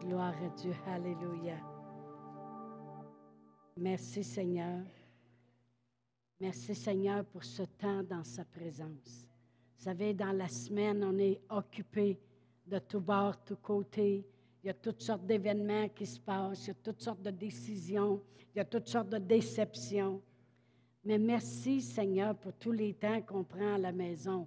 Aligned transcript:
Gloire 0.00 0.34
à 0.42 0.48
Dieu. 0.60 0.74
Alléluia. 0.86 1.56
Merci 3.76 4.22
Seigneur. 4.22 4.84
Merci 6.38 6.74
Seigneur 6.74 7.24
pour 7.24 7.42
ce 7.42 7.62
temps 7.62 8.02
dans 8.02 8.24
sa 8.24 8.44
présence. 8.44 9.26
Vous 9.78 9.84
savez, 9.84 10.12
dans 10.12 10.32
la 10.32 10.48
semaine, 10.48 11.02
on 11.02 11.16
est 11.18 11.40
occupé 11.48 12.18
de 12.66 12.78
tout 12.78 13.00
bord, 13.00 13.42
tout 13.44 13.56
côté. 13.56 14.26
Il 14.62 14.66
y 14.66 14.70
a 14.70 14.74
toutes 14.74 15.02
sortes 15.02 15.24
d'événements 15.24 15.88
qui 15.88 16.04
se 16.04 16.20
passent, 16.20 16.64
il 16.64 16.68
y 16.68 16.70
a 16.72 16.74
toutes 16.74 17.00
sortes 17.00 17.22
de 17.22 17.30
décisions, 17.30 18.22
il 18.54 18.58
y 18.58 18.60
a 18.60 18.64
toutes 18.64 18.88
sortes 18.88 19.10
de 19.10 19.18
déceptions. 19.18 20.20
Mais 21.04 21.18
merci 21.18 21.80
Seigneur 21.80 22.34
pour 22.36 22.52
tous 22.54 22.72
les 22.72 22.94
temps 22.94 23.22
qu'on 23.22 23.44
prend 23.44 23.74
à 23.74 23.78
la 23.78 23.92
maison. 23.92 24.46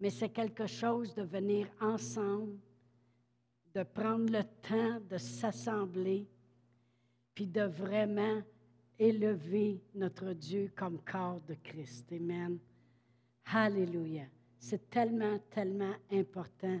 Mais 0.00 0.10
c'est 0.10 0.28
quelque 0.28 0.66
chose 0.66 1.14
de 1.14 1.22
venir 1.22 1.66
ensemble, 1.80 2.58
de 3.74 3.82
prendre 3.82 4.30
le 4.30 4.42
temps 4.62 5.00
de 5.08 5.18
s'assembler, 5.18 6.26
puis 7.34 7.46
de 7.46 7.62
vraiment 7.62 8.42
élever 8.98 9.80
notre 9.94 10.32
Dieu 10.32 10.72
comme 10.76 10.98
corps 11.00 11.40
de 11.42 11.54
Christ. 11.54 12.12
Amen. 12.12 12.58
Alléluia. 13.44 14.24
C'est 14.58 14.90
tellement, 14.90 15.38
tellement 15.50 15.94
important. 16.10 16.80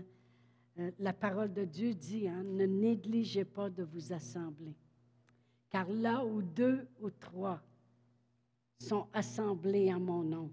Euh, 0.78 0.90
la 0.98 1.12
parole 1.12 1.52
de 1.52 1.64
Dieu 1.64 1.94
dit, 1.94 2.28
hein, 2.28 2.42
ne 2.44 2.66
négligez 2.66 3.44
pas 3.44 3.70
de 3.70 3.84
vous 3.84 4.12
assembler. 4.12 4.74
Car 5.70 5.88
là 5.88 6.24
où 6.24 6.42
deux 6.42 6.86
ou 7.00 7.10
trois 7.10 7.60
sont 8.80 9.06
assemblés 9.12 9.92
en 9.92 10.00
mon 10.00 10.22
nom, 10.22 10.50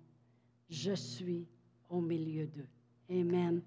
je 0.69 0.93
suis 0.93 1.47
au 1.89 2.01
milieu 2.01 2.47
d'eux. 2.47 2.67
Amen. 3.09 3.61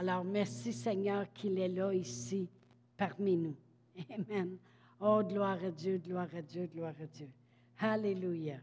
Alors 0.00 0.22
merci 0.22 0.72
Seigneur 0.72 1.26
qu'il 1.32 1.58
est 1.58 1.66
là 1.66 1.92
ici 1.92 2.48
parmi 2.96 3.36
nous. 3.36 3.56
Amen. 4.14 4.56
Oh, 5.00 5.24
gloire 5.24 5.58
à 5.64 5.72
Dieu, 5.72 5.98
gloire 5.98 6.28
à 6.36 6.40
Dieu, 6.40 6.70
gloire 6.72 6.94
à 7.02 7.06
Dieu. 7.06 7.28
Alléluia. 7.80 8.58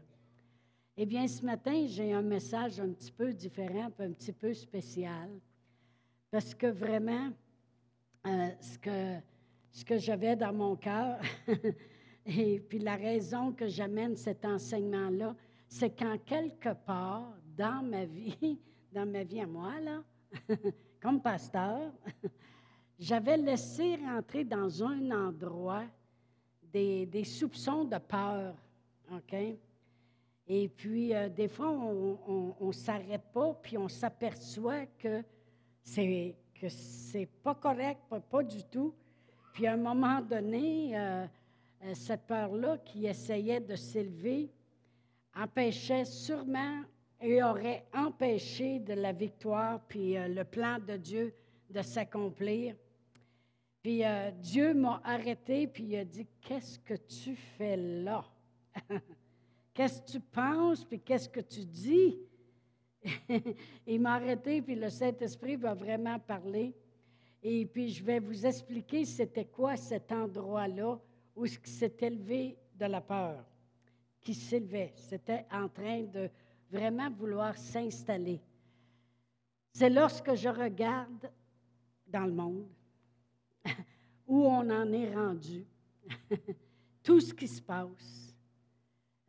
Eh 0.96 1.04
bien, 1.04 1.28
ce 1.28 1.44
matin, 1.44 1.84
j'ai 1.88 2.14
un 2.14 2.22
message 2.22 2.80
un 2.80 2.88
petit 2.88 3.12
peu 3.12 3.34
différent, 3.34 3.90
un 3.98 4.12
petit 4.12 4.32
peu 4.32 4.54
spécial, 4.54 5.28
parce 6.30 6.54
que 6.54 6.68
vraiment, 6.68 7.28
euh, 8.26 8.48
ce 8.58 8.78
que, 8.78 9.16
ce 9.72 9.84
que 9.84 9.98
j'avais 9.98 10.36
dans 10.36 10.54
mon 10.54 10.74
cœur, 10.74 11.20
et 12.24 12.60
puis 12.60 12.78
la 12.78 12.96
raison 12.96 13.52
que 13.52 13.66
j'amène 13.66 14.16
cet 14.16 14.46
enseignement-là, 14.46 15.36
c'est 15.68 15.90
qu'en 15.90 16.16
quelque 16.16 16.72
part, 16.86 17.30
dans 17.58 17.82
ma 17.82 18.06
vie, 18.06 18.58
dans 18.90 19.04
ma 19.04 19.22
vie 19.22 19.42
à 19.42 19.46
moi, 19.46 19.78
là, 19.80 20.02
comme 21.06 21.20
pasteur, 21.20 21.92
j'avais 22.98 23.36
laissé 23.36 23.94
rentrer 23.94 24.42
dans 24.42 24.82
un 24.82 25.12
endroit 25.12 25.84
des, 26.72 27.22
soupçons 27.22 27.84
de 27.84 27.96
peur 27.96 28.52
OK? 29.12 29.36
Et 30.48 30.68
puis, 30.68 31.14
euh, 31.14 31.28
des 31.28 31.46
fois, 31.46 31.70
on 31.70 32.56
ne 32.60 32.72
s'arrête 32.72 33.22
pas, 33.32 33.54
puis 33.62 33.78
on 33.78 33.86
s'aperçoit 33.86 34.86
que 34.98 35.22
c'est 35.80 36.34
que 36.52 36.68
c'est 36.68 37.28
pas 37.40 37.54
correct, 37.54 38.00
pas, 38.28 38.42
du 38.42 38.64
tout. 38.64 38.92
Puis, 39.52 39.64
à 39.68 39.74
un 39.74 39.76
moment 39.76 40.20
donné, 40.20 40.98
euh, 40.98 41.24
euh, 41.84 41.94
cette 41.94 42.26
peur-là 42.26 42.78
qui 42.78 43.06
essayait 43.06 43.60
de 43.60 43.76
s'élever 43.76 44.50
empêchait 45.36 46.04
sûrement 46.04 46.82
et 47.20 47.42
aurait 47.42 47.86
empêché 47.94 48.78
de 48.78 48.92
la 48.92 49.12
victoire, 49.12 49.80
puis 49.86 50.14
le 50.14 50.44
plan 50.44 50.78
de 50.78 50.96
Dieu 50.96 51.34
de 51.70 51.82
s'accomplir. 51.82 52.76
Puis 53.82 54.02
Dieu 54.42 54.74
m'a 54.74 55.00
arrêté, 55.04 55.66
puis 55.66 55.84
il 55.84 55.96
a 55.96 56.04
dit, 56.04 56.26
qu'est-ce 56.40 56.78
que 56.78 56.94
tu 56.94 57.34
fais 57.34 57.76
là? 57.76 58.24
qu'est-ce 59.74 60.02
que 60.02 60.12
tu 60.12 60.20
penses, 60.20 60.84
puis 60.84 61.00
qu'est-ce 61.00 61.28
que 61.28 61.40
tu 61.40 61.64
dis? 61.64 62.18
il 63.86 64.00
m'a 64.00 64.14
arrêté, 64.14 64.60
puis 64.62 64.74
le 64.74 64.90
Saint-Esprit 64.90 65.56
va 65.56 65.74
vraiment 65.74 66.18
parler. 66.18 66.74
Et 67.42 67.64
puis, 67.66 67.90
je 67.90 68.02
vais 68.02 68.18
vous 68.18 68.44
expliquer 68.44 69.04
c'était 69.04 69.44
quoi 69.44 69.76
cet 69.76 70.10
endroit-là 70.10 70.98
où 71.34 71.46
ce 71.46 71.58
qui 71.58 71.70
s'est 71.70 71.96
élevé 72.00 72.56
de 72.74 72.86
la 72.86 73.00
peur, 73.00 73.44
qui 74.20 74.34
s'élevait. 74.34 74.92
C'était 74.96 75.44
en 75.52 75.68
train 75.68 76.02
de 76.02 76.28
vraiment 76.70 77.10
vouloir 77.10 77.56
s'installer. 77.56 78.40
C'est 79.72 79.90
lorsque 79.90 80.34
je 80.34 80.48
regarde 80.48 81.30
dans 82.06 82.24
le 82.24 82.32
monde 82.32 82.68
où 84.26 84.46
on 84.46 84.70
en 84.70 84.92
est 84.92 85.14
rendu, 85.14 85.64
tout 87.02 87.20
ce 87.20 87.34
qui 87.34 87.48
se 87.48 87.60
passe 87.60 88.26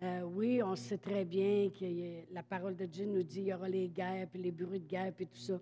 euh, 0.04 0.22
oui, 0.22 0.62
on 0.62 0.76
sait 0.76 1.00
très 1.00 1.26
bien 1.26 1.72
que 1.72 2.32
la 2.32 2.44
parole 2.44 2.76
de 2.76 2.86
Dieu 2.86 3.06
nous 3.06 3.24
dit 3.24 3.40
qu'il 3.40 3.48
y 3.48 3.54
aura 3.54 3.68
les 3.68 3.90
guerres, 3.90 4.28
puis 4.32 4.40
les 4.40 4.52
bruits 4.52 4.80
de 4.80 4.88
guerre, 4.88 5.12
puis 5.12 5.26
tout 5.26 5.40
ça. 5.40 5.60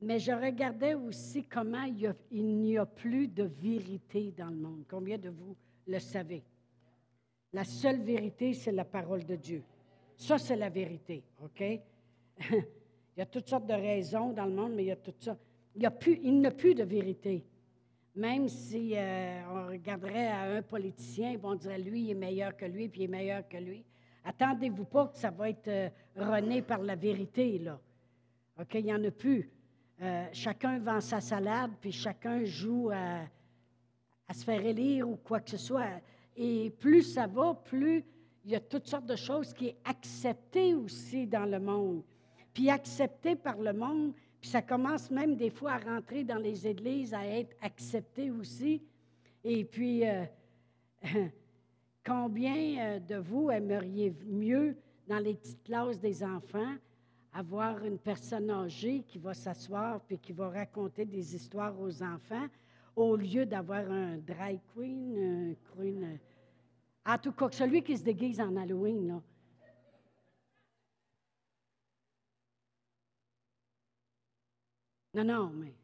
Mais 0.00 0.18
je 0.18 0.32
regardais 0.32 0.94
aussi 0.94 1.44
comment 1.44 1.84
il, 2.30 2.56
n'y 2.60 2.78
a 2.78 2.86
plus 2.86 3.28
de 3.28 3.44
vérité 3.44 4.32
dans 4.36 4.48
le 4.48 4.56
monde. 4.56 4.84
Combien 4.88 5.18
de 5.18 5.28
vous 5.28 5.54
le 5.86 5.98
savez? 5.98 6.42
La 7.52 7.64
seule 7.64 8.00
vérité, 8.00 8.54
c'est 8.54 8.72
la 8.72 8.84
parole 8.84 9.24
de 9.24 9.36
Dieu. 9.36 9.62
Ça, 10.16 10.38
c'est 10.38 10.56
la 10.56 10.70
vérité, 10.70 11.22
OK? 11.42 11.60
il 12.50 13.18
y 13.18 13.20
a 13.20 13.26
toutes 13.26 13.48
sortes 13.48 13.66
de 13.66 13.74
raisons 13.74 14.32
dans 14.32 14.46
le 14.46 14.52
monde, 14.52 14.72
mais 14.74 14.84
il 14.84 14.88
y 14.88 14.92
a 14.92 14.96
tout 14.96 15.14
ça. 15.20 15.36
Il 15.74 15.80
n'y 15.80 15.86
a, 15.86 15.90
plus, 15.90 16.18
il 16.22 16.44
a 16.44 16.50
plus 16.50 16.74
de 16.74 16.84
vérité. 16.84 17.44
Même 18.14 18.48
si 18.48 18.96
euh, 18.96 19.42
on 19.50 19.66
regarderait 19.68 20.28
à 20.28 20.42
un 20.56 20.62
politicien, 20.62 21.38
on 21.42 21.54
dirait 21.54 21.78
lui, 21.78 22.00
il 22.00 22.10
est 22.12 22.14
meilleur 22.14 22.56
que 22.56 22.64
lui, 22.64 22.88
puis 22.88 23.02
il 23.02 23.04
est 23.04 23.08
meilleur 23.08 23.46
que 23.46 23.58
lui. 23.58 23.84
Attendez-vous 24.24 24.86
pas 24.86 25.08
que 25.08 25.18
ça 25.18 25.30
va 25.30 25.50
être 25.50 25.68
euh, 25.68 25.88
rené 26.16 26.62
par 26.62 26.82
la 26.82 26.96
vérité, 26.96 27.58
là. 27.58 27.78
OK, 28.58 28.74
il 28.74 28.84
n'y 28.86 28.94
en 28.94 29.04
a 29.04 29.10
plus. 29.10 29.50
Euh, 30.00 30.26
chacun 30.32 30.78
vend 30.78 31.00
sa 31.00 31.20
salade, 31.20 31.72
puis 31.78 31.92
chacun 31.92 32.42
joue 32.44 32.90
à, 32.90 33.26
se 34.32 34.44
faire 34.44 34.64
élire 34.64 35.08
ou 35.08 35.16
quoi 35.16 35.40
que 35.40 35.50
ce 35.50 35.58
soit. 35.58 36.00
Et 36.36 36.70
plus 36.70 37.02
ça 37.02 37.26
va, 37.26 37.54
plus 37.54 38.02
il 38.46 38.52
y 38.52 38.54
a 38.54 38.60
toutes 38.60 38.86
sortes 38.86 39.06
de 39.06 39.16
choses 39.16 39.52
qui 39.52 39.70
sont 39.70 39.74
acceptées 39.84 40.72
aussi 40.74 41.26
dans 41.26 41.50
le 41.50 41.58
monde. 41.58 42.04
Puis 42.54 42.70
acceptées 42.70 43.34
par 43.34 43.58
le 43.58 43.72
monde, 43.72 44.12
ça 44.40 44.62
commence 44.62 45.10
même 45.10 45.34
des 45.34 45.50
fois 45.50 45.72
à 45.72 45.78
rentrer 45.78 46.22
dans 46.22 46.38
les 46.38 46.64
églises, 46.64 47.12
à 47.12 47.26
être 47.26 47.56
accepté 47.60 48.30
aussi. 48.30 48.80
Et 49.42 49.64
puis, 49.64 50.06
euh, 50.06 50.24
combien 52.06 52.78
euh, 52.78 52.98
de 53.00 53.16
vous 53.16 53.50
aimeriez 53.50 54.14
mieux, 54.24 54.76
dans 55.08 55.18
les 55.18 55.34
petites 55.34 55.64
classes 55.64 55.98
des 55.98 56.22
enfants, 56.22 56.76
avoir 57.32 57.84
une 57.84 57.98
personne 57.98 58.48
âgée 58.50 59.02
qui 59.08 59.18
va 59.18 59.34
s'asseoir 59.34 60.00
puis 60.02 60.18
qui 60.18 60.32
va 60.32 60.50
raconter 60.50 61.04
des 61.04 61.34
histoires 61.34 61.78
aux 61.80 62.00
enfants, 62.00 62.46
au 62.94 63.16
lieu 63.16 63.44
d'avoir 63.44 63.90
un 63.90 64.18
drag 64.18 64.60
queen, 64.72 65.18
un 65.18 65.54
queen. 65.74 66.18
En 67.06 67.18
tout 67.18 67.32
cas, 67.32 67.48
celui 67.52 67.82
qui 67.82 67.96
se 67.96 68.02
déguise 68.02 68.40
en 68.40 68.56
Halloween, 68.56 69.06
là. 69.06 69.22
Non, 75.14 75.24
non, 75.24 75.50
mais. 75.50 75.74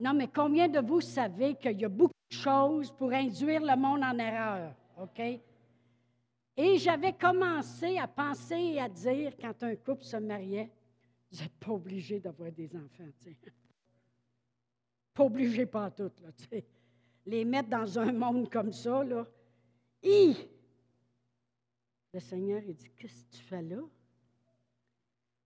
Non, 0.00 0.14
mais 0.14 0.28
combien 0.28 0.68
de 0.68 0.80
vous 0.80 1.00
savez 1.00 1.54
qu'il 1.54 1.80
y 1.80 1.84
a 1.84 1.88
beaucoup 1.88 2.14
de 2.30 2.36
choses 2.36 2.90
pour 2.90 3.12
induire 3.12 3.60
le 3.60 3.76
monde 3.76 4.02
en 4.02 4.18
erreur? 4.18 4.74
OK? 4.98 5.20
Et 6.56 6.78
j'avais 6.78 7.12
commencé 7.12 7.98
à 7.98 8.08
penser 8.08 8.56
et 8.56 8.80
à 8.80 8.88
dire, 8.88 9.34
quand 9.38 9.62
un 9.62 9.76
couple 9.76 10.02
se 10.02 10.16
mariait, 10.16 10.70
vous 11.30 11.40
n'êtes 11.40 11.56
pas 11.60 11.72
obligé 11.72 12.20
d'avoir 12.20 12.50
des 12.50 12.74
enfants. 12.74 13.08
Pas 15.14 15.24
obligé, 15.24 15.66
pas 15.66 15.90
toutes, 15.90 16.20
là. 16.20 16.30
Les 17.26 17.44
mettre 17.44 17.68
dans 17.68 17.98
un 17.98 18.12
monde 18.12 18.50
comme 18.50 18.72
ça, 18.72 19.04
là. 19.04 19.26
Le 20.02 20.34
Seigneur, 22.20 22.60
il 22.66 22.74
dit, 22.74 22.90
qu'est-ce 22.96 23.24
que 23.24 23.36
tu 23.36 23.42
fais 23.42 23.62
là? 23.62 23.80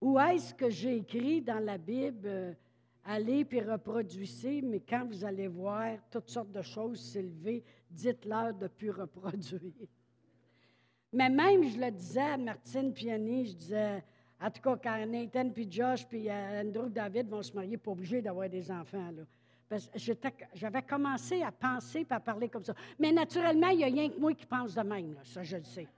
Où 0.00 0.18
est-ce 0.18 0.54
que 0.54 0.68
j'ai 0.68 0.96
écrit 0.96 1.40
dans 1.40 1.58
la 1.58 1.78
Bible, 1.78 2.26
euh, 2.26 2.52
allez 3.04 3.44
puis 3.44 3.60
reproduisez, 3.60 4.62
mais 4.62 4.80
quand 4.80 5.06
vous 5.06 5.24
allez 5.24 5.48
voir 5.48 5.98
toutes 6.10 6.28
sortes 6.28 6.52
de 6.52 6.62
choses 6.62 7.00
s'élever, 7.00 7.62
dites-leur 7.90 8.54
de 8.54 8.68
plus 8.68 8.90
reproduire. 8.90 9.88
Mais 11.12 11.30
même, 11.30 11.64
je 11.64 11.78
le 11.78 11.90
disais 11.90 12.20
à 12.20 12.36
Martine 12.36 12.92
Piani, 12.92 13.46
je 13.46 13.54
disais, 13.54 14.04
en 14.40 14.50
tout 14.50 14.60
cas, 14.60 14.76
quand 14.76 15.06
Nathan 15.06 15.50
puis 15.50 15.70
Josh 15.70 16.06
puis 16.06 16.28
euh, 16.28 16.62
Andrew 16.62 16.90
David 16.90 17.28
vont 17.28 17.42
se 17.42 17.52
marier, 17.54 17.78
pas 17.78 17.92
obligés 17.92 18.20
d'avoir 18.20 18.48
des 18.50 18.70
enfants, 18.70 19.10
là. 19.10 19.22
J'avais 20.54 20.82
commencé 20.82 21.42
à 21.42 21.50
penser 21.50 22.06
et 22.08 22.12
à 22.12 22.20
parler 22.20 22.48
comme 22.48 22.64
ça. 22.64 22.74
Mais 22.98 23.10
naturellement, 23.10 23.68
il 23.68 23.78
n'y 23.78 23.84
a 23.84 23.86
rien 23.86 24.10
que 24.10 24.18
moi 24.18 24.32
qui 24.34 24.46
pense 24.46 24.74
de 24.74 24.82
même, 24.82 25.16
ça 25.24 25.42
je 25.42 25.56
le 25.56 25.64
sais. 25.64 25.88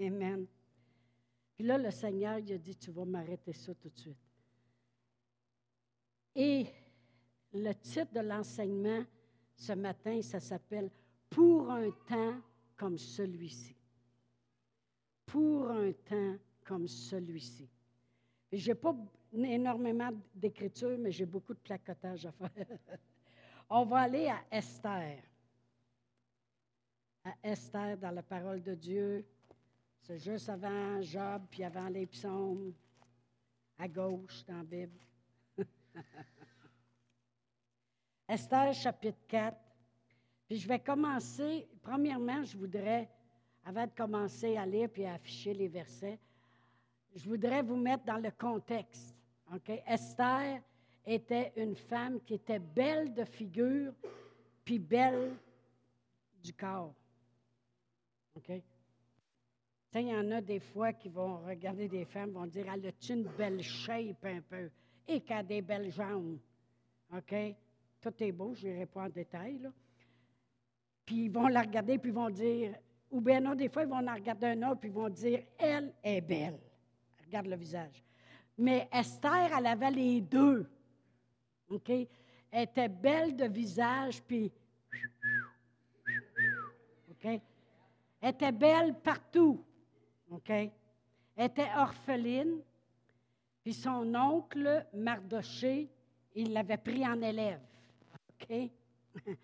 Amen. 0.00 0.46
Puis 1.56 1.66
là, 1.66 1.76
le 1.76 1.90
Seigneur, 1.90 2.38
il 2.38 2.52
a 2.52 2.58
dit, 2.58 2.74
tu 2.76 2.90
vas 2.90 3.04
m'arrêter 3.04 3.52
ça 3.52 3.74
tout 3.74 3.90
de 3.90 3.98
suite. 3.98 4.16
Et 6.34 6.66
le 7.52 7.72
titre 7.74 8.12
de 8.14 8.20
l'enseignement 8.20 9.04
ce 9.56 9.72
matin, 9.72 10.22
ça 10.22 10.40
s'appelle 10.40 10.90
Pour 11.28 11.70
un 11.70 11.90
temps 12.08 12.40
comme 12.76 12.96
celui-ci. 12.96 13.76
Pour 15.26 15.70
un 15.70 15.92
temps 15.92 16.36
comme 16.64 16.88
celui-ci. 16.88 17.68
Je 18.52 18.72
pas 18.72 18.96
énormément 19.32 20.10
d'écriture, 20.34 20.96
mais 20.98 21.12
j'ai 21.12 21.26
beaucoup 21.26 21.54
de 21.54 21.58
placotage 21.58 22.26
à 22.26 22.32
faire. 22.32 22.66
On 23.70 23.84
va 23.84 23.98
aller 24.00 24.28
à 24.28 24.40
Esther. 24.50 25.22
À 27.24 27.34
Esther 27.42 27.96
dans 27.98 28.10
la 28.10 28.22
parole 28.22 28.62
de 28.62 28.74
Dieu. 28.74 29.24
C'est 30.00 30.18
juste 30.18 30.48
avant 30.48 31.00
Job, 31.02 31.42
puis 31.50 31.62
avant 31.62 31.88
les 31.88 32.06
psaumes, 32.06 32.72
à 33.78 33.86
gauche 33.86 34.44
dans 34.46 34.56
la 34.56 34.64
Bible. 34.64 34.98
Esther 38.28 38.74
chapitre 38.74 39.18
4. 39.28 39.56
Puis 40.48 40.58
je 40.58 40.66
vais 40.66 40.80
commencer, 40.80 41.68
premièrement, 41.82 42.42
je 42.42 42.56
voudrais, 42.56 43.08
avant 43.64 43.86
de 43.86 43.92
commencer 43.92 44.56
à 44.56 44.66
lire 44.66 44.88
puis 44.88 45.04
à 45.04 45.14
afficher 45.14 45.54
les 45.54 45.68
versets, 45.68 46.18
je 47.14 47.28
voudrais 47.28 47.62
vous 47.62 47.76
mettre 47.76 48.04
dans 48.04 48.18
le 48.18 48.30
contexte. 48.30 49.19
Esther 49.86 50.60
était 51.04 51.52
une 51.56 51.74
femme 51.74 52.20
qui 52.20 52.34
était 52.34 52.58
belle 52.58 53.12
de 53.14 53.24
figure, 53.24 53.92
puis 54.64 54.78
belle 54.78 55.34
du 56.42 56.52
corps. 56.52 56.94
OK? 58.36 58.62
Il 59.94 60.02
y 60.02 60.14
en 60.14 60.30
a 60.30 60.40
des 60.40 60.60
fois 60.60 60.92
qui 60.92 61.08
vont 61.08 61.38
regarder 61.38 61.88
des 61.88 62.04
femmes, 62.04 62.30
vont 62.30 62.46
dire 62.46 62.66
Elle 62.72 62.86
a 62.86 63.12
une 63.12 63.24
belle 63.24 63.62
shape 63.62 64.24
un 64.24 64.40
peu, 64.40 64.70
et 65.08 65.20
qu'elle 65.20 65.38
a 65.38 65.42
des 65.42 65.62
belles 65.62 65.90
jambes. 65.90 66.38
OK? 67.12 67.34
Tout 68.00 68.14
est 68.22 68.32
beau, 68.32 68.54
je 68.54 68.68
n'irai 68.68 68.86
pas 68.86 69.04
en 69.04 69.08
détail. 69.08 69.58
Là. 69.58 69.72
Puis 71.04 71.24
ils 71.24 71.30
vont 71.30 71.48
la 71.48 71.62
regarder, 71.62 71.98
puis 71.98 72.10
ils 72.10 72.14
vont 72.14 72.30
dire, 72.30 72.74
ou 73.10 73.20
bien 73.20 73.40
non, 73.40 73.56
des 73.56 73.68
fois, 73.68 73.82
ils 73.82 73.88
vont 73.88 73.98
la 73.98 74.14
regarder 74.14 74.46
un 74.46 74.70
autre, 74.70 74.80
puis 74.80 74.90
ils 74.90 74.94
vont 74.94 75.08
dire, 75.08 75.42
elle 75.58 75.92
est 76.04 76.20
belle. 76.20 76.60
Regarde 77.26 77.46
le 77.46 77.56
visage. 77.56 78.04
Mais 78.58 78.88
Esther, 78.92 79.50
elle 79.56 79.66
avait 79.66 79.90
les 79.90 80.20
deux. 80.20 80.68
OK? 81.68 81.90
Elle 81.90 82.08
était 82.64 82.88
belle 82.88 83.36
de 83.36 83.46
visage, 83.46 84.22
puis. 84.22 84.52
OK? 87.10 87.40
Elle 88.20 88.30
était 88.30 88.52
belle 88.52 88.94
partout. 89.00 89.64
OK? 90.30 90.50
Elle 90.50 90.70
était 91.36 91.70
orpheline. 91.76 92.60
Puis 93.62 93.74
son 93.74 94.14
oncle, 94.14 94.86
Mardoché, 94.94 95.88
il 96.34 96.52
l'avait 96.52 96.78
pris 96.78 97.06
en 97.06 97.20
élève. 97.20 97.60
OK? 98.30 98.70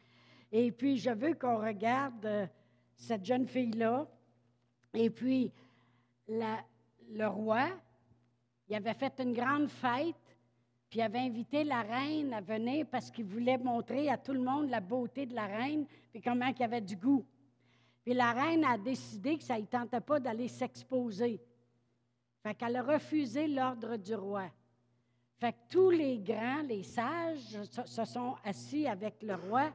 Et 0.52 0.72
puis, 0.72 0.96
je 0.96 1.10
veux 1.10 1.34
qu'on 1.34 1.58
regarde 1.58 2.24
euh, 2.24 2.46
cette 2.94 3.24
jeune 3.24 3.46
fille-là. 3.46 4.06
Et 4.94 5.10
puis, 5.10 5.52
le 6.28 7.26
roi, 7.26 7.68
il 8.68 8.74
avait 8.74 8.94
fait 8.94 9.20
une 9.20 9.32
grande 9.32 9.68
fête, 9.68 10.14
puis 10.88 11.00
il 11.00 11.02
avait 11.02 11.18
invité 11.18 11.64
la 11.64 11.82
reine 11.82 12.32
à 12.32 12.40
venir 12.40 12.86
parce 12.90 13.10
qu'il 13.10 13.24
voulait 13.24 13.58
montrer 13.58 14.08
à 14.08 14.16
tout 14.16 14.32
le 14.32 14.40
monde 14.40 14.70
la 14.70 14.80
beauté 14.80 15.26
de 15.26 15.34
la 15.34 15.46
reine, 15.46 15.86
puis 16.12 16.20
comment 16.20 16.46
il 16.46 16.62
avait 16.62 16.80
du 16.80 16.96
goût. 16.96 17.24
Puis 18.04 18.14
la 18.14 18.32
reine 18.32 18.64
a 18.64 18.78
décidé 18.78 19.36
que 19.36 19.44
ça 19.44 19.58
ne 19.58 19.66
tentait 19.66 20.00
pas 20.00 20.20
d'aller 20.20 20.48
s'exposer. 20.48 21.40
Fait 22.42 22.54
qu'elle 22.54 22.76
a 22.76 22.82
refusé 22.82 23.48
l'ordre 23.48 23.96
du 23.96 24.14
roi. 24.14 24.48
Fait 25.38 25.52
que 25.52 25.58
tous 25.68 25.90
les 25.90 26.18
grands, 26.18 26.62
les 26.62 26.84
sages, 26.84 27.60
se 27.84 28.04
sont 28.04 28.36
assis 28.44 28.86
avec 28.86 29.22
le 29.22 29.34
roi, 29.34 29.72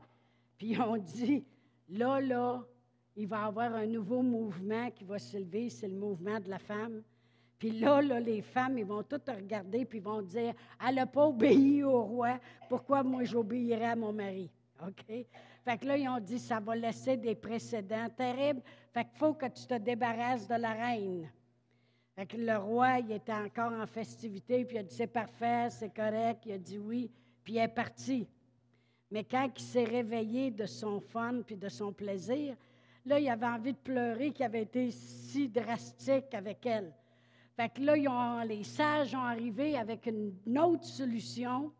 puis 0.57 0.79
ont 0.79 0.97
dit, 0.97 1.43
là, 1.89 2.19
là, 2.21 2.63
il 3.15 3.27
va 3.27 3.41
y 3.41 3.43
avoir 3.43 3.75
un 3.75 3.85
nouveau 3.85 4.21
mouvement 4.21 4.89
qui 4.91 5.03
va 5.03 5.19
s'élever, 5.19 5.69
c'est 5.69 5.87
le 5.87 5.97
mouvement 5.97 6.39
de 6.39 6.49
la 6.49 6.59
femme. 6.59 7.03
Puis 7.61 7.69
là, 7.69 8.01
là, 8.01 8.19
les 8.19 8.41
femmes, 8.41 8.79
ils 8.79 8.85
vont 8.85 9.03
toutes 9.03 9.29
regarder, 9.29 9.85
puis 9.85 9.99
vont 9.99 10.23
dire, 10.23 10.53
elle 10.83 10.95
n'a 10.95 11.05
pas 11.05 11.27
obéi 11.27 11.83
au 11.83 12.01
roi, 12.01 12.39
pourquoi 12.67 13.03
moi 13.03 13.23
j'obéirais 13.23 13.91
à 13.91 13.95
mon 13.95 14.11
mari? 14.11 14.49
OK? 14.81 15.05
Fait 15.63 15.77
que 15.77 15.85
là, 15.85 15.95
ils 15.95 16.09
ont 16.09 16.19
dit, 16.19 16.39
ça 16.39 16.59
va 16.59 16.75
laisser 16.75 17.17
des 17.17 17.35
précédents 17.35 18.09
terribles. 18.09 18.63
Fait 18.91 19.05
qu'il 19.05 19.17
faut 19.19 19.35
que 19.35 19.45
tu 19.45 19.67
te 19.67 19.77
débarrasses 19.77 20.47
de 20.47 20.55
la 20.55 20.73
reine 20.73 21.29
le 22.37 22.57
roi, 22.57 22.99
il 22.99 23.11
était 23.11 23.33
encore 23.33 23.71
en 23.73 23.85
festivité, 23.87 24.65
puis 24.65 24.75
il 24.75 24.79
a 24.79 24.83
dit 24.83 24.95
c'est 24.95 25.07
parfait, 25.07 25.69
c'est 25.69 25.93
correct. 25.93 26.43
Il 26.45 26.53
a 26.53 26.57
dit 26.57 26.77
oui, 26.77 27.09
puis 27.43 27.53
il 27.53 27.57
est 27.57 27.67
parti. 27.67 28.27
Mais 29.09 29.23
quand 29.23 29.49
il 29.55 29.61
s'est 29.61 29.83
réveillé 29.83 30.51
de 30.51 30.65
son 30.65 30.99
fun 30.99 31.41
puis 31.45 31.57
de 31.57 31.69
son 31.69 31.91
plaisir, 31.91 32.55
là, 33.05 33.19
il 33.19 33.29
avait 33.29 33.47
envie 33.47 33.73
de 33.73 33.77
pleurer 33.77 34.31
qu'il 34.31 34.45
avait 34.45 34.61
été 34.61 34.91
si 34.91 35.49
drastique 35.49 36.33
avec 36.33 36.65
elle. 36.65 36.93
Fait 37.55 37.69
que 37.69 37.81
là, 37.81 38.45
les 38.45 38.63
sages 38.63 39.13
ont 39.13 39.23
arrivé 39.23 39.77
avec 39.77 40.05
une, 40.07 40.57
autre 40.57 40.85
solution, 40.85 41.71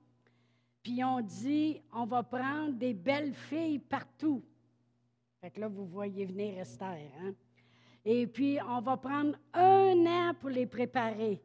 puis 0.83 0.93
ils 0.93 1.03
ont 1.03 1.21
dit 1.21 1.81
on 1.93 2.05
va 2.05 2.23
prendre 2.23 2.73
des 2.73 2.93
belles 2.93 3.33
filles 3.33 3.79
partout. 3.79 4.43
Fait 5.39 5.49
que 5.49 5.59
là, 5.59 5.67
vous 5.67 5.85
voyez 5.85 6.25
venir 6.25 6.59
Esther. 6.59 7.09
Hein? 7.21 7.33
Et 8.03 8.27
puis, 8.27 8.59
on 8.67 8.81
va 8.81 8.97
prendre 8.97 9.37
un 9.53 10.05
an 10.05 10.33
pour 10.39 10.49
les 10.49 10.65
préparer. 10.65 11.41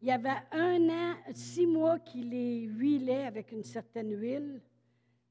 Il 0.00 0.08
y 0.08 0.12
avait 0.12 0.36
un 0.52 0.88
an, 0.90 1.14
six 1.32 1.66
mois 1.66 1.98
qu'il 1.98 2.28
les 2.28 2.60
huilait 2.60 3.24
avec 3.24 3.52
une 3.52 3.64
certaine 3.64 4.12
huile, 4.18 4.60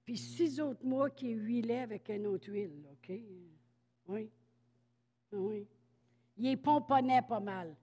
puis 0.04 0.18
six 0.18 0.60
autres 0.60 0.84
mois 0.84 1.12
qu'il 1.12 1.38
huilait 1.38 1.82
avec 1.82 2.10
une 2.10 2.26
autre 2.26 2.50
huile. 2.50 2.84
OK? 2.92 3.14
Oui. 4.08 4.30
Oui. 5.32 5.68
Il 6.38 6.44
les 6.44 6.58
pomponnait 6.58 7.22
pas 7.22 7.40
mal. 7.40 7.76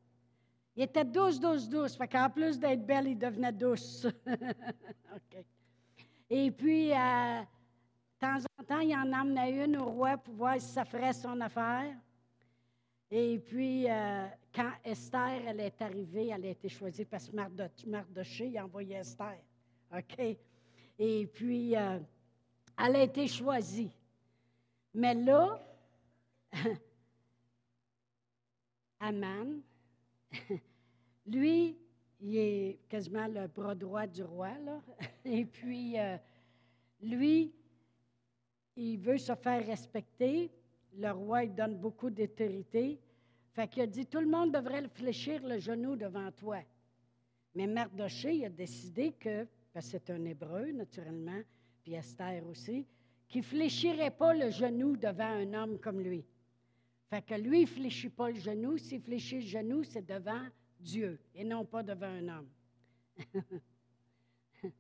Il 0.81 0.85
était 0.85 1.05
douce, 1.05 1.39
douce, 1.39 1.69
douce. 1.69 1.95
Fait 1.95 2.09
qu'en 2.09 2.31
plus 2.31 2.59
d'être 2.59 2.87
belle, 2.87 3.09
il 3.09 3.19
devenait 3.19 3.53
douce. 3.53 4.07
Et 6.31 6.51
puis, 6.51 6.91
euh, 6.91 7.43
de 7.43 8.19
temps 8.19 8.39
en 8.59 8.65
temps, 8.65 8.81
il 8.81 8.97
en 8.97 9.13
emmenait 9.13 9.63
une 9.63 9.77
au 9.77 9.91
roi 9.91 10.17
pour 10.17 10.33
voir 10.37 10.59
si 10.59 10.69
ça 10.69 10.87
ferait 10.87 11.13
son 11.13 11.39
affaire. 11.43 11.95
Et 13.11 13.39
puis, 13.41 13.91
euh, 13.91 14.27
quand 14.55 14.71
Esther, 14.83 15.43
elle 15.49 15.61
est 15.61 15.83
arrivée, 15.83 16.29
elle 16.29 16.47
a 16.47 16.49
été 16.49 16.71
choisie 16.71 17.05
parce 17.05 17.29
que 17.29 17.37
Mardoché, 17.87 18.47
il 18.47 18.57
a 18.57 18.65
envoyé 18.65 18.95
Esther. 18.95 19.37
OK? 19.95 20.39
Et 20.99 21.27
puis, 21.27 21.77
euh, 21.77 21.99
elle 22.79 22.97
a 22.97 23.03
été 23.03 23.29
choisie. 23.29 23.95
Mais 24.95 25.13
là, 25.13 25.61
Aman, 29.01 29.61
lui, 31.31 31.77
il 32.21 32.37
est 32.37 32.79
quasiment 32.89 33.27
le 33.27 33.47
bras 33.47 33.75
droit 33.75 34.07
du 34.07 34.23
roi, 34.23 34.51
là. 34.65 34.81
Et 35.25 35.45
puis, 35.45 35.99
euh, 35.99 36.17
lui, 37.03 37.53
il 38.77 38.99
veut 38.99 39.19
se 39.19 39.35
faire 39.35 39.65
respecter, 39.67 40.51
le 40.97 41.11
roi, 41.11 41.45
il 41.45 41.55
donne 41.55 41.77
beaucoup 41.77 42.11
d'autorité. 42.11 42.99
Fait 43.53 43.69
qu'il 43.69 43.83
a 43.83 43.87
dit, 43.87 44.07
tout 44.07 44.21
le 44.21 44.27
monde 44.27 44.53
devrait 44.53 44.87
fléchir 44.89 45.47
le 45.47 45.59
genou 45.59 45.97
devant 45.97 46.31
toi. 46.33 46.59
Mais 47.55 47.67
Mardoché, 47.67 48.45
a 48.45 48.49
décidé 48.49 49.13
que, 49.13 49.47
parce 49.73 49.87
que 49.87 49.93
c'est 49.93 50.11
un 50.11 50.25
hébreu, 50.25 50.71
naturellement, 50.73 51.41
puis 51.83 51.95
Esther 51.95 52.47
aussi, 52.47 52.87
qu'il 53.29 53.43
fléchirait 53.43 54.11
pas 54.11 54.35
le 54.35 54.51
genou 54.51 54.97
devant 54.97 55.25
un 55.25 55.55
homme 55.55 55.79
comme 55.79 56.01
lui. 56.01 56.25
Fait 57.09 57.23
que 57.23 57.35
lui, 57.35 57.63
il 57.63 57.67
fléchit 57.67 58.09
pas 58.09 58.31
le 58.31 58.39
genou. 58.39 58.79
S'il 58.79 59.01
fléchit 59.01 59.41
le 59.41 59.47
genou, 59.47 59.85
c'est 59.85 60.07
devant 60.07 60.47
Dieu 60.81 61.21
et 61.35 61.45
non 61.45 61.65
pas 61.65 61.83
devant 61.83 62.07
un 62.07 62.29
homme. 62.29 62.49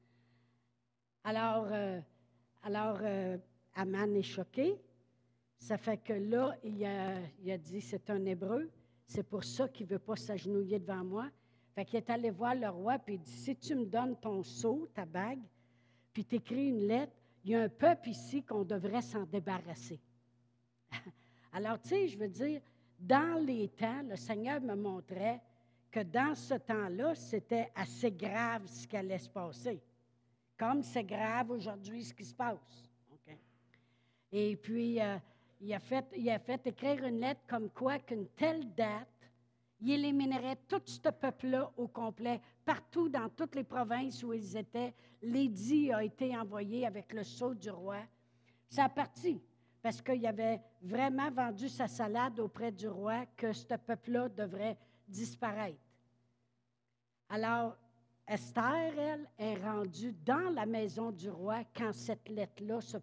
alors, 1.25 1.69
euh, 1.71 2.01
alors 2.63 2.99
euh, 3.03 3.39
Aman 3.75 4.15
est 4.17 4.23
choqué. 4.23 4.81
Ça 5.59 5.77
fait 5.77 5.99
que 5.99 6.15
là, 6.15 6.57
il 6.65 6.85
a, 6.85 7.59
dit, 7.59 7.83
c'est 7.83 8.09
un 8.09 8.25
hébreu, 8.25 8.71
c'est 9.07 9.23
pour 9.23 9.45
ça 9.45 9.69
qu'il 9.69 9.87
ne 9.87 9.93
veut 9.93 9.99
pas 9.99 10.17
s'agenouiller 10.17 10.79
devant 10.79 11.05
moi. 11.05 11.31
Fait 11.75 11.85
qu'il 11.85 11.99
est 11.99 12.11
allé 12.11 12.31
voir 12.31 12.55
le 12.55 12.69
roi, 12.69 12.99
puis 12.99 13.15
il 13.15 13.21
dit, 13.21 13.31
si 13.31 13.55
tu 13.57 13.75
me 13.75 13.85
donnes 13.85 14.17
ton 14.17 14.43
sceau, 14.43 14.89
ta 14.95 15.05
bague, 15.05 15.43
puis 16.13 16.25
tu 16.25 16.37
écris 16.37 16.69
une 16.69 16.87
lettre, 16.87 17.13
il 17.45 17.51
y 17.51 17.55
a 17.55 17.63
un 17.63 17.69
peuple 17.69 18.09
ici 18.09 18.43
qu'on 18.43 18.65
devrait 18.65 19.03
s'en 19.03 19.25
débarrasser. 19.25 20.01
Alors, 21.53 21.81
tu 21.81 21.91
sais, 21.91 22.09
je 22.09 22.19
veux 22.19 22.29
dire, 22.29 22.61
dans 22.99 23.45
les 23.45 23.69
temps, 23.69 24.03
le 24.03 24.17
Seigneur 24.17 24.61
me 24.61 24.75
montrait 24.75 25.41
que 25.91 26.01
dans 26.01 26.35
ce 26.35 26.55
temps-là, 26.55 27.15
c'était 27.15 27.71
assez 27.75 28.13
grave 28.13 28.67
ce 28.67 28.87
qui 28.87 28.97
allait 28.97 29.19
se 29.19 29.29
passer. 29.29 29.83
Comme 30.57 30.83
c'est 30.83 31.05
grave 31.05 31.51
aujourd'hui 31.51 32.05
ce 32.05 32.15
qui 32.15 32.25
se 32.25 32.35
passe. 32.35 32.89
Et 34.33 34.57
puis, 34.57 35.01
euh, 35.01 35.17
il 35.61 35.75
a, 35.75 35.81
fait, 35.81 36.07
il 36.17 36.31
a 36.31 36.39
fait 36.39 36.65
écrire 36.67 37.05
une 37.05 37.21
lettre 37.21 37.41
comme 37.49 37.69
quoi 37.71 37.99
qu'une 37.99 38.29
telle 38.29 38.73
date, 38.75 39.09
il 39.81 39.91
éliminerait 39.91 40.59
tout 40.69 40.83
ce 40.85 41.09
peuple-là 41.09 41.73
au 41.77 41.89
complet. 41.89 42.41
Partout 42.65 43.09
dans 43.09 43.29
toutes 43.31 43.55
les 43.55 43.65
provinces 43.65 44.23
où 44.23 44.33
ils 44.33 44.57
étaient, 44.57 44.95
l'édit 45.23 45.93
a 45.93 46.05
été 46.05 46.37
envoyé 46.37 46.87
avec 46.87 47.13
le 47.13 47.25
sceau 47.25 47.55
du 47.55 47.71
roi. 47.71 47.99
Ça 48.69 48.85
a 48.85 48.89
parti 48.89 49.43
parce 49.83 50.03
qu'il 50.03 50.27
avait 50.27 50.61
vraiment 50.83 51.31
vendu 51.31 51.69
sa 51.69 51.89
salade 51.89 52.39
auprès 52.39 52.71
du 52.71 52.87
roi 52.87 53.25
que 53.37 53.53
ce 53.53 53.75
peuple-là 53.75 54.29
devrait 54.29 54.77
disparaître. 55.11 55.79
Alors, 57.29 57.77
Esther, 58.27 58.97
elle, 58.97 59.29
est 59.39 59.57
rendue 59.57 60.13
dans 60.25 60.51
la 60.51 60.65
maison 60.65 61.11
du 61.11 61.29
roi 61.29 61.65
quand 61.75 61.93
cette 61.93 62.29
lettre-là 62.29 62.81
se, 62.81 62.97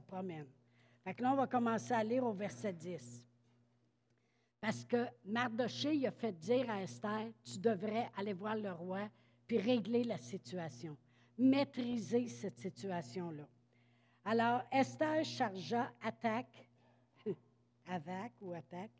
promène. 0.00 0.46
Fait 1.04 1.14
que 1.14 1.22
là, 1.22 1.32
on 1.32 1.36
va 1.36 1.46
commencer 1.46 1.92
à 1.92 2.02
lire 2.02 2.24
au 2.24 2.32
verset 2.32 2.72
10. 2.72 3.24
Parce 4.60 4.84
que 4.84 5.06
Mardoché 5.24 6.04
a 6.06 6.10
fait 6.10 6.32
dire 6.32 6.68
à 6.68 6.82
Esther, 6.82 7.28
tu 7.44 7.58
devrais 7.58 8.10
aller 8.16 8.32
voir 8.32 8.56
le 8.56 8.72
roi 8.72 9.08
puis 9.46 9.58
régler 9.58 10.02
la 10.02 10.18
situation, 10.18 10.96
maîtriser 11.38 12.26
cette 12.26 12.58
situation-là. 12.58 13.46
Alors, 14.24 14.62
Esther 14.72 15.24
chargea 15.24 15.92
attaque, 16.02 16.68
Avac 17.86 18.32
ou 18.40 18.52
attaque, 18.52 18.90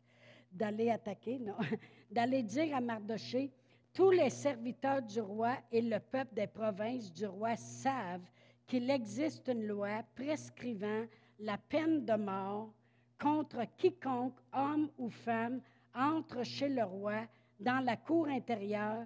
d'aller 0.57 0.89
attaquer, 0.89 1.39
non, 1.39 1.55
d'aller 2.11 2.43
dire 2.43 2.75
à 2.75 2.81
Mardoché, 2.81 3.51
tous 3.93 4.11
les 4.11 4.29
serviteurs 4.29 5.01
du 5.01 5.21
roi 5.21 5.57
et 5.71 5.81
le 5.81 5.99
peuple 5.99 6.33
des 6.33 6.47
provinces 6.47 7.11
du 7.11 7.25
roi 7.25 7.55
savent 7.55 8.29
qu'il 8.65 8.89
existe 8.89 9.47
une 9.47 9.65
loi 9.65 10.03
prescrivant 10.15 11.05
la 11.39 11.57
peine 11.57 12.05
de 12.05 12.13
mort 12.13 12.73
contre 13.19 13.63
quiconque, 13.77 14.37
homme 14.53 14.89
ou 14.97 15.09
femme, 15.09 15.61
entre 15.95 16.43
chez 16.43 16.69
le 16.69 16.83
roi 16.83 17.25
dans 17.59 17.83
la 17.83 17.97
cour 17.97 18.27
intérieure 18.27 19.05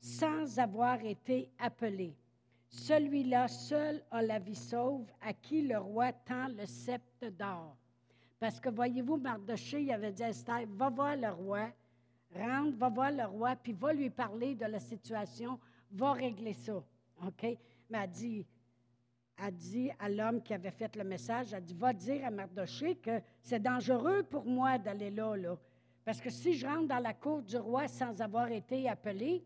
sans 0.00 0.58
avoir 0.58 1.04
été 1.04 1.48
appelé. 1.58 2.16
Celui-là 2.68 3.46
seul 3.48 4.02
a 4.10 4.22
la 4.22 4.38
vie 4.38 4.56
sauve 4.56 5.06
à 5.20 5.32
qui 5.32 5.62
le 5.62 5.78
roi 5.78 6.12
tend 6.12 6.48
le 6.48 6.66
sceptre 6.66 7.28
d'or. 7.28 7.76
Parce 8.42 8.58
que 8.58 8.70
voyez-vous, 8.70 9.18
Mardoché, 9.18 9.82
il 9.82 9.92
avait 9.92 10.10
dit 10.10 10.24
à 10.24 10.30
Esther, 10.30 10.66
va 10.66 10.90
voir 10.90 11.14
le 11.14 11.30
roi, 11.30 11.70
rentre, 12.34 12.76
va 12.76 12.88
voir 12.88 13.12
le 13.12 13.24
roi, 13.24 13.54
puis 13.54 13.72
va 13.72 13.92
lui 13.92 14.10
parler 14.10 14.56
de 14.56 14.66
la 14.66 14.80
situation, 14.80 15.60
va 15.92 16.14
régler 16.14 16.52
ça. 16.52 16.82
OK? 17.24 17.42
Mais 17.88 17.98
elle 18.02 18.10
dit, 18.10 18.46
dit 19.52 19.92
à 19.96 20.08
l'homme 20.08 20.42
qui 20.42 20.54
avait 20.54 20.72
fait 20.72 20.96
le 20.96 21.04
message, 21.04 21.52
elle 21.52 21.62
dit, 21.62 21.72
va 21.74 21.92
dire 21.92 22.26
à 22.26 22.32
Mardoché 22.32 22.96
que 22.96 23.22
c'est 23.40 23.62
dangereux 23.62 24.24
pour 24.24 24.44
moi 24.44 24.76
d'aller 24.76 25.12
là, 25.12 25.36
là. 25.36 25.56
Parce 26.04 26.20
que 26.20 26.28
si 26.28 26.54
je 26.54 26.66
rentre 26.66 26.88
dans 26.88 26.98
la 26.98 27.14
cour 27.14 27.42
du 27.42 27.56
roi 27.56 27.86
sans 27.86 28.20
avoir 28.20 28.50
été 28.50 28.88
appelé, 28.88 29.44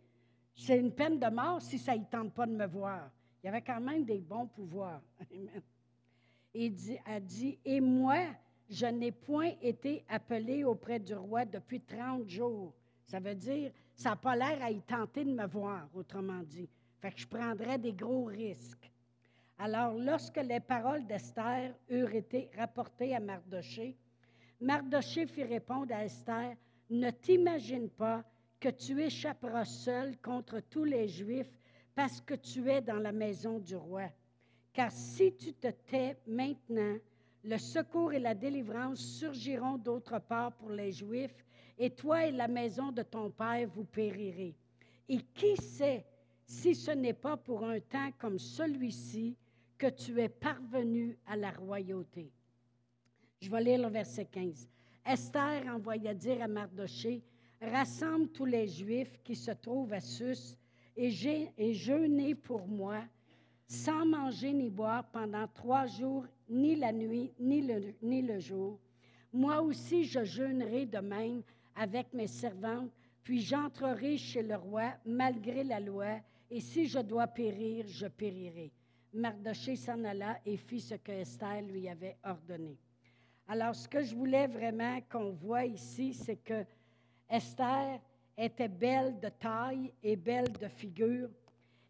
c'est 0.54 0.78
une 0.78 0.90
peine 0.90 1.18
de 1.18 1.28
mort 1.28 1.60
si 1.60 1.78
ça 1.78 1.94
ne 1.94 2.04
tente 2.04 2.32
pas 2.32 2.46
de 2.46 2.52
me 2.52 2.66
voir. 2.66 3.10
Il 3.42 3.46
y 3.46 3.48
avait 3.50 3.60
quand 3.60 3.78
même 3.78 4.06
des 4.06 4.22
bons 4.22 4.46
pouvoirs. 4.46 5.02
Amen. 5.30 5.60
Et 6.54 6.72
a 7.04 7.20
dit, 7.20 7.58
et 7.62 7.82
moi, 7.82 8.28
je 8.68 8.86
n'ai 8.86 9.12
point 9.12 9.52
été 9.62 10.04
appelé 10.08 10.64
auprès 10.64 10.98
du 10.98 11.14
roi 11.14 11.44
depuis 11.44 11.80
30 11.80 12.28
jours. 12.28 12.74
Ça 13.04 13.20
veut 13.20 13.34
dire, 13.34 13.70
ça 13.94 14.10
n'a 14.10 14.16
pas 14.16 14.34
l'air 14.34 14.62
à 14.62 14.70
y 14.70 14.80
tenter 14.80 15.24
de 15.24 15.32
me 15.32 15.46
voir, 15.46 15.88
autrement 15.94 16.42
dit. 16.42 16.68
Fait 17.00 17.12
que 17.12 17.20
je 17.20 17.26
prendrais 17.26 17.78
des 17.78 17.92
gros 17.92 18.24
risques. 18.24 18.90
Alors, 19.58 19.94
lorsque 19.94 20.38
les 20.38 20.60
paroles 20.60 21.06
d'Esther 21.06 21.74
eurent 21.88 22.14
été 22.14 22.50
rapportées 22.56 23.14
à 23.14 23.20
Mardoché, 23.20 23.96
Mardoché 24.60 25.26
fit 25.26 25.44
répondre 25.44 25.94
à 25.94 26.04
Esther 26.04 26.56
Ne 26.90 27.10
t'imagine 27.10 27.88
pas 27.88 28.24
que 28.58 28.68
tu 28.68 29.00
échapperas 29.02 29.64
seul 29.64 30.18
contre 30.18 30.60
tous 30.60 30.84
les 30.84 31.08
Juifs 31.08 31.58
parce 31.94 32.20
que 32.20 32.34
tu 32.34 32.68
es 32.70 32.80
dans 32.80 32.98
la 32.98 33.12
maison 33.12 33.58
du 33.58 33.76
roi. 33.76 34.10
Car 34.72 34.90
si 34.92 35.34
tu 35.34 35.54
te 35.54 35.68
tais 35.68 36.16
maintenant, 36.26 36.96
le 37.46 37.58
secours 37.58 38.12
et 38.12 38.18
la 38.18 38.34
délivrance 38.34 38.98
surgiront 38.98 39.78
d'autre 39.78 40.18
part 40.18 40.52
pour 40.52 40.70
les 40.70 40.90
Juifs, 40.90 41.44
et 41.78 41.90
toi 41.90 42.26
et 42.26 42.32
la 42.32 42.48
maison 42.48 42.90
de 42.90 43.02
ton 43.02 43.30
Père 43.30 43.68
vous 43.68 43.84
périrez. 43.84 44.54
Et 45.08 45.18
qui 45.32 45.56
sait 45.56 46.04
si 46.44 46.74
ce 46.74 46.90
n'est 46.90 47.12
pas 47.12 47.36
pour 47.36 47.64
un 47.64 47.78
temps 47.78 48.10
comme 48.18 48.38
celui-ci 48.38 49.36
que 49.78 49.88
tu 49.88 50.20
es 50.20 50.28
parvenu 50.28 51.16
à 51.26 51.36
la 51.36 51.52
royauté? 51.52 52.32
Je 53.40 53.48
vais 53.48 53.62
lire 53.62 53.82
le 53.82 53.88
verset 53.88 54.24
15. 54.24 54.68
Esther 55.04 55.68
envoya 55.68 56.14
dire 56.14 56.42
à 56.42 56.48
Mardoché, 56.48 57.22
rassemble 57.60 58.28
tous 58.28 58.46
les 58.46 58.66
Juifs 58.66 59.20
qui 59.22 59.36
se 59.36 59.52
trouvent 59.52 59.92
à 59.92 60.00
Sus 60.00 60.56
et, 60.96 61.12
et 61.56 61.74
jeûnez 61.74 62.34
pour 62.34 62.66
moi, 62.66 63.04
sans 63.66 64.06
manger 64.06 64.52
ni 64.52 64.70
boire 64.70 65.04
pendant 65.04 65.46
trois 65.48 65.86
jours, 65.86 66.24
ni 66.48 66.76
la 66.76 66.92
nuit, 66.92 67.32
ni 67.38 67.62
le, 67.62 67.94
ni 68.02 68.22
le 68.22 68.38
jour. 68.38 68.78
Moi 69.32 69.60
aussi, 69.60 70.04
je 70.04 70.24
jeûnerai 70.24 70.86
de 70.86 70.98
même 70.98 71.42
avec 71.74 72.12
mes 72.12 72.28
servantes, 72.28 72.90
puis 73.22 73.40
j'entrerai 73.40 74.16
chez 74.16 74.42
le 74.42 74.56
roi 74.56 74.92
malgré 75.04 75.64
la 75.64 75.80
loi, 75.80 76.20
et 76.50 76.60
si 76.60 76.86
je 76.86 77.00
dois 77.00 77.26
périr, 77.26 77.84
je 77.88 78.06
périrai. 78.06 78.70
Mardoché 79.12 79.76
s'en 79.76 80.04
alla 80.04 80.38
et 80.44 80.56
fit 80.56 80.80
ce 80.80 80.94
que 80.94 81.12
Esther 81.12 81.62
lui 81.62 81.88
avait 81.88 82.16
ordonné. 82.22 82.76
Alors, 83.48 83.74
ce 83.74 83.88
que 83.88 84.02
je 84.02 84.14
voulais 84.14 84.46
vraiment 84.46 85.00
qu'on 85.10 85.30
voit 85.30 85.64
ici, 85.64 86.12
c'est 86.12 86.36
que 86.36 86.64
Esther 87.28 88.00
était 88.36 88.68
belle 88.68 89.18
de 89.18 89.28
taille 89.28 89.92
et 90.02 90.16
belle 90.16 90.52
de 90.52 90.68
figure. 90.68 91.28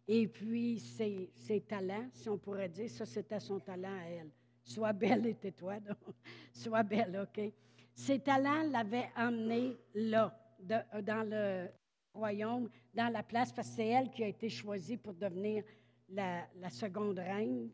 Et 0.07 0.27
puis, 0.27 0.79
ses, 0.79 1.61
talents, 1.67 2.07
si 2.13 2.29
on 2.29 2.37
pourrait 2.37 2.69
dire, 2.69 2.89
ça, 2.89 3.05
c'était 3.05 3.39
son 3.39 3.59
talent 3.59 3.93
à 3.99 4.09
elle. 4.09 4.29
Sois 4.63 4.93
belle 4.93 5.25
et 5.25 5.35
tais-toi, 5.35 5.75
sois 6.53 6.83
belle, 6.83 7.19
OK? 7.23 7.51
Ses 7.93 8.19
talents 8.19 8.63
l'avaient 8.69 9.09
emmenée 9.17 9.75
là, 9.93 10.37
dans 10.59 11.27
le 11.29 11.67
royaume, 12.13 12.69
dans 12.93 13.11
la 13.11 13.23
place, 13.23 13.51
parce 13.51 13.69
que 13.69 13.75
c'est 13.75 13.87
elle 13.87 14.09
qui 14.09 14.23
a 14.23 14.27
été 14.27 14.49
choisie 14.49 14.97
pour 14.97 15.13
devenir 15.13 15.63
la, 16.09 16.47
seconde 16.69 17.19
reine. 17.19 17.69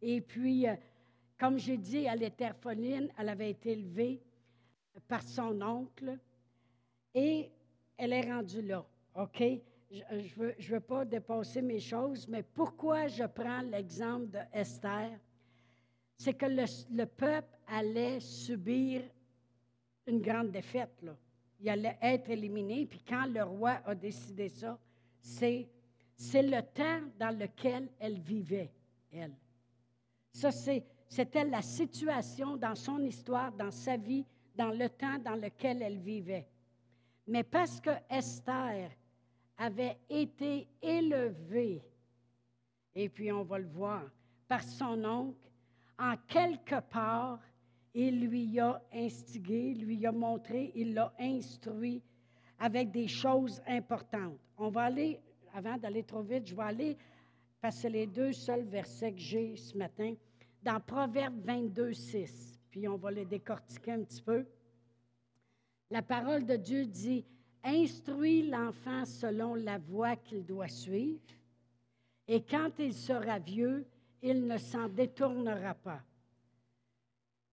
Et 0.00 0.20
puis, 0.20 0.66
euh, 0.68 0.74
comme 1.38 1.58
j'ai 1.58 1.76
dit, 1.76 2.04
elle 2.04 2.22
était 2.22 2.46
orpheline, 2.46 3.10
elle 3.18 3.28
avait 3.28 3.50
été 3.50 3.72
élevée 3.72 4.22
par 5.08 5.22
son 5.22 5.60
oncle 5.60 6.18
et 7.14 7.50
elle 7.96 8.12
est 8.12 8.32
rendue 8.32 8.62
là. 8.62 8.84
OK? 9.16 9.42
Je 9.94 10.16
ne 10.16 10.28
veux, 10.36 10.54
je 10.58 10.74
veux 10.74 10.80
pas 10.80 11.04
dépasser 11.04 11.62
mes 11.62 11.78
choses, 11.78 12.26
mais 12.26 12.42
pourquoi 12.42 13.06
je 13.06 13.22
prends 13.24 13.60
l'exemple 13.60 14.26
d'Esther? 14.26 15.20
C'est 16.16 16.34
que 16.34 16.46
le, 16.46 16.64
le, 16.90 17.06
peuple 17.06 17.56
allait 17.68 18.18
subir 18.18 19.02
une 20.06 20.20
grande 20.20 20.50
défaite. 20.50 21.00
Là. 21.02 21.16
Il 21.60 21.68
allait 21.68 21.96
être 22.02 22.28
éliminé, 22.28 22.86
puis 22.86 23.04
quand 23.06 23.26
le 23.26 23.44
roi 23.44 23.80
a 23.84 23.94
décidé 23.94 24.48
ça, 24.48 24.76
c'est 25.20 25.68
c'est 26.16 26.42
le 26.42 26.62
temps 26.62 27.00
dans 27.18 27.36
lequel 27.36 27.88
elle 27.98 28.18
vivait, 28.18 28.70
elle. 29.12 29.34
Ça, 30.32 30.50
c'était 30.50 31.44
la 31.44 31.62
situation 31.62 32.56
dans 32.56 32.74
son 32.74 32.98
histoire, 33.00 33.52
dans 33.52 33.70
sa 33.70 33.96
vie, 33.96 34.24
dans 34.56 34.70
le 34.70 34.88
temps 34.88 35.18
dans 35.18 35.34
lequel 35.34 35.82
elle 35.82 35.98
vivait. 35.98 36.46
Mais 37.26 37.42
parce 37.42 37.80
que 37.80 37.90
Esther 38.08 38.90
avait 39.56 39.98
été 40.08 40.66
élevée, 40.82 41.82
et 42.94 43.08
puis 43.08 43.30
on 43.32 43.44
va 43.44 43.58
le 43.58 43.68
voir, 43.68 44.04
par 44.48 44.62
son 44.62 45.04
oncle, 45.04 45.50
en 45.98 46.16
quelque 46.28 46.80
part, 46.90 47.40
il 47.94 48.26
lui 48.26 48.58
a 48.58 48.82
instigé, 48.92 49.74
lui 49.74 50.04
a 50.06 50.12
montré, 50.12 50.72
il 50.74 50.94
l'a 50.94 51.12
instruit 51.18 52.02
avec 52.58 52.90
des 52.90 53.06
choses 53.06 53.62
importantes. 53.66 54.38
On 54.58 54.68
va 54.68 54.82
aller 54.82 55.20
avant 55.52 55.76
d'aller 55.76 56.02
trop 56.02 56.22
vite, 56.22 56.46
je 56.48 56.56
vais 56.56 56.62
aller 56.62 56.96
passer 57.60 57.88
les 57.88 58.06
deux 58.06 58.32
seuls 58.32 58.64
versets 58.64 59.12
que 59.12 59.20
j'ai 59.20 59.56
ce 59.56 59.78
matin 59.78 60.14
dans 60.62 60.80
Proverbe 60.80 61.40
22, 61.44 61.92
6. 61.92 62.60
Puis 62.70 62.88
on 62.88 62.96
va 62.96 63.12
les 63.12 63.24
décortiquer 63.24 63.92
un 63.92 64.02
petit 64.02 64.22
peu. 64.22 64.44
La 65.90 66.02
parole 66.02 66.44
de 66.44 66.56
Dieu 66.56 66.86
dit 66.86 67.24
Instruis 67.64 68.42
l'enfant 68.48 69.04
selon 69.04 69.54
la 69.54 69.78
voie 69.78 70.16
qu'il 70.16 70.44
doit 70.44 70.68
suivre, 70.68 71.20
et 72.28 72.42
quand 72.42 72.70
il 72.78 72.94
sera 72.94 73.38
vieux, 73.38 73.86
il 74.22 74.46
ne 74.46 74.58
s'en 74.58 74.88
détournera 74.88 75.74
pas. 75.74 76.00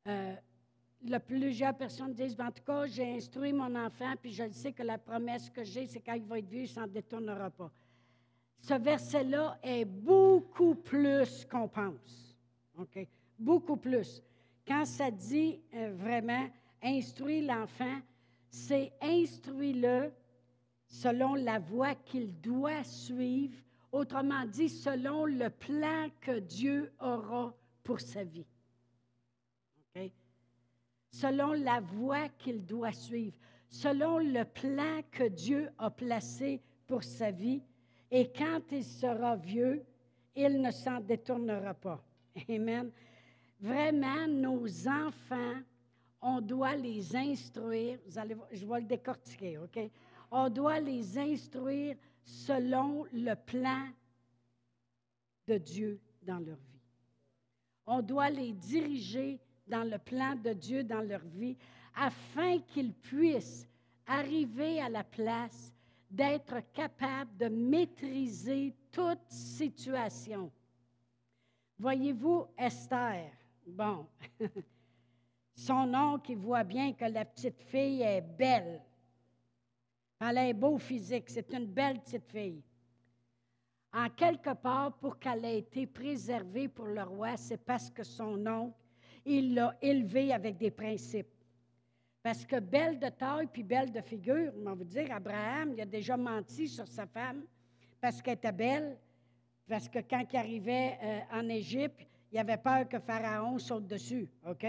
Euh, 0.08 0.36
plusieurs 1.26 1.76
personnes 1.76 2.14
disent, 2.14 2.36
ben, 2.36 2.48
en 2.48 2.52
tout 2.52 2.64
cas, 2.64 2.86
j'ai 2.88 3.16
instruit 3.16 3.54
mon 3.54 3.74
enfant, 3.76 4.14
puis 4.22 4.32
je 4.32 4.50
sais 4.52 4.72
que 4.72 4.84
la 4.84 4.98
promesse 4.98 5.50
que 5.50 5.64
j'ai, 5.64 5.88
c'est 5.88 6.02
quand 6.02 6.14
il 6.14 6.24
va 6.26 6.40
être 6.40 6.50
vieux, 6.50 6.62
il 6.62 6.64
ne 6.64 6.68
s'en 6.68 6.88
détournera 6.88 7.50
pas 7.50 7.72
ce 8.62 8.76
verset-là 8.76 9.58
est 9.64 9.86
beaucoup 9.86 10.76
plus 10.76 11.46
qu'on 11.46 11.68
pense. 11.68 12.38
Beaucoup 13.38 13.78
plus. 13.78 14.22
Quand 14.68 14.86
ça 14.86 15.10
dit 15.10 15.60
euh, 15.74 15.94
vraiment 15.96 16.48
instruire 16.84 17.56
l'enfant, 17.56 18.00
c'est 18.52 18.92
instruis-le 19.02 20.12
selon 20.86 21.36
la 21.36 21.58
voie 21.58 21.96
qu'il 21.96 22.40
doit 22.42 22.84
suivre, 22.84 23.58
autrement 23.94 24.46
dit, 24.46 24.68
selon 24.68 25.26
le 25.26 25.50
plan 25.50 26.10
que 26.20 26.40
Dieu 26.40 26.92
aura 27.00 27.56
pour 27.82 28.02
sa 28.02 28.26
vie. 28.26 28.46
Selon 31.10 31.54
la 31.54 31.80
voie 31.80 32.28
qu'il 32.30 32.66
doit 32.66 32.92
suivre, 32.92 33.38
selon 33.70 34.20
le 34.20 34.44
plan 34.44 35.02
que 35.10 35.30
Dieu 35.30 35.70
a 35.78 35.90
placé 35.90 36.62
pour 36.88 37.04
sa 37.04 37.32
vie, 37.32 37.62
et 38.10 38.32
quand 38.34 38.62
il 38.72 38.84
sera 38.84 39.38
vieux, 39.38 39.86
il 40.36 40.62
ne 40.62 40.72
s'en 40.72 41.00
détournera 41.00 41.74
pas. 41.74 42.04
Amen. 42.50 42.92
Vraiment, 43.62 44.28
nos 44.28 44.88
enfants, 44.88 45.62
on 46.22 46.42
doit 46.42 46.76
les 46.76 47.16
instruire. 47.16 48.00
Je 48.08 48.66
vais 48.66 48.80
le 48.80 48.86
décortiquer, 48.86 49.58
OK? 49.58 49.80
On 50.30 50.50
doit 50.50 50.80
les 50.80 51.18
instruire 51.18 51.98
selon 52.24 53.06
le 53.12 53.34
plan 53.34 53.88
de 55.48 55.58
Dieu 55.58 56.00
dans 56.22 56.40
leur 56.40 56.58
vie. 56.58 56.80
On 57.86 58.02
doit 58.02 58.30
les 58.30 58.54
diriger 58.54 59.40
dans 59.68 59.84
le 59.84 59.98
plan 59.98 60.36
de 60.36 60.54
Dieu 60.54 60.84
dans 60.84 61.02
leur 61.02 61.26
vie 61.26 61.58
afin 61.96 62.60
qu'ils 62.60 62.94
puissent 62.94 63.68
arriver 64.06 64.82
à 64.82 64.90
la 64.90 65.04
place 65.04 65.74
d'être 66.10 66.60
capables 66.74 67.36
de 67.38 67.48
maîtriser 67.48 68.76
toute 68.92 69.30
situation. 69.30 70.52
Voyez-vous, 71.80 72.46
Esther, 72.58 73.32
bon, 73.66 74.06
son 75.56 75.94
oncle, 75.94 76.32
il 76.32 76.38
voit 76.38 76.64
bien 76.64 76.94
que 76.94 77.06
la 77.06 77.26
petite 77.26 77.62
fille 77.64 78.02
est 78.02 78.22
belle. 78.22 78.82
Elle 80.20 80.38
est 80.38 80.54
beau 80.54 80.78
physique, 80.78 81.30
c'est 81.30 81.52
une 81.54 81.66
belle 81.66 82.00
petite 82.00 82.30
fille. 82.32 82.62
En 83.94 84.10
quelque 84.10 84.54
part, 84.54 84.94
pour 84.94 85.20
qu'elle 85.20 85.44
ait 85.44 85.60
été 85.60 85.86
préservée 85.86 86.68
pour 86.68 86.86
le 86.86 87.04
roi, 87.04 87.36
c'est 87.36 87.58
parce 87.58 87.90
que 87.90 88.04
son 88.04 88.46
oncle, 88.48 88.78
il 89.26 89.54
l'a 89.54 89.76
élevée 89.82 90.32
avec 90.32 90.58
des 90.58 90.72
principes. 90.72 91.28
Parce 92.24 92.46
que 92.46 92.60
belle 92.60 93.00
de 93.00 93.10
taille 93.10 93.48
puis 93.48 93.64
belle 93.64 93.92
de 93.92 94.02
figure, 94.02 94.54
on 94.58 94.64
va 94.64 94.74
vous 94.76 94.84
dire, 94.84 95.12
Abraham, 95.12 95.74
il 95.74 95.82
a 95.82 95.86
déjà 95.86 96.16
menti 96.16 96.68
sur 96.68 96.88
sa 96.88 97.06
femme 97.08 97.44
parce 98.00 98.22
qu'elle 98.22 98.36
était 98.36 98.52
belle, 98.52 98.98
parce 99.68 99.90
que 99.90 100.00
quand 100.00 100.26
il 100.32 100.38
arrivait 100.38 100.98
euh, 101.02 101.20
en 101.34 101.50
Égypte, 101.50 102.08
il 102.32 102.38
avait 102.38 102.58
peur 102.58 102.88
que 102.88 103.00
Pharaon 103.00 103.58
saute 103.58 103.88
dessus, 103.88 104.30
OK? 104.48 104.66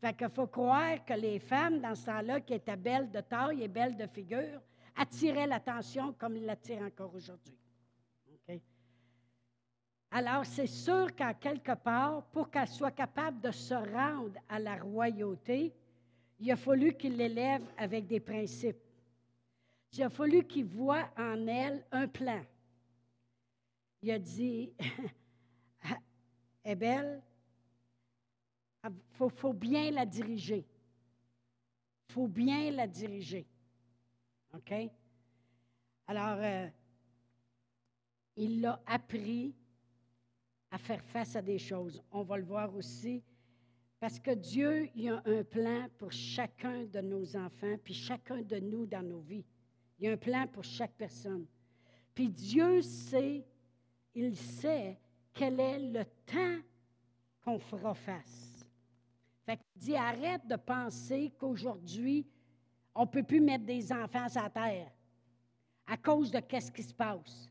Fait 0.00 0.16
qu'il 0.16 0.30
faut 0.30 0.46
croire 0.46 1.04
que 1.04 1.12
les 1.12 1.38
femmes, 1.38 1.80
dans 1.80 1.94
ce 1.94 2.06
temps-là, 2.06 2.40
qui 2.40 2.54
étaient 2.54 2.76
belles 2.76 3.10
de 3.10 3.20
taille 3.20 3.62
et 3.62 3.68
belles 3.68 3.96
de 3.96 4.06
figure, 4.06 4.60
attiraient 4.96 5.46
l'attention 5.46 6.14
comme 6.14 6.36
ils 6.36 6.46
l'attirent 6.46 6.82
encore 6.82 7.14
aujourd'hui. 7.14 7.56
Alors, 10.12 10.44
c'est 10.44 10.66
sûr 10.66 11.14
qu'en 11.14 11.32
quelque 11.34 11.74
part, 11.74 12.24
pour 12.32 12.50
qu'elle 12.50 12.66
soit 12.66 12.90
capable 12.90 13.40
de 13.40 13.52
se 13.52 13.74
rendre 13.74 14.40
à 14.48 14.58
la 14.58 14.76
royauté, 14.76 15.72
il 16.40 16.50
a 16.50 16.56
fallu 16.56 16.94
qu'il 16.94 17.16
l'élève 17.16 17.62
avec 17.76 18.06
des 18.08 18.18
principes. 18.18 18.82
Il 19.92 20.02
a 20.02 20.10
fallu 20.10 20.42
qu'il 20.44 20.64
voit 20.64 21.08
en 21.16 21.46
elle 21.46 21.84
un 21.92 22.08
plan. 22.08 22.42
Il 24.02 24.10
a 24.10 24.18
dit, 24.18 24.72
est 26.64 26.74
belle, 26.74 27.22
il 28.84 29.30
faut, 29.36 29.52
bien 29.52 29.90
la 29.90 30.06
diriger. 30.06 30.66
Il 32.08 32.12
faut 32.12 32.28
bien 32.28 32.70
la 32.70 32.86
diriger. 32.86 33.46
OK? 34.54 34.72
Alors, 36.06 36.38
euh, 36.40 36.68
il 38.36 38.60
l'a 38.60 38.82
appris 38.86 39.54
à 40.70 40.78
faire 40.78 41.02
face 41.04 41.36
à 41.36 41.42
des 41.42 41.58
choses. 41.58 42.02
On 42.10 42.22
va 42.22 42.38
le 42.38 42.44
voir 42.44 42.74
aussi 42.74 43.22
parce 44.00 44.18
que 44.18 44.30
Dieu, 44.30 44.88
il 44.94 45.10
a 45.10 45.22
un 45.26 45.44
plan 45.44 45.86
pour 45.98 46.10
chacun 46.10 46.84
de 46.84 47.00
nos 47.00 47.36
enfants, 47.36 47.76
puis 47.84 47.92
chacun 47.92 48.40
de 48.40 48.56
nous 48.56 48.86
dans 48.86 49.02
nos 49.02 49.20
vies. 49.20 49.44
Il 49.98 50.06
y 50.06 50.08
a 50.08 50.12
un 50.12 50.16
plan 50.16 50.46
pour 50.46 50.64
chaque 50.64 50.94
personne. 50.94 51.46
Puis 52.14 52.30
Dieu 52.30 52.80
sait, 52.80 53.44
il 54.14 54.34
sait 54.34 54.98
quel 55.34 55.60
est 55.60 55.78
le 55.78 56.04
temps 56.24 56.58
qu'on 57.44 57.58
fera 57.58 57.92
face. 57.92 58.49
Fait 59.46 59.56
qu'il 59.56 59.82
dit, 59.82 59.96
arrête 59.96 60.46
de 60.46 60.56
penser 60.56 61.32
qu'aujourd'hui, 61.38 62.26
on 62.94 63.02
ne 63.02 63.06
peut 63.06 63.22
plus 63.22 63.40
mettre 63.40 63.64
des 63.64 63.92
enfants 63.92 64.26
à 64.34 64.50
terre 64.50 64.90
à 65.86 65.96
cause 65.96 66.30
de 66.30 66.38
qu'est-ce 66.38 66.70
qui 66.70 66.84
se 66.84 66.94
passe. 66.94 67.50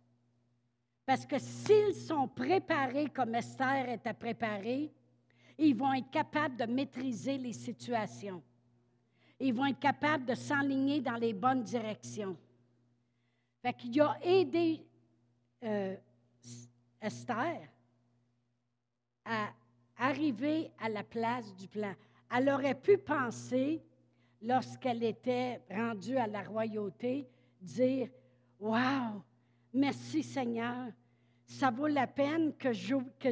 Parce 1.06 1.25
que 1.25 1.38
s'ils 1.39 1.93
sont 1.93 2.28
préparés 2.28 3.10
comme 3.10 3.36
Esther 3.36 3.89
était 3.89 4.13
préparée, 4.13 4.93
ils 5.58 5.75
vont 5.75 5.93
être 5.93 6.10
capables 6.10 6.56
de 6.56 6.65
maîtriser 6.65 7.38
les 7.38 7.52
situations. 7.52 8.41
Ils 9.41 9.54
vont 9.54 9.65
être 9.65 9.80
capables 9.80 10.23
de 10.25 10.36
s'enligner 10.36 11.02
dans 11.02 11.15
les 11.15 11.34
bonnes 11.34 11.63
directions. 11.63 12.38
Fait 13.62 13.73
qu'il 13.73 13.99
a 14.02 14.17
aidé 14.21 14.86
euh, 15.63 15.97
Esther 17.02 17.60
à 19.25 19.49
arriver 19.99 20.71
à 20.79 20.89
la 20.89 21.03
place 21.03 21.53
du 21.55 21.67
plan. 21.67 21.93
Elle 22.35 22.49
aurait 22.49 22.79
pu 22.79 22.97
penser, 22.97 23.81
lorsqu'elle 24.41 25.03
était 25.03 25.62
rendue 25.69 26.17
à 26.17 26.27
la 26.27 26.41
royauté, 26.41 27.27
dire 27.62 28.07
Wow, 28.59 29.23
merci 29.73 30.23
Seigneur, 30.23 30.88
ça 31.45 31.69
vaut 31.69 31.88
la 31.88 32.07
peine 32.07 32.53
que 32.55 32.71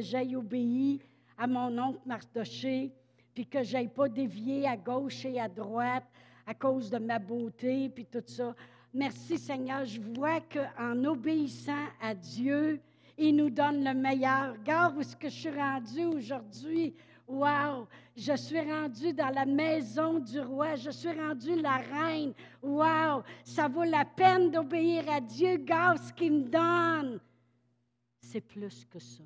j'aille 0.00 0.36
obéi 0.36 1.00
à 1.36 1.46
mon 1.46 1.76
oncle 1.78 2.00
Mardoché, 2.06 2.92
puis 3.34 3.46
que 3.46 3.62
je 3.62 3.74
n'aille 3.74 3.88
pas 3.88 4.08
dévier 4.08 4.66
à 4.66 4.76
gauche 4.76 5.24
et 5.24 5.40
à 5.40 5.48
droite 5.48 6.06
à 6.48 6.54
cause 6.54 6.88
de 6.88 6.96
ma 6.96 7.18
beauté, 7.18 7.90
puis 7.90 8.06
tout 8.06 8.22
ça. 8.24 8.54
Merci 8.94 9.36
Seigneur, 9.36 9.84
je 9.84 10.00
vois 10.00 10.40
qu'en 10.40 11.04
obéissant 11.04 11.84
à 12.00 12.14
Dieu, 12.14 12.80
il 13.18 13.36
nous 13.36 13.50
donne 13.50 13.84
le 13.84 13.94
meilleur. 13.94 14.52
Regarde 14.52 14.96
où 14.96 15.00
est-ce 15.00 15.16
que 15.16 15.28
je 15.28 15.34
suis 15.34 15.50
rendu 15.50 16.04
aujourd'hui. 16.04 16.94
Wow! 17.26 17.86
Je 18.16 18.34
suis 18.36 18.60
rendu 18.60 19.12
dans 19.12 19.28
la 19.28 19.44
maison 19.44 20.18
du 20.18 20.40
roi. 20.40 20.76
Je 20.76 20.90
suis 20.90 21.12
rendu 21.12 21.60
la 21.60 21.76
reine. 21.76 22.32
Wow! 22.62 23.22
Ça 23.44 23.68
vaut 23.68 23.84
la 23.84 24.04
peine 24.04 24.50
d'obéir 24.50 25.10
à 25.10 25.20
Dieu. 25.20 25.52
Regarde 25.52 25.98
ce 25.98 26.12
qu'il 26.12 26.32
me 26.32 26.48
donne. 26.48 27.20
C'est 28.20 28.40
plus 28.40 28.84
que 28.86 28.98
ça. 28.98 29.24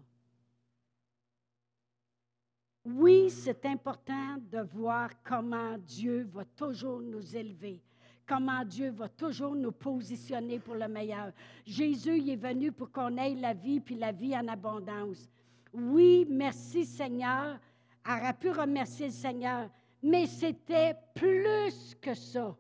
Oui, 2.85 3.31
c'est 3.31 3.65
important 3.67 4.37
de 4.51 4.61
voir 4.61 5.11
comment 5.23 5.79
Dieu 5.79 6.29
va 6.33 6.45
toujours 6.45 7.01
nous 7.01 7.37
élever, 7.37 7.81
comment 8.27 8.65
Dieu 8.65 8.91
va 8.91 9.09
toujours 9.09 9.55
nous 9.55 9.73
positionner 9.73 10.59
pour 10.59 10.75
le 10.75 10.89
meilleur. 10.89 11.33
Jésus 11.67 12.31
est 12.31 12.37
venu 12.37 12.73
pour 12.73 12.91
qu'on 12.91 13.17
ait 13.17 13.35
la 13.35 13.55
vie, 13.55 13.81
puis 13.81 13.95
la 13.95 14.13
vie 14.13 14.37
en 14.37 14.49
abondance. 14.49 15.29
Oui, 15.73 16.27
merci 16.29 16.85
Seigneur. 16.85 17.59
Elle 18.05 18.21
aurait 18.21 18.35
pu 18.35 18.51
remercier 18.51 19.07
le 19.07 19.13
Seigneur, 19.13 19.71
mais 20.03 20.27
c'était 20.27 20.97
plus 21.15 21.95
que 22.01 22.15
ça. 22.15 22.57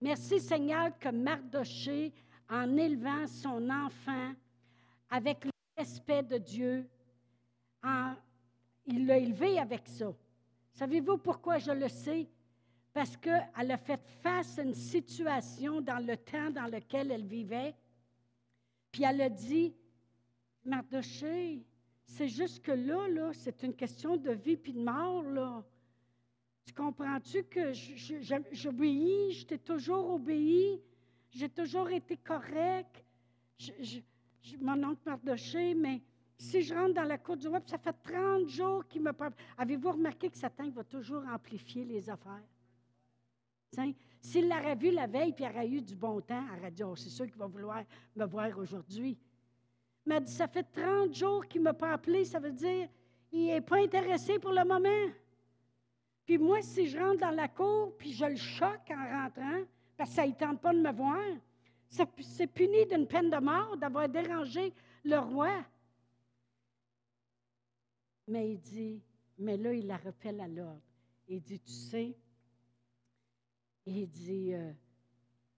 Merci 0.00 0.40
Seigneur 0.40 0.98
que 0.98 1.10
Mardoché, 1.10 2.12
en 2.48 2.76
élevant 2.76 3.26
son 3.26 3.68
enfant 3.68 4.32
avec 5.10 5.44
le 5.44 5.50
respect 5.76 6.22
de 6.22 6.38
Dieu, 6.38 6.88
il 8.86 9.06
l'a 9.06 9.18
élevé 9.18 9.58
avec 9.58 9.86
ça. 9.88 10.12
Savez-vous 10.72 11.18
pourquoi 11.18 11.58
je 11.58 11.72
le 11.72 11.88
sais? 11.88 12.26
Parce 12.92 13.16
qu'elle 13.16 13.70
a 13.70 13.76
fait 13.76 14.00
face 14.22 14.58
à 14.58 14.62
une 14.62 14.74
situation 14.74 15.80
dans 15.80 16.04
le 16.04 16.16
temps 16.16 16.50
dans 16.50 16.66
lequel 16.66 17.12
elle 17.12 17.26
vivait. 17.26 17.74
Puis 18.90 19.04
elle 19.04 19.20
a 19.20 19.28
dit, 19.28 19.72
Mardoché, 20.64 21.64
c'est 22.04 22.28
juste 22.28 22.62
que 22.62 22.72
là, 22.72 23.32
c'est 23.32 23.62
une 23.62 23.74
question 23.74 24.16
de 24.16 24.32
vie 24.32 24.56
puis 24.56 24.72
de 24.72 24.82
mort. 24.82 25.64
Tu 26.64 26.74
comprends-tu 26.74 27.44
que 27.44 27.72
j'obéis, 28.52 29.32
je 29.32 29.46
t'ai 29.46 29.58
toujours 29.58 30.10
obéi, 30.10 30.80
j'ai 31.30 31.48
toujours 31.48 31.88
été 31.90 32.16
correct. 32.16 33.04
Je, 33.58 34.00
mon 34.60 34.82
oncle 34.84 35.02
Mardoché, 35.06 35.74
mais 35.74 36.02
si 36.36 36.62
je 36.62 36.74
rentre 36.74 36.94
dans 36.94 37.04
la 37.04 37.18
cour 37.18 37.36
du 37.36 37.46
roi, 37.46 37.60
ça 37.66 37.78
fait 37.78 37.94
30 38.02 38.48
jours 38.48 38.86
qu'il 38.88 39.02
me 39.02 39.12
parle. 39.12 39.32
Avez-vous 39.58 39.92
remarqué 39.92 40.30
que 40.30 40.38
Satan 40.38 40.70
va 40.70 40.82
toujours 40.84 41.22
amplifier 41.26 41.84
les 41.84 42.08
affaires? 42.08 42.42
S'il 44.20 44.48
l'aurait 44.48 44.74
vu 44.74 44.90
la 44.90 45.06
veille 45.06 45.32
puis 45.32 45.44
il 45.44 45.50
aurait 45.50 45.68
eu 45.68 45.80
du 45.80 45.94
bon 45.94 46.20
temps, 46.20 46.44
il 46.52 46.58
aurait 46.58 46.70
dit 46.70 46.82
oh, 46.82 46.96
c'est 46.96 47.08
sûr 47.08 47.26
qu'il 47.26 47.36
va 47.36 47.46
vouloir 47.46 47.84
me 48.16 48.24
voir 48.26 48.56
aujourd'hui. 48.58 49.16
Mais 50.04 50.20
dit 50.20 50.32
ça 50.32 50.48
fait 50.48 50.64
30 50.64 51.14
jours 51.14 51.46
qu'il 51.46 51.60
ne 51.60 51.64
m'a 51.64 51.74
pas 51.74 51.92
appelé, 51.92 52.24
ça 52.24 52.40
veut 52.40 52.52
dire 52.52 52.88
qu'il 53.28 53.46
n'est 53.46 53.60
pas 53.60 53.78
intéressé 53.78 54.38
pour 54.38 54.52
le 54.52 54.64
moment. 54.64 55.12
Puis 56.24 56.38
moi, 56.38 56.62
si 56.62 56.88
je 56.88 56.98
rentre 56.98 57.20
dans 57.20 57.30
la 57.30 57.48
cour 57.48 57.96
puis 57.96 58.12
je 58.12 58.24
le 58.24 58.36
choque 58.36 58.90
en 58.90 59.22
rentrant, 59.22 59.62
parce 59.96 60.10
que 60.10 60.16
ça 60.16 60.26
ne 60.26 60.32
tente 60.32 60.60
pas 60.60 60.72
de 60.72 60.80
me 60.80 60.92
voir. 60.92 61.20
C'est 61.88 62.46
puni 62.46 62.86
d'une 62.86 63.06
peine 63.06 63.30
de 63.30 63.36
mort 63.36 63.76
d'avoir 63.76 64.08
dérangé 64.08 64.72
le 65.04 65.18
roi. 65.18 65.64
Mais 68.28 68.52
il 68.52 68.60
dit, 68.60 69.02
mais 69.38 69.56
là, 69.56 69.72
il 69.72 69.86
la 69.86 69.96
rappelle 69.96 70.40
à 70.40 70.46
l'ordre. 70.46 70.80
Il 71.28 71.42
dit, 71.42 71.58
tu 71.58 71.72
sais, 71.72 72.16
il 73.90 74.08
dit, 74.08 74.54
euh, 74.54 74.72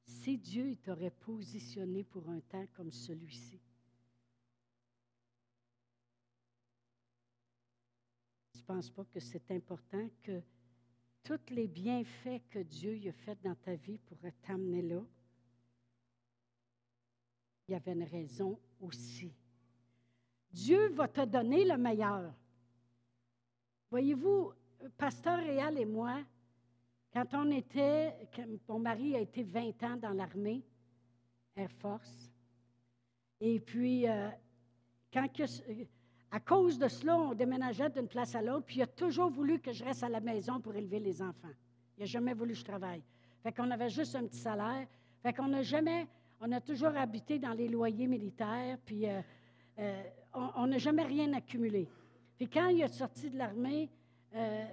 si 0.07 0.39
Dieu 0.39 0.77
t'aurait 0.83 1.11
positionné 1.11 2.03
pour 2.05 2.29
un 2.31 2.41
temps 2.41 2.67
comme 2.75 2.91
celui-ci, 2.91 3.61
je 8.55 8.61
ne 8.61 8.65
pense 8.65 8.91
pas 8.91 9.05
que 9.05 9.21
c'est 9.21 9.51
important 9.51 10.09
que 10.23 10.41
tous 11.23 11.51
les 11.51 11.69
bienfaits 11.69 12.43
que 12.51 12.61
Dieu 12.61 12.99
a 13.09 13.13
fait 13.13 13.39
dans 13.43 13.55
ta 13.55 13.75
vie 13.75 13.99
pour 13.99 14.19
t'amener 14.43 14.83
là, 14.83 15.05
il 17.69 17.73
y 17.73 17.75
avait 17.75 17.93
une 17.93 18.05
raison 18.05 18.59
aussi. 18.81 19.33
Dieu 20.51 20.89
va 20.89 21.09
te 21.09 21.25
donner 21.25 21.65
le 21.65 21.77
meilleur. 21.77 22.33
Voyez-vous, 23.91 24.53
Pasteur 24.97 25.39
Réal 25.39 25.79
et 25.79 25.85
moi, 25.85 26.25
quand 27.13 27.35
on 27.35 27.51
était, 27.51 28.15
mon 28.69 28.79
mari 28.79 29.15
a 29.17 29.21
été 29.21 29.43
20 29.43 29.83
ans 29.83 29.97
dans 29.97 30.13
l'armée, 30.13 30.63
Air 31.57 31.71
Force, 31.73 32.31
et 33.45 33.59
puis, 33.59 34.09
euh, 34.09 34.29
à 36.31 36.39
cause 36.39 36.79
de 36.79 36.87
cela, 36.87 37.19
on 37.19 37.35
déménageait 37.35 37.91
d'une 37.91 38.07
place 38.07 38.37
à 38.37 38.41
l'autre, 38.41 38.65
puis 38.67 38.77
il 38.77 38.83
a 38.83 38.87
toujours 38.87 39.31
voulu 39.31 39.59
que 39.59 39.73
je 39.73 39.85
reste 39.85 40.05
à 40.05 40.09
la 40.09 40.21
maison 40.21 40.61
pour 40.61 40.77
élever 40.77 41.01
les 41.01 41.21
enfants. 41.21 41.51
Il 41.99 42.03
n'a 42.03 42.07
jamais 42.07 42.35
voulu 42.35 42.53
que 42.53 42.61
je 42.61 42.65
travaille. 42.65 43.03
Fait 43.43 43.53
qu'on 43.53 43.69
avait 43.73 43.91
juste 43.91 44.15
un 44.15 44.27
petit 44.27 44.39
salaire. 44.39 44.87
Fait 45.25 45.33
qu'on 45.33 45.49
n'a 45.49 45.63
jamais, 45.63 46.07
on 46.41 46.53
a 46.53 46.61
toujours 46.61 46.97
habité 46.97 47.41
dans 47.41 47.53
les 47.53 47.67
loyers 47.67 48.07
militaires, 48.07 48.79
puis 48.87 49.09
euh, 49.09 49.21
euh, 49.81 50.03
on 50.55 50.69
n'a 50.69 50.79
jamais 50.79 51.03
rien 51.03 51.33
accumulé. 51.33 51.89
Puis 52.37 52.49
quand 52.49 52.69
il 52.69 52.81
est 52.81 52.89
sorti 52.89 53.29
de 53.29 53.39
l'armée, 53.39 53.91
euh, 54.35 54.65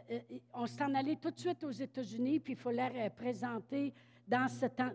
on 0.54 0.68
s'en 0.68 0.94
allait 0.96 1.18
tout 1.18 1.32
de 1.32 1.40
suite 1.40 1.64
aux 1.64 1.72
États-Unis, 1.72 2.40
puis 2.40 2.54
il 2.54 2.60
fallait 2.60 3.10
présenter 3.10 3.94
dans, 4.28 4.48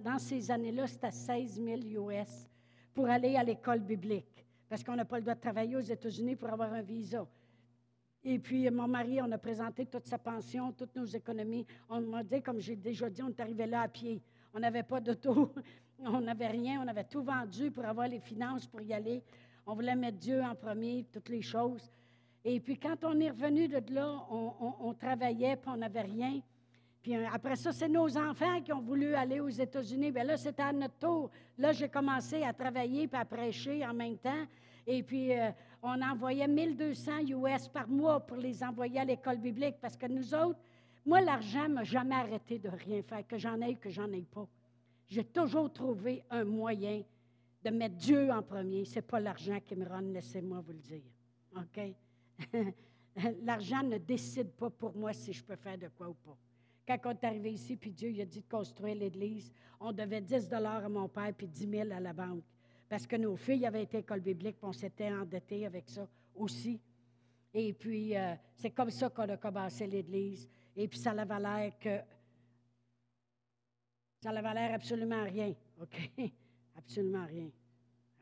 dans 0.02 0.18
ces 0.18 0.50
années-là, 0.50 0.86
c'était 0.86 1.10
16 1.10 1.60
000 1.62 2.10
US 2.10 2.48
pour 2.94 3.08
aller 3.08 3.36
à 3.36 3.42
l'école 3.42 3.80
biblique, 3.80 4.46
parce 4.68 4.82
qu'on 4.84 4.94
n'a 4.96 5.04
pas 5.04 5.16
le 5.16 5.22
droit 5.22 5.34
de 5.34 5.40
travailler 5.40 5.76
aux 5.76 5.80
États-Unis 5.80 6.36
pour 6.36 6.48
avoir 6.50 6.72
un 6.72 6.82
visa. 6.82 7.26
Et 8.26 8.38
puis, 8.38 8.70
mon 8.70 8.88
mari, 8.88 9.20
on 9.20 9.30
a 9.32 9.38
présenté 9.38 9.84
toute 9.84 10.06
sa 10.06 10.16
pension, 10.16 10.72
toutes 10.72 10.96
nos 10.96 11.04
économies. 11.04 11.66
On 11.90 12.00
m'a 12.00 12.22
dit, 12.22 12.40
comme 12.40 12.58
j'ai 12.58 12.76
déjà 12.76 13.10
dit, 13.10 13.22
on 13.22 13.28
est 13.28 13.40
arrivé 13.40 13.66
là 13.66 13.82
à 13.82 13.88
pied. 13.88 14.22
On 14.54 14.60
n'avait 14.60 14.82
pas 14.82 14.98
d'auto, 15.00 15.52
on 15.98 16.22
n'avait 16.22 16.46
rien, 16.46 16.80
on 16.82 16.88
avait 16.88 17.04
tout 17.04 17.22
vendu 17.22 17.70
pour 17.70 17.84
avoir 17.84 18.08
les 18.08 18.20
finances 18.20 18.66
pour 18.66 18.80
y 18.80 18.94
aller. 18.94 19.22
On 19.66 19.74
voulait 19.74 19.94
mettre 19.94 20.18
Dieu 20.18 20.40
en 20.40 20.54
premier, 20.54 21.04
toutes 21.12 21.28
les 21.28 21.42
choses. 21.42 21.90
Et 22.44 22.60
puis 22.60 22.78
quand 22.78 22.96
on 23.04 23.18
est 23.20 23.30
revenu 23.30 23.68
de 23.68 23.80
là, 23.94 24.26
on, 24.30 24.92
travaillait, 24.94 25.56
puis 25.56 25.70
on 25.72 25.78
n'avait 25.78 26.02
rien. 26.02 26.40
Puis 27.02 27.16
euh, 27.16 27.26
après 27.32 27.56
ça, 27.56 27.72
c'est 27.72 27.88
nos 27.88 28.16
enfants 28.18 28.60
qui 28.60 28.72
ont 28.72 28.82
voulu 28.82 29.14
aller 29.14 29.40
aux 29.40 29.48
États-Unis. 29.48 30.10
Bien 30.10 30.24
là, 30.24 30.36
c'était 30.36 30.62
à 30.62 30.72
notre 30.72 30.98
tour. 30.98 31.30
Là, 31.56 31.72
j'ai 31.72 31.88
commencé 31.88 32.42
à 32.42 32.52
travailler 32.52 33.08
puis 33.08 33.18
à 33.18 33.24
prêcher 33.24 33.84
en 33.86 33.94
même 33.94 34.18
temps. 34.18 34.44
Et 34.86 35.02
puis, 35.02 35.32
euh, 35.32 35.50
on 35.82 36.00
envoyait 36.02 36.48
1200 36.48 37.26
US 37.28 37.68
par 37.68 37.88
mois 37.88 38.20
pour 38.20 38.36
les 38.36 38.62
envoyer 38.62 39.00
à 39.00 39.04
l'école 39.04 39.38
biblique 39.38 39.76
parce 39.80 39.96
que 39.96 40.06
nous 40.06 40.34
autres, 40.34 40.58
moi, 41.06 41.20
l'argent 41.22 41.68
ne 41.68 41.74
m'a 41.74 41.84
jamais 41.84 42.14
arrêté 42.14 42.58
de 42.58 42.68
rien 42.68 43.02
faire, 43.02 43.26
que 43.26 43.38
j'en 43.38 43.60
ai 43.60 43.72
ou 43.72 43.76
que 43.76 43.90
j'en 43.90 44.10
ai 44.12 44.22
pas. 44.22 44.46
J'ai 45.06 45.24
toujours 45.24 45.72
trouvé 45.72 46.24
un 46.30 46.44
moyen 46.44 47.02
de 47.62 47.70
mettre 47.70 47.96
Dieu 47.96 48.30
en 48.30 48.42
premier. 48.42 48.84
Ce 48.84 48.96
n'est 48.96 49.02
pas 49.02 49.20
l'argent 49.20 49.58
qui 49.64 49.76
me 49.76 49.86
rend, 49.86 50.00
laissez-moi 50.00 50.60
vous 50.60 50.72
le 50.72 50.78
dire. 50.78 51.02
OK? 51.56 51.94
L'argent 53.42 53.82
ne 53.82 53.98
décide 53.98 54.50
pas 54.52 54.70
pour 54.70 54.96
moi 54.96 55.12
si 55.12 55.32
je 55.32 55.42
peux 55.42 55.56
faire 55.56 55.78
de 55.78 55.88
quoi 55.88 56.08
ou 56.08 56.14
pas. 56.14 56.36
Quand 56.86 56.98
on 57.06 57.10
est 57.10 57.24
arrivé 57.24 57.52
ici, 57.52 57.76
puis 57.76 57.92
Dieu 57.92 58.10
il 58.10 58.20
a 58.20 58.26
dit 58.26 58.40
de 58.40 58.48
construire 58.48 58.94
l'Église, 58.94 59.52
on 59.80 59.92
devait 59.92 60.20
10 60.20 60.52
à 60.52 60.88
mon 60.88 61.08
père 61.08 61.32
puis 61.36 61.46
10 61.46 61.70
000 61.70 61.92
à 61.92 62.00
la 62.00 62.12
banque. 62.12 62.44
Parce 62.88 63.06
que 63.06 63.16
nos 63.16 63.36
filles 63.36 63.66
avaient 63.66 63.82
été 63.82 63.98
école 63.98 64.20
biblique, 64.20 64.56
puis 64.58 64.68
on 64.68 64.72
s'était 64.72 65.10
endettés 65.10 65.64
avec 65.64 65.88
ça 65.88 66.06
aussi. 66.34 66.80
Et 67.52 67.72
puis, 67.72 68.16
euh, 68.16 68.34
c'est 68.54 68.70
comme 68.70 68.90
ça 68.90 69.08
qu'on 69.08 69.28
a 69.28 69.36
commencé 69.36 69.86
l'Église. 69.86 70.48
Et 70.76 70.88
puis, 70.88 70.98
ça 70.98 71.12
avait 71.12 71.40
l'air 71.40 71.78
que. 71.78 72.00
Ça 74.20 74.30
avait 74.30 74.54
l'air 74.54 74.74
absolument 74.74 75.22
rien. 75.22 75.54
OK? 75.80 76.10
Absolument 76.76 77.24
rien. 77.26 77.50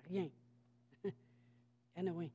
Rien. 0.08 0.28
anyway. 1.96 2.30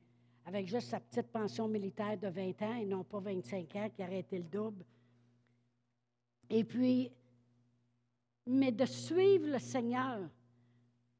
Avec 0.48 0.66
juste 0.66 0.88
sa 0.88 0.98
petite 0.98 1.26
pension 1.30 1.68
militaire 1.68 2.16
de 2.16 2.28
20 2.28 2.62
ans 2.62 2.74
et 2.76 2.86
non 2.86 3.04
pas 3.04 3.20
25 3.20 3.76
ans 3.76 3.90
qui 3.94 4.02
aurait 4.02 4.20
été 4.20 4.38
le 4.38 4.44
double. 4.44 4.82
Et 6.48 6.64
puis, 6.64 7.12
mais 8.46 8.72
de 8.72 8.86
suivre 8.86 9.46
le 9.46 9.58
Seigneur. 9.58 10.20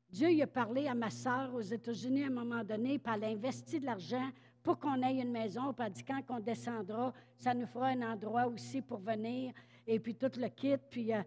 Dieu 0.09 0.31
il 0.31 0.41
a 0.41 0.47
parlé 0.47 0.87
à 0.87 0.95
ma 0.95 1.11
sœur 1.11 1.55
aux 1.55 1.61
États-Unis 1.61 2.25
à 2.25 2.29
un 2.29 2.31
moment 2.31 2.65
donné, 2.65 2.99
puis 2.99 3.13
elle 3.15 3.25
a 3.25 3.27
investi 3.27 3.79
de 3.79 3.85
l'argent 3.85 4.31
pour 4.63 4.79
qu'on 4.79 5.03
ait 5.03 5.21
une 5.21 5.31
maison, 5.31 5.75
puis 5.75 5.85
elle 5.87 5.93
dit 5.93 6.05
quand 6.05 6.23
on 6.31 6.41
descendra, 6.41 7.13
ça 7.37 7.53
nous 7.53 7.67
fera 7.67 7.89
un 7.89 8.01
endroit 8.01 8.47
aussi 8.47 8.81
pour 8.81 9.01
venir, 9.01 9.53
et 9.87 10.01
puis 10.01 10.15
tout 10.15 10.33
le 10.39 10.49
kit. 10.49 10.79
Puis 10.89 11.13
euh, 11.13 11.23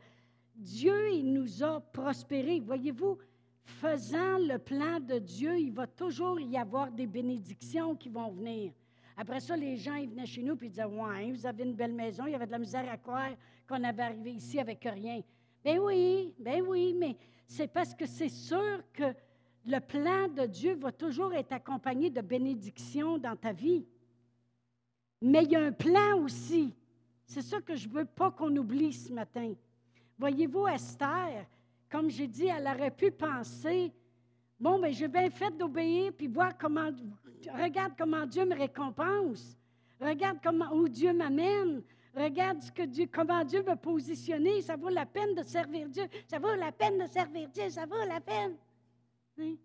Dieu, 0.55 1.11
il 1.11 1.31
nous 1.31 1.63
a 1.63 1.79
prospérés. 1.79 2.61
Voyez-vous, 2.61 3.19
faisant 3.63 4.37
le 4.37 4.57
plan 4.57 4.99
de 4.99 5.19
Dieu, 5.19 5.57
il 5.57 5.71
va 5.71 5.87
toujours 5.87 6.39
y 6.39 6.57
avoir 6.57 6.91
des 6.91 7.07
bénédictions 7.07 7.95
qui 7.95 8.09
vont 8.09 8.31
venir. 8.31 8.73
Après 9.17 9.39
ça, 9.39 9.55
les 9.55 9.77
gens 9.77 9.95
ils 9.95 10.09
venaient 10.09 10.25
chez 10.25 10.41
nous 10.41 10.57
et 10.61 10.69
disaient 10.69 10.85
Ouais, 10.85 11.31
vous 11.31 11.45
avez 11.45 11.63
une 11.63 11.75
belle 11.75 11.93
maison, 11.93 12.25
il 12.25 12.31
y 12.31 12.35
avait 12.35 12.47
de 12.47 12.51
la 12.51 12.59
misère 12.59 12.89
à 12.89 12.97
croire 12.97 13.31
qu'on 13.67 13.83
avait 13.83 14.03
arrivé 14.03 14.33
ici 14.33 14.59
avec 14.59 14.83
rien. 14.83 15.21
Ben 15.63 15.79
oui, 15.79 16.33
ben 16.39 16.63
oui, 16.67 16.95
mais 16.97 17.15
c'est 17.47 17.67
parce 17.67 17.93
que 17.93 18.05
c'est 18.05 18.29
sûr 18.29 18.81
que 18.93 19.13
le 19.65 19.79
plan 19.79 20.27
de 20.27 20.45
Dieu 20.47 20.75
va 20.75 20.91
toujours 20.91 21.33
être 21.33 21.51
accompagné 21.51 22.09
de 22.09 22.21
bénédictions 22.21 23.17
dans 23.17 23.35
ta 23.35 23.51
vie. 23.51 23.85
Mais 25.21 25.43
il 25.43 25.51
y 25.51 25.55
a 25.55 25.61
un 25.61 25.71
plan 25.71 26.19
aussi. 26.19 26.73
C'est 27.25 27.43
ça 27.43 27.61
que 27.61 27.75
je 27.75 27.87
ne 27.87 27.93
veux 27.93 28.05
pas 28.05 28.31
qu'on 28.31 28.55
oublie 28.55 28.91
ce 28.91 29.13
matin. 29.13 29.53
Voyez-vous, 30.17 30.67
Esther, 30.67 31.45
comme 31.91 32.09
j'ai 32.09 32.27
dit, 32.27 32.47
elle 32.47 32.65
aurait 32.65 32.95
pu 32.95 33.11
penser, 33.11 33.91
bon, 34.57 34.79
mais 34.79 34.89
ben, 34.89 34.93
j'ai 34.93 35.07
bien 35.09 35.29
fait 35.29 35.51
d'obéir, 35.55 36.13
puis 36.13 36.27
voir 36.27 36.57
comment, 36.57 36.89
regarde 37.53 37.93
comment 37.97 38.25
Dieu 38.25 38.45
me 38.45 38.55
récompense, 38.55 39.57
regarde 39.99 40.37
comment, 40.41 40.73
où 40.73 40.87
Dieu 40.87 41.13
m'amène, 41.13 41.83
regarde 42.15 42.61
ce 42.61 42.71
que 42.71 42.83
Dieu, 42.83 43.09
comment 43.11 43.43
Dieu 43.43 43.61
m'a 43.61 43.75
positionné, 43.75 44.61
ça 44.61 44.77
vaut 44.77 44.89
la 44.89 45.05
peine 45.05 45.35
de 45.35 45.43
servir 45.43 45.89
Dieu, 45.89 46.05
ça 46.27 46.39
vaut 46.39 46.55
la 46.55 46.71
peine 46.71 46.97
de 46.97 47.07
servir 47.07 47.49
Dieu, 47.49 47.69
ça 47.69 47.85
vaut 47.85 48.05
la 48.07 48.21
peine. 48.21 48.55
Hein? 49.37 49.55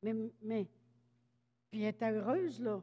Mais, 0.00 0.14
mais, 0.42 0.66
puis 1.70 1.82
elle 1.82 1.88
était 1.88 2.10
heureuse, 2.10 2.60
là. 2.60 2.80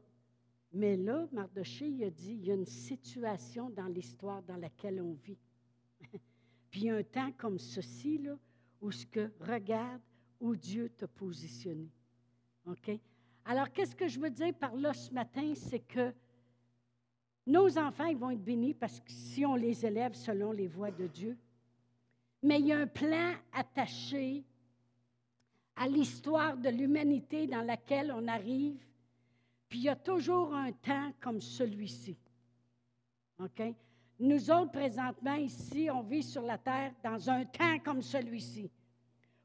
Mais 0.74 0.96
là, 0.96 1.28
Mardoché, 1.32 1.88
il 1.88 2.04
a 2.04 2.10
dit, 2.10 2.34
il 2.34 2.46
y 2.46 2.52
a 2.52 2.56
une 2.56 2.66
situation 2.66 3.70
dans 3.70 3.88
l'histoire 3.88 4.42
dans 4.44 4.56
laquelle 4.56 5.02
on 5.02 5.14
vit. 5.14 5.38
Puis 6.72 6.90
un 6.90 7.04
temps 7.04 7.32
comme 7.34 7.60
ceci, 7.60 8.18
là, 8.18 8.36
où 8.82 8.92
ce 8.92 9.06
que 9.06 9.32
regarde 9.42 10.02
où 10.40 10.56
Dieu 10.56 10.90
t'a 10.90 11.08
positionné. 11.08 11.90
OK? 12.66 12.92
Alors, 13.46 13.72
qu'est-ce 13.72 13.96
que 13.96 14.08
je 14.08 14.20
veux 14.20 14.30
dire 14.30 14.54
par 14.56 14.74
là 14.76 14.94
ce 14.94 15.14
matin? 15.14 15.54
C'est 15.56 15.80
que 15.80 16.14
nos 17.46 17.78
enfants, 17.78 18.06
ils 18.06 18.18
vont 18.18 18.32
être 18.32 18.44
bénis 18.44 18.74
parce 18.74 19.00
que 19.00 19.12
si 19.12 19.46
on 19.46 19.56
les 19.56 19.86
élève 19.86 20.14
selon 20.14 20.52
les 20.52 20.68
voies 20.68 20.92
de 20.92 21.08
Dieu. 21.08 21.38
Mais 22.44 22.60
il 22.60 22.68
y 22.68 22.74
a 22.74 22.80
un 22.80 22.88
plan 22.88 23.34
attaché 23.52 24.44
à 25.76 25.88
l'histoire 25.88 26.58
de 26.58 26.70
l'humanité 26.70 27.48
dans 27.48 27.62
laquelle 27.62 28.12
on 28.12 28.28
arrive. 28.28 28.80
Puis 29.70 29.80
il 29.80 29.84
y 29.86 29.90
a 29.90 29.96
toujours 29.96 30.54
un 30.54 30.72
temps 30.72 31.14
comme 31.20 31.42
celui-ci. 31.42 32.18
OK? 33.40 33.62
Nous 34.24 34.52
autres, 34.52 34.70
présentement, 34.70 35.34
ici, 35.34 35.90
on 35.92 36.04
vit 36.04 36.22
sur 36.22 36.44
la 36.44 36.56
terre 36.56 36.92
dans 37.04 37.28
un 37.28 37.44
temps 37.44 37.80
comme 37.84 38.04
celui-ci, 38.04 38.70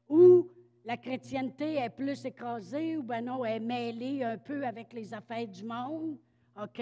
où 0.07 0.47
la 0.85 0.95
chrétienté 0.95 1.77
est 1.77 1.89
plus 1.89 2.23
écrasée, 2.23 2.95
ou 2.95 3.01
ben 3.01 3.25
non, 3.25 3.43
est 3.43 3.59
mêlée 3.59 4.23
un 4.23 4.37
peu 4.37 4.63
avec 4.63 4.93
les 4.93 5.11
affaires 5.15 5.47
du 5.47 5.63
monde, 5.63 6.15
OK? 6.61 6.79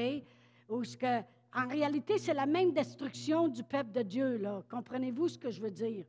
Ce 0.83 0.97
que, 0.97 1.21
en 1.53 1.69
réalité, 1.69 2.17
c'est 2.17 2.33
la 2.33 2.45
même 2.45 2.73
destruction 2.73 3.47
du 3.47 3.63
peuple 3.63 3.93
de 3.93 4.01
Dieu, 4.01 4.37
là. 4.39 4.61
Comprenez-vous 4.69 5.29
ce 5.29 5.37
que 5.37 5.49
je 5.49 5.61
veux 5.61 5.71
dire? 5.71 6.03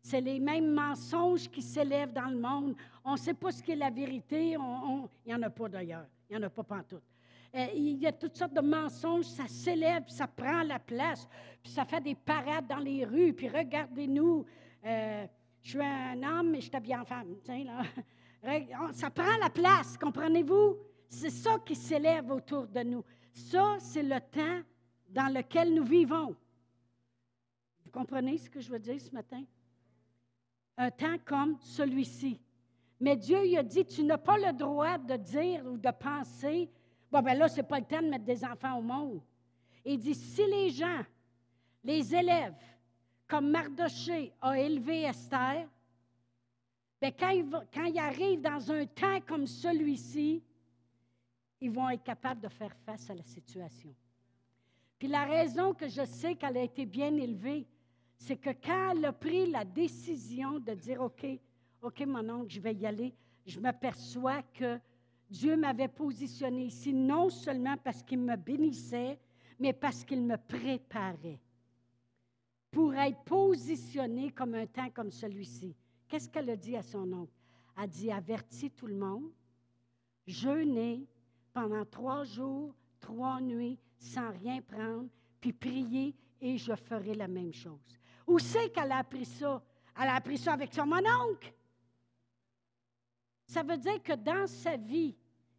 C'est 0.00 0.22
les 0.22 0.40
mêmes 0.40 0.72
mensonges 0.72 1.50
qui 1.50 1.60
s'élèvent 1.60 2.14
dans 2.14 2.30
le 2.30 2.38
monde. 2.38 2.74
On 3.04 3.12
ne 3.12 3.18
sait 3.18 3.34
pas 3.34 3.52
ce 3.52 3.62
qui 3.62 3.72
est 3.72 3.76
la 3.76 3.90
vérité. 3.90 4.52
il 4.52 5.08
n'y 5.26 5.34
en 5.34 5.42
a 5.42 5.50
pas 5.50 5.68
d'ailleurs. 5.68 6.06
Il 6.30 6.38
n'y 6.38 6.42
en 6.42 6.46
a 6.46 6.50
pas 6.50 6.62
pantoute. 6.62 7.02
Euh, 7.54 7.66
il 7.74 7.98
y 7.98 8.06
a 8.06 8.12
toutes 8.12 8.36
sortes 8.36 8.52
de 8.52 8.60
mensonges, 8.60 9.24
ça 9.24 9.46
s'élève, 9.46 10.04
ça 10.08 10.26
prend 10.26 10.62
la 10.62 10.78
place, 10.78 11.26
puis 11.62 11.72
ça 11.72 11.84
fait 11.84 12.00
des 12.00 12.14
parades 12.14 12.66
dans 12.66 12.78
les 12.78 13.04
rues, 13.04 13.32
puis 13.32 13.48
regardez-nous, 13.48 14.44
euh, 14.84 15.26
je 15.62 15.70
suis 15.70 15.80
un 15.80 16.22
homme, 16.22 16.50
mais 16.50 16.60
je 16.60 16.70
t'habille 16.70 16.96
en 16.96 17.04
femme. 17.04 17.36
Là. 17.46 17.82
Ça 18.92 19.10
prend 19.10 19.36
la 19.40 19.50
place, 19.50 19.98
comprenez-vous? 19.98 20.76
C'est 21.08 21.30
ça 21.30 21.58
qui 21.66 21.74
s'élève 21.74 22.30
autour 22.30 22.68
de 22.68 22.80
nous. 22.84 23.04
Ça, 23.32 23.76
c'est 23.80 24.02
le 24.02 24.20
temps 24.20 24.62
dans 25.08 25.32
lequel 25.34 25.74
nous 25.74 25.84
vivons. 25.84 26.36
Vous 27.84 27.90
comprenez 27.90 28.38
ce 28.38 28.48
que 28.48 28.60
je 28.60 28.70
veux 28.70 28.78
dire 28.78 29.00
ce 29.00 29.10
matin? 29.10 29.42
Un 30.76 30.90
temps 30.90 31.16
comme 31.24 31.58
celui-ci. 31.60 32.40
Mais 33.00 33.16
Dieu 33.16 33.44
il 33.44 33.56
a 33.58 33.62
dit, 33.62 33.84
tu 33.84 34.04
n'as 34.04 34.18
pas 34.18 34.36
le 34.36 34.52
droit 34.52 34.98
de 34.98 35.16
dire 35.16 35.64
ou 35.66 35.76
de 35.76 35.90
penser, 35.90 36.70
bon 37.10 37.22
ben 37.22 37.34
là, 37.34 37.48
ce 37.48 37.56
n'est 37.56 37.62
pas 37.62 37.78
le 37.78 37.86
temps 37.86 38.02
de 38.02 38.08
mettre 38.08 38.24
des 38.24 38.44
enfants 38.44 38.78
au 38.78 38.82
monde. 38.82 39.20
Il 39.84 39.98
dit, 39.98 40.14
si 40.14 40.44
les 40.46 40.70
gens, 40.70 41.02
les 41.82 42.14
élèves, 42.14 42.54
comme 43.26 43.50
Mardoché 43.50 44.32
a 44.40 44.58
élevé 44.58 45.02
Esther, 45.02 45.68
bien, 47.00 47.10
quand, 47.12 47.84
ils, 47.84 47.98
arrivent 47.98 48.40
dans 48.40 48.72
un 48.72 48.86
temps 48.86 49.20
comme 49.26 49.46
celui-ci, 49.46 50.42
ils 51.60 51.70
vont 51.70 51.90
être 51.90 52.02
capables 52.02 52.40
de 52.40 52.48
faire 52.48 52.74
face 52.84 53.08
à 53.10 53.14
la 53.14 53.22
situation. 53.22 53.94
Puis 54.98 55.08
la 55.08 55.24
raison 55.24 55.74
que 55.74 55.88
je 55.88 56.04
sais 56.04 56.34
qu'elle 56.34 56.56
a 56.56 56.62
été 56.62 56.84
bien 56.84 57.14
élevée, 57.16 57.66
c'est 58.16 58.36
que 58.36 58.50
quand 58.50 58.90
elle 58.90 59.04
a 59.04 59.12
pris 59.12 59.48
la 59.50 59.64
décision 59.64 60.58
de 60.58 60.74
dire, 60.74 61.00
OK, 61.00 61.24
OK, 61.82 62.00
mon 62.06 62.28
oncle, 62.28 62.50
je 62.50 62.60
vais 62.60 62.74
y 62.74 62.86
aller, 62.86 63.14
je 63.46 63.60
m'aperçois 63.60 64.42
que 64.54 64.80
Dieu 65.30 65.56
m'avait 65.56 65.88
positionné 65.88 66.64
ici 66.64 66.92
non 66.92 67.28
seulement 67.28 67.76
parce 67.76 68.02
qu'il 68.02 68.20
me 68.20 68.36
bénissait, 68.36 69.18
mais 69.58 69.72
parce 69.72 70.04
qu'il 70.04 70.22
me 70.22 70.36
préparait 70.36 71.40
pour 72.70 72.94
être 72.94 73.22
positionné 73.24 74.30
comme 74.30 74.54
un 74.54 74.66
temps 74.66 74.90
comme 74.90 75.10
celui-ci. 75.10 75.74
Qu'est-ce 76.08 76.28
qu'elle 76.28 76.50
a 76.50 76.56
dit 76.56 76.76
à 76.76 76.82
son 76.82 77.12
oncle? 77.12 77.32
Elle 77.76 77.84
a 77.84 77.86
dit, 77.86 78.10
avertis 78.10 78.70
tout 78.70 78.86
le 78.86 78.94
monde, 78.94 79.30
jeûnez 80.26 81.06
pendant 81.52 81.84
trois 81.84 82.24
jours, 82.24 82.74
trois 83.00 83.40
nuits, 83.40 83.78
sans 83.98 84.30
rien 84.30 84.60
prendre, 84.60 85.08
puis 85.40 85.52
prier 85.52 86.14
et 86.40 86.56
je 86.56 86.74
ferai 86.74 87.14
la 87.14 87.28
même 87.28 87.52
chose. 87.52 87.98
Où 88.26 88.38
c'est 88.38 88.70
qu'elle 88.70 88.92
a 88.92 88.98
appris 88.98 89.24
ça? 89.24 89.62
Elle 90.00 90.08
a 90.08 90.14
appris 90.14 90.38
ça 90.38 90.52
avec 90.52 90.72
son 90.72 90.86
mononcle. 90.86 91.52
Ça 93.48 93.62
veut 93.62 93.78
dire 93.78 94.02
que 94.02 94.12
dans 94.12 94.46
sa 94.46 94.76
vie, 94.76 95.16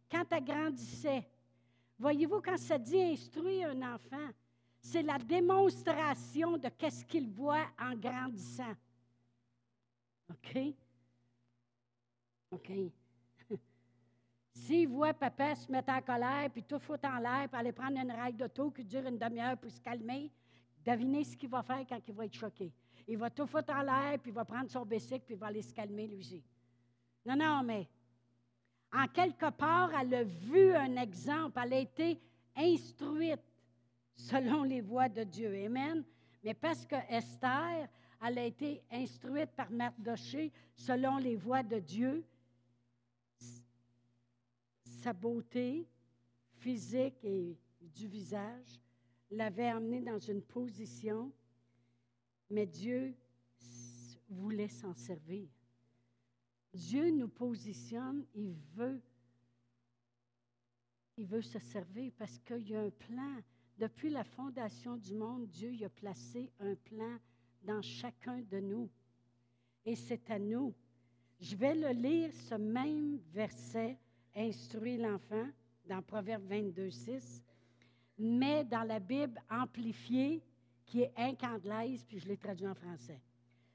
quand 0.08 0.24
elle 0.30 0.44
grandissait, 0.44 1.28
voyez-vous, 1.98 2.40
quand 2.40 2.56
ça 2.56 2.78
dit 2.78 3.02
instruire 3.02 3.70
un 3.70 3.94
enfant, 3.94 4.28
c'est 4.80 5.02
la 5.02 5.18
démonstration 5.18 6.56
de 6.56 6.68
qu'est-ce 6.68 7.04
qu'il 7.04 7.28
voit 7.28 7.66
en 7.78 7.94
grandissant. 7.96 8.74
OK? 10.30 10.58
OK. 12.52 12.70
S'il 14.54 14.88
voit 14.88 15.12
papa 15.12 15.56
se 15.56 15.70
mettre 15.70 15.92
en 15.92 16.00
colère, 16.00 16.48
puis 16.52 16.62
tout 16.62 16.78
foutre 16.78 17.08
en 17.08 17.18
l'air, 17.18 17.48
puis 17.48 17.60
aller 17.60 17.72
prendre 17.72 17.98
une 17.98 18.12
règle 18.12 18.38
d'auto 18.38 18.70
qui 18.70 18.84
dure 18.84 19.06
une 19.06 19.18
demi-heure 19.18 19.58
pour 19.58 19.70
se 19.70 19.80
calmer, 19.80 20.30
devinez 20.84 21.24
ce 21.24 21.36
qu'il 21.36 21.50
va 21.50 21.64
faire 21.64 21.84
quand 21.88 22.00
il 22.06 22.14
va 22.14 22.24
être 22.24 22.36
choqué. 22.36 22.72
Il 23.08 23.18
va 23.18 23.30
tout 23.30 23.48
foutre 23.48 23.74
en 23.74 23.82
l'air, 23.82 24.16
puis 24.20 24.30
il 24.30 24.34
va 24.34 24.44
prendre 24.44 24.70
son 24.70 24.86
bicycle, 24.86 25.24
puis 25.26 25.34
il 25.34 25.40
va 25.40 25.48
aller 25.48 25.62
se 25.62 25.74
calmer 25.74 26.06
lui 26.06 26.18
aussi. 26.18 26.44
Non, 27.24 27.36
non, 27.36 27.62
mais 27.62 27.88
en 28.92 29.06
quelque 29.08 29.50
part, 29.50 29.92
elle 29.94 30.14
a 30.14 30.24
vu 30.24 30.74
un 30.74 30.96
exemple, 30.96 31.60
elle 31.62 31.74
a 31.74 31.78
été 31.78 32.20
instruite 32.56 33.42
selon 34.16 34.64
les 34.64 34.80
voies 34.80 35.08
de 35.08 35.22
Dieu. 35.22 35.54
Amen. 35.66 36.04
Mais 36.42 36.54
parce 36.54 36.86
que 36.86 36.96
Esther, 37.08 37.88
elle 38.22 38.38
a 38.38 38.44
été 38.44 38.82
instruite 38.90 39.50
par 39.56 39.70
Mardoché 39.70 40.52
selon 40.74 41.18
les 41.18 41.36
voies 41.36 41.62
de 41.62 41.78
Dieu, 41.78 42.24
sa 44.84 45.12
beauté 45.12 45.86
physique 46.58 47.16
et 47.22 47.56
du 47.80 48.06
visage 48.06 48.80
l'avait 49.30 49.68
amenée 49.68 50.00
dans 50.00 50.18
une 50.18 50.42
position, 50.42 51.32
mais 52.50 52.66
Dieu 52.66 53.14
voulait 54.28 54.68
s'en 54.68 54.94
servir. 54.94 55.48
Dieu 56.72 57.10
nous 57.10 57.28
positionne, 57.28 58.24
il 58.34 58.54
veut, 58.74 59.02
se 61.42 61.58
servir 61.58 62.12
parce 62.16 62.38
qu'il 62.38 62.68
y 62.68 62.74
a 62.74 62.80
un 62.80 62.90
plan. 62.90 63.36
Depuis 63.76 64.10
la 64.10 64.24
fondation 64.24 64.96
du 64.96 65.14
monde, 65.14 65.46
Dieu 65.48 65.72
y 65.72 65.84
a 65.84 65.88
placé 65.88 66.50
un 66.60 66.74
plan 66.74 67.18
dans 67.62 67.82
chacun 67.82 68.40
de 68.50 68.60
nous. 68.60 68.88
Et 69.84 69.96
c'est 69.96 70.30
à 70.30 70.38
nous. 70.38 70.74
Je 71.40 71.56
vais 71.56 71.74
le 71.74 71.90
lire, 71.90 72.32
ce 72.32 72.54
même 72.54 73.18
verset, 73.32 73.98
instruit 74.34 74.96
l'enfant, 74.96 75.48
dans 75.86 76.02
Proverbe 76.02 76.44
22, 76.44 76.90
6, 76.90 77.42
mais 78.18 78.64
dans 78.64 78.82
la 78.82 79.00
Bible 79.00 79.40
amplifiée, 79.50 80.42
qui 80.84 81.02
est 81.02 81.12
incandelaise, 81.16 82.04
puis 82.04 82.18
je 82.18 82.26
l'ai 82.26 82.36
traduit 82.36 82.66
en 82.66 82.74
français. 82.74 83.20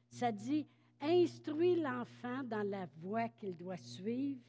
Ça 0.09 0.31
dit, 0.31 0.67
Instruis 1.01 1.75
l'enfant 1.75 2.43
dans 2.43 2.67
la 2.67 2.85
voie 3.01 3.29
qu'il 3.29 3.55
doit 3.55 3.77
suivre 3.77 4.41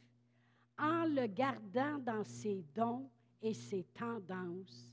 en 0.78 1.04
le 1.06 1.26
gardant 1.26 1.98
dans 1.98 2.24
ses 2.24 2.64
dons 2.74 3.10
et 3.42 3.54
ses 3.54 3.84
tendances. 3.84 4.92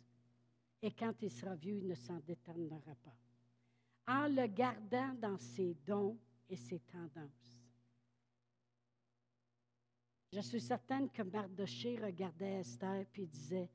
Et 0.81 0.91
quand 0.91 1.13
il 1.21 1.31
sera 1.31 1.55
vieux, 1.55 1.75
il 1.75 1.87
ne 1.87 1.95
s'en 1.95 2.19
détournera 2.19 2.95
pas. 3.03 3.15
En 4.07 4.27
le 4.27 4.47
gardant 4.47 5.13
dans 5.13 5.37
ses 5.37 5.75
dons 5.85 6.17
et 6.49 6.57
ses 6.57 6.79
tendances. 6.79 7.63
Je 10.31 10.41
suis 10.41 10.61
certaine 10.61 11.09
que 11.09 11.21
Mardoché 11.21 11.97
regardait 12.03 12.59
Esther 12.61 13.05
et 13.15 13.25
disait 13.27 13.69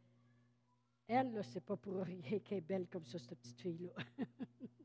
Elle, 1.06 1.42
ce 1.44 1.54
n'est 1.54 1.60
pas 1.60 1.76
pour 1.76 2.02
rien 2.02 2.40
qu'elle 2.40 2.58
est 2.58 2.60
belle 2.60 2.88
comme 2.88 3.04
ça, 3.04 3.18
cette 3.18 3.38
petite 3.38 3.60
fille-là. 3.60 3.92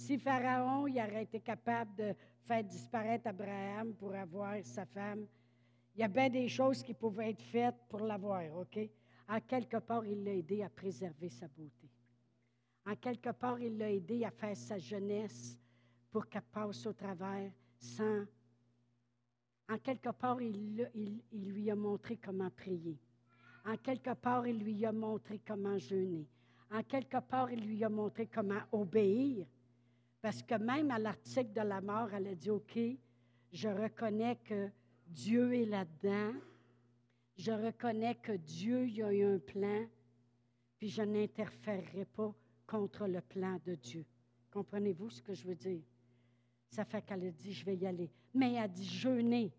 Si 0.00 0.16
Pharaon 0.16 0.86
il 0.86 0.98
aurait 0.98 1.24
été 1.24 1.40
capable 1.40 1.94
de 1.94 2.14
faire 2.44 2.64
disparaître 2.64 3.26
Abraham 3.26 3.92
pour 3.94 4.14
avoir 4.14 4.56
sa 4.64 4.86
femme, 4.86 5.26
il 5.94 6.00
y 6.00 6.02
a 6.02 6.08
bien 6.08 6.30
des 6.30 6.48
choses 6.48 6.82
qui 6.82 6.94
pouvaient 6.94 7.30
être 7.30 7.42
faites 7.42 7.76
pour 7.86 8.00
l'avoir, 8.00 8.42
OK? 8.56 8.78
En 9.28 9.38
quelque 9.40 9.76
part, 9.76 10.06
il 10.06 10.24
l'a 10.24 10.32
aidé 10.32 10.62
à 10.62 10.70
préserver 10.70 11.28
sa 11.28 11.48
beauté. 11.48 11.90
En 12.86 12.96
quelque 12.96 13.28
part, 13.32 13.60
il 13.60 13.76
l'a 13.76 13.90
aidé 13.90 14.24
à 14.24 14.30
faire 14.30 14.56
sa 14.56 14.78
jeunesse 14.78 15.58
pour 16.10 16.26
qu'elle 16.28 16.48
passe 16.50 16.86
au 16.86 16.94
travers 16.94 17.52
sans... 17.78 18.24
En 19.68 19.78
quelque 19.78 20.12
part, 20.12 20.40
il, 20.40 20.90
il 21.30 21.52
lui 21.52 21.70
a 21.70 21.76
montré 21.76 22.16
comment 22.16 22.50
prier. 22.50 22.98
En 23.66 23.76
quelque 23.76 24.14
part, 24.14 24.46
il 24.46 24.60
lui 24.60 24.82
a 24.86 24.92
montré 24.92 25.40
comment 25.46 25.76
jeûner. 25.76 26.26
En 26.72 26.82
quelque 26.84 27.20
part, 27.20 27.52
il 27.52 27.66
lui 27.66 27.84
a 27.84 27.90
montré 27.90 28.26
comment 28.26 28.62
obéir 28.72 29.46
parce 30.22 30.42
que 30.42 30.54
même 30.54 30.90
à 30.90 30.98
l'article 30.98 31.52
de 31.52 31.62
la 31.62 31.80
mort, 31.80 32.12
elle 32.12 32.28
a 32.28 32.34
dit, 32.34 32.50
OK, 32.50 32.78
je 33.52 33.68
reconnais 33.68 34.36
que 34.36 34.68
Dieu 35.06 35.54
est 35.54 35.66
là-dedans. 35.66 36.34
Je 37.36 37.52
reconnais 37.52 38.16
que 38.16 38.32
Dieu 38.32 38.86
y 38.86 39.02
a 39.02 39.12
eu 39.12 39.24
un 39.24 39.38
plan, 39.38 39.86
puis 40.78 40.88
je 40.88 41.02
n'interférerai 41.02 42.04
pas 42.04 42.34
contre 42.66 43.06
le 43.06 43.20
plan 43.22 43.58
de 43.64 43.74
Dieu. 43.74 44.04
Comprenez-vous 44.50 45.10
ce 45.10 45.22
que 45.22 45.32
je 45.32 45.46
veux 45.46 45.54
dire? 45.54 45.82
Ça 46.68 46.84
fait 46.84 47.02
qu'elle 47.02 47.24
a 47.26 47.30
dit, 47.30 47.52
je 47.52 47.64
vais 47.64 47.76
y 47.76 47.86
aller. 47.86 48.10
Mais 48.34 48.52
elle 48.52 48.64
a 48.64 48.68
dit, 48.68 48.84
jeûner. 48.84 49.52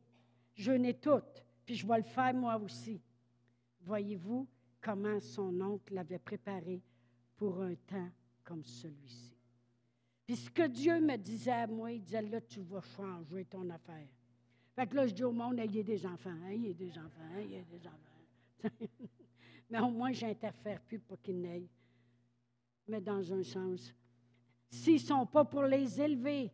Jeûner 0.54 0.94
toutes, 0.94 1.44
puis 1.66 1.76
je 1.76 1.88
vais 1.88 1.98
le 1.98 2.04
faire 2.04 2.34
moi 2.34 2.58
aussi. 2.58 3.02
Voyez-vous 3.82 4.48
comment 4.80 5.20
son 5.20 5.60
oncle 5.62 5.94
l'avait 5.94 6.20
préparé 6.20 6.82
pour 7.36 7.62
un 7.62 7.74
temps 7.76 8.10
comme 8.44 8.64
celui-ci? 8.64 9.31
Puis 10.32 10.40
ce 10.40 10.50
que 10.50 10.66
Dieu 10.66 11.02
me 11.02 11.18
disait 11.18 11.52
à 11.52 11.68
moi, 11.68 11.92
il 11.92 12.02
disait, 12.02 12.22
là, 12.22 12.40
tu 12.40 12.62
vas 12.62 12.80
changer 12.96 13.44
ton 13.44 13.70
affaire. 13.70 14.08
Fait 14.74 14.88
que 14.88 14.96
là, 14.96 15.06
je 15.06 15.14
dis 15.14 15.26
au 15.26 15.34
monde, 15.34 15.60
ayez 15.60 15.84
des 15.84 16.06
enfants, 16.06 16.48
ayez 16.50 16.74
des 16.74 16.98
enfants, 16.98 17.36
ayez 17.38 17.66
des 17.66 17.86
enfants. 17.86 18.74
Mais 19.70 19.80
au 19.82 19.90
moins, 19.90 20.14
je 20.14 20.26
n'interfère 20.26 20.80
plus 20.84 21.00
pour 21.00 21.22
qu'ils 21.22 21.42
n'aient. 21.42 21.68
Mais 22.88 23.02
dans 23.02 23.34
un 23.34 23.44
sens, 23.44 23.94
s'ils 24.70 24.94
ne 24.94 25.00
sont 25.00 25.26
pas 25.26 25.44
pour 25.44 25.64
les 25.64 26.00
élever 26.00 26.50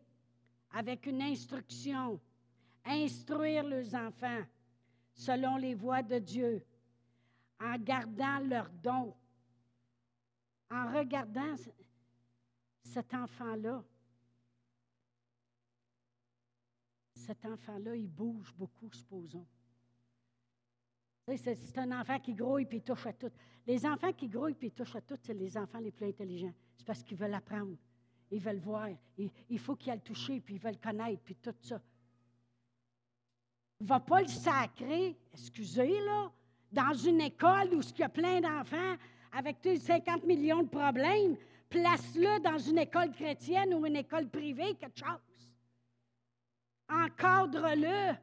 avec 0.72 1.06
une 1.06 1.22
instruction, 1.22 2.18
instruire 2.84 3.62
leurs 3.62 3.94
enfants 3.94 4.42
selon 5.14 5.56
les 5.56 5.76
voies 5.76 6.02
de 6.02 6.18
Dieu, 6.18 6.64
en 7.60 7.78
gardant 7.78 8.40
leurs 8.40 8.70
dons, 8.82 9.14
en 10.68 10.92
regardant 10.98 11.54
cet 12.82 13.14
enfant-là, 13.14 13.84
cet 17.14 17.44
enfant-là, 17.44 17.94
il 17.94 18.08
bouge 18.08 18.54
beaucoup, 18.56 18.90
supposons. 18.92 19.46
C'est 21.36 21.78
un 21.78 22.00
enfant 22.00 22.18
qui 22.18 22.32
grouille 22.32 22.64
puis 22.64 22.80
touche 22.80 23.06
à 23.06 23.12
tout. 23.12 23.30
Les 23.66 23.84
enfants 23.84 24.12
qui 24.12 24.28
grouillent 24.28 24.54
puis 24.54 24.70
touchent 24.70 24.96
à 24.96 25.02
tout, 25.02 25.18
c'est 25.20 25.34
les 25.34 25.56
enfants 25.58 25.78
les 25.78 25.92
plus 25.92 26.06
intelligents. 26.06 26.54
C'est 26.76 26.86
parce 26.86 27.02
qu'ils 27.02 27.18
veulent 27.18 27.34
apprendre. 27.34 27.76
ils 28.30 28.40
veulent 28.40 28.60
voir. 28.60 28.88
Il, 29.18 29.58
faut 29.58 29.76
qu'il 29.76 29.92
aille 29.92 29.98
le 29.98 30.04
toucher, 30.04 30.40
puis 30.40 30.54
ils 30.54 30.60
veulent 30.60 30.78
connaître, 30.78 31.20
puis 31.22 31.34
tout 31.34 31.54
ça. 31.60 31.80
Il 33.80 33.86
va 33.86 34.00
pas 34.00 34.22
le 34.22 34.28
sacrer, 34.28 35.16
excusez, 35.32 36.00
là, 36.00 36.32
dans 36.72 36.94
une 36.94 37.20
école 37.20 37.74
où 37.74 37.80
il 37.80 37.98
y 37.98 38.02
a 38.02 38.08
plein 38.08 38.40
d'enfants 38.40 38.96
avec 39.32 39.56
50 39.62 40.24
millions 40.24 40.62
de 40.62 40.68
problèmes. 40.68 41.36
Place-le 41.68 42.40
dans 42.40 42.58
une 42.58 42.78
école 42.78 43.12
chrétienne 43.12 43.74
ou 43.74 43.84
une 43.86 43.96
école 43.96 44.28
privée, 44.28 44.74
quelque 44.76 44.98
chose. 44.98 45.54
Encadre-le. 46.88 48.16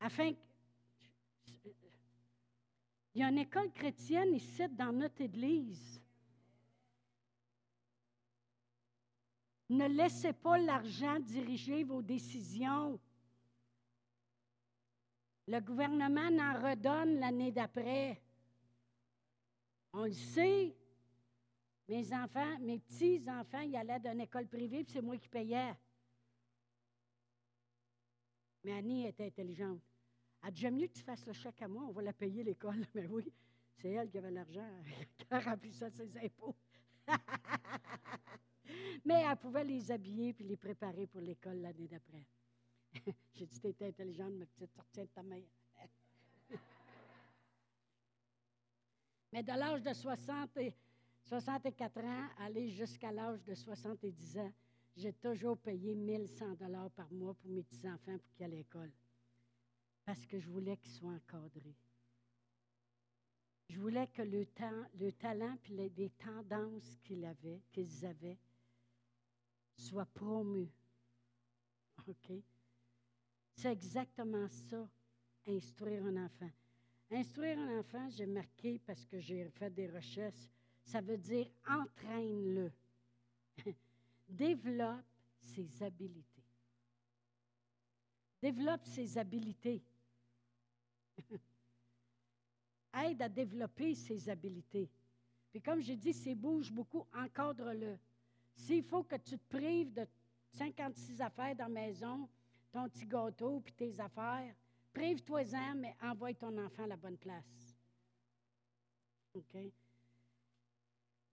Afin 0.00 0.32
que 0.32 0.38
il 3.14 3.20
y 3.20 3.22
a 3.22 3.28
une 3.28 3.38
école 3.38 3.72
chrétienne 3.72 4.34
ici 4.34 4.68
dans 4.70 4.92
notre 4.92 5.20
Église. 5.20 6.00
Ne 9.70 9.86
laissez 9.86 10.32
pas 10.32 10.58
l'argent 10.58 11.20
diriger 11.20 11.84
vos 11.84 12.02
décisions. 12.02 12.98
Le 15.46 15.60
gouvernement 15.60 16.28
en 16.40 16.60
redonne 16.60 17.20
l'année 17.20 17.52
d'après. 17.52 18.20
On 19.96 20.04
le 20.06 20.12
sait. 20.12 20.76
Mes 21.88 22.12
enfants, 22.12 22.58
mes 22.60 22.80
petits-enfants, 22.80 23.60
ils 23.60 23.76
allaient 23.76 24.00
d'une 24.00 24.20
école 24.20 24.48
privée, 24.48 24.82
puis 24.82 24.92
c'est 24.92 25.02
moi 25.02 25.16
qui 25.18 25.28
payais. 25.28 25.74
Mais 28.64 28.72
Annie 28.72 29.06
était 29.06 29.26
intelligente. 29.26 29.80
Elle 30.42 30.52
dit 30.52 30.62
J'aime 30.62 30.76
mieux 30.76 30.88
que 30.88 30.94
tu 30.94 31.02
fasses 31.02 31.24
le 31.26 31.32
chèque 31.32 31.62
à 31.62 31.68
moi, 31.68 31.84
on 31.84 31.92
va 31.92 32.02
la 32.02 32.12
payer 32.12 32.42
l'école. 32.42 32.84
Mais 32.94 33.06
oui, 33.10 33.32
c'est 33.76 33.90
elle 33.90 34.10
qui 34.10 34.18
avait 34.18 34.32
l'argent, 34.32 34.68
qui 35.16 35.26
a 35.30 35.38
rempli 35.38 35.72
ça 35.72 35.90
de 35.90 35.94
ses 35.94 36.18
impôts. 36.18 36.56
Mais 39.04 39.22
elle 39.30 39.36
pouvait 39.36 39.64
les 39.64 39.92
habiller 39.92 40.32
puis 40.32 40.44
les 40.44 40.56
préparer 40.56 41.06
pour 41.06 41.20
l'école 41.20 41.58
l'année 41.58 41.86
d'après. 41.86 42.26
J'ai 43.34 43.46
dit 43.46 43.60
Tu 43.60 43.68
étais 43.68 43.86
intelligente, 43.86 44.32
ma 44.32 44.46
petite, 44.46 44.72
sortie 44.72 45.00
de 45.00 45.06
ta 45.06 45.22
mère. 45.22 45.44
Mais 49.34 49.42
de 49.42 49.48
l'âge 49.48 49.82
de 49.82 49.92
60 49.92 50.56
et 50.58 50.72
64 51.24 52.04
ans, 52.04 52.28
aller 52.38 52.70
jusqu'à 52.70 53.10
l'âge 53.10 53.42
de 53.42 53.52
70 53.52 54.38
ans, 54.38 54.52
j'ai 54.96 55.12
toujours 55.12 55.58
payé 55.58 55.96
1100 55.96 56.54
dollars 56.54 56.88
par 56.92 57.12
mois 57.12 57.34
pour 57.34 57.50
mes 57.50 57.64
petits-enfants 57.64 58.16
pour 58.16 58.30
qu'ils 58.30 58.42
aient 58.42 58.44
à 58.44 58.56
l'école 58.56 58.92
parce 60.04 60.24
que 60.24 60.38
je 60.38 60.48
voulais 60.48 60.76
qu'ils 60.76 60.92
soient 60.92 61.10
encadrés. 61.10 61.74
Je 63.70 63.80
voulais 63.80 64.06
que 64.06 64.22
le, 64.22 64.46
le 65.00 65.10
talent 65.10 65.58
et 65.68 65.90
les, 65.96 66.10
tendances 66.10 66.96
qu'ils 67.02 67.24
avaient, 67.24 67.60
qu'ils 67.72 68.06
avaient 68.06 68.38
soient 69.76 70.06
promus. 70.06 70.70
OK? 72.06 72.34
C'est 73.56 73.72
exactement 73.72 74.46
ça, 74.48 74.88
instruire 75.48 76.04
un 76.04 76.24
enfant. 76.24 76.50
Instruire 77.10 77.58
un 77.58 77.78
enfant, 77.78 78.08
j'ai 78.10 78.26
marqué 78.26 78.80
parce 78.86 79.04
que 79.04 79.20
j'ai 79.20 79.48
fait 79.50 79.70
des 79.70 79.88
recherches, 79.88 80.48
ça 80.84 81.00
veut 81.00 81.18
dire 81.18 81.46
entraîne-le. 81.68 82.72
Développe 84.28 85.04
ses 85.40 85.82
habiletés. 85.82 86.44
Développe 88.40 88.84
ses 88.86 89.16
habiletés. 89.18 89.82
Aide 92.94 93.22
à 93.22 93.28
développer 93.28 93.94
ses 93.94 94.28
habiletés. 94.28 94.90
Puis 95.50 95.60
comme 95.60 95.80
j'ai 95.80 95.96
dit, 95.96 96.12
s'il 96.12 96.36
bouge 96.36 96.72
beaucoup, 96.72 97.06
encadre-le. 97.14 97.98
S'il 98.56 98.82
faut 98.82 99.02
que 99.02 99.16
tu 99.16 99.38
te 99.38 99.48
prives 99.48 99.92
de 99.92 100.06
56 100.50 101.20
affaires 101.20 101.54
dans 101.54 101.64
la 101.64 101.70
maison, 101.70 102.28
ton 102.72 102.88
petit 102.88 103.06
gâteau 103.06 103.60
puis 103.60 103.72
tes 103.72 104.00
affaires, 104.00 104.54
prive-toi-en, 104.94 105.74
mais 105.74 105.96
envoie 106.00 106.32
ton 106.34 106.56
enfant 106.64 106.84
à 106.84 106.86
la 106.86 106.96
bonne 106.96 107.18
place. 107.18 107.76
OK? 109.34 109.58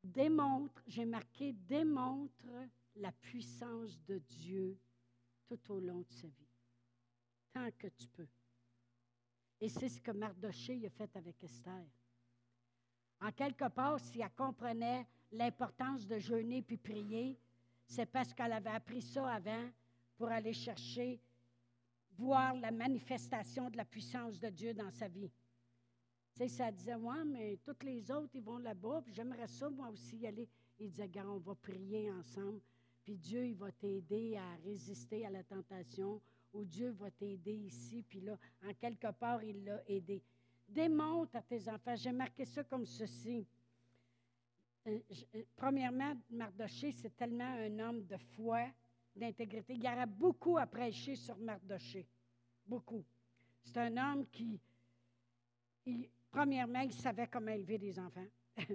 Démontre, 0.03 0.81
j'ai 0.87 1.05
marqué, 1.05 1.53
démontre 1.53 2.47
la 2.95 3.11
puissance 3.11 4.03
de 4.05 4.17
Dieu 4.17 4.77
tout 5.45 5.71
au 5.71 5.79
long 5.79 6.01
de 6.01 6.11
sa 6.11 6.27
vie, 6.27 6.49
tant 7.53 7.69
que 7.77 7.87
tu 7.87 8.07
peux. 8.07 8.27
Et 9.59 9.69
c'est 9.69 9.89
ce 9.89 10.01
que 10.01 10.11
Mardoché 10.11 10.83
a 10.85 10.89
fait 10.89 11.15
avec 11.15 11.43
Esther. 11.43 11.85
En 13.21 13.31
quelque 13.31 13.69
part, 13.69 13.99
si 13.99 14.21
elle 14.21 14.31
comprenait 14.31 15.07
l'importance 15.31 16.07
de 16.07 16.17
jeûner 16.17 16.63
puis 16.63 16.77
prier, 16.77 17.37
c'est 17.85 18.07
parce 18.07 18.33
qu'elle 18.33 18.53
avait 18.53 18.71
appris 18.71 19.03
ça 19.03 19.29
avant 19.31 19.69
pour 20.17 20.29
aller 20.29 20.53
chercher, 20.53 21.19
voir 22.21 22.53
la 22.53 22.71
manifestation 22.71 23.69
de 23.71 23.77
la 23.77 23.85
puissance 23.85 24.39
de 24.39 24.49
Dieu 24.49 24.73
dans 24.75 24.91
sa 24.91 25.07
vie. 25.07 25.31
Tu 26.35 26.43
sais, 26.43 26.47
ça 26.47 26.71
disait, 26.71 26.95
ouais, 26.95 27.25
mais 27.25 27.57
tous 27.65 27.83
les 27.83 28.11
autres, 28.11 28.35
ils 28.35 28.43
vont 28.43 28.59
là-bas, 28.59 29.01
puis 29.03 29.13
j'aimerais 29.13 29.47
ça, 29.47 29.69
moi 29.69 29.89
aussi, 29.89 30.17
y 30.17 30.27
aller. 30.27 30.47
Il 30.79 30.89
disait, 30.91 31.09
gars, 31.09 31.27
on 31.27 31.39
va 31.39 31.55
prier 31.55 32.11
ensemble, 32.11 32.61
puis 33.03 33.17
Dieu, 33.17 33.45
il 33.47 33.55
va 33.55 33.71
t'aider 33.71 34.37
à 34.37 34.55
résister 34.63 35.25
à 35.25 35.31
la 35.31 35.43
tentation, 35.43 36.21
où 36.53 36.63
Dieu 36.63 36.91
va 36.91 37.09
t'aider 37.09 37.55
ici, 37.55 38.03
puis 38.07 38.21
là, 38.21 38.37
en 38.63 38.73
quelque 38.75 39.11
part, 39.13 39.43
il 39.43 39.63
l'a 39.65 39.81
aidé. 39.87 40.21
Démontre 40.67 41.35
à 41.35 41.41
tes 41.41 41.67
enfants. 41.69 41.95
J'ai 41.95 42.11
marqué 42.11 42.45
ça 42.45 42.63
comme 42.63 42.85
ceci. 42.85 43.47
Euh, 44.87 44.99
euh, 45.35 45.43
premièrement, 45.55 46.13
Mardoché, 46.29 46.91
c'est 46.91 47.15
tellement 47.15 47.51
un 47.55 47.79
homme 47.79 48.05
de 48.05 48.17
foi, 48.17 48.67
d'intégrité. 49.15 49.73
Il 49.73 49.83
y 49.83 49.87
aurait 49.87 50.05
beaucoup 50.05 50.57
à 50.57 50.65
prêcher 50.65 51.15
sur 51.15 51.37
Mardoché. 51.37 52.07
Beaucoup. 52.65 53.03
C'est 53.63 53.77
un 53.77 53.97
homme 53.97 54.27
qui, 54.29 54.59
premièrement, 56.31 56.81
il 56.81 56.93
savait 56.93 57.27
comment 57.27 57.51
élever 57.51 57.77
des 57.77 57.99
enfants. 57.99 58.27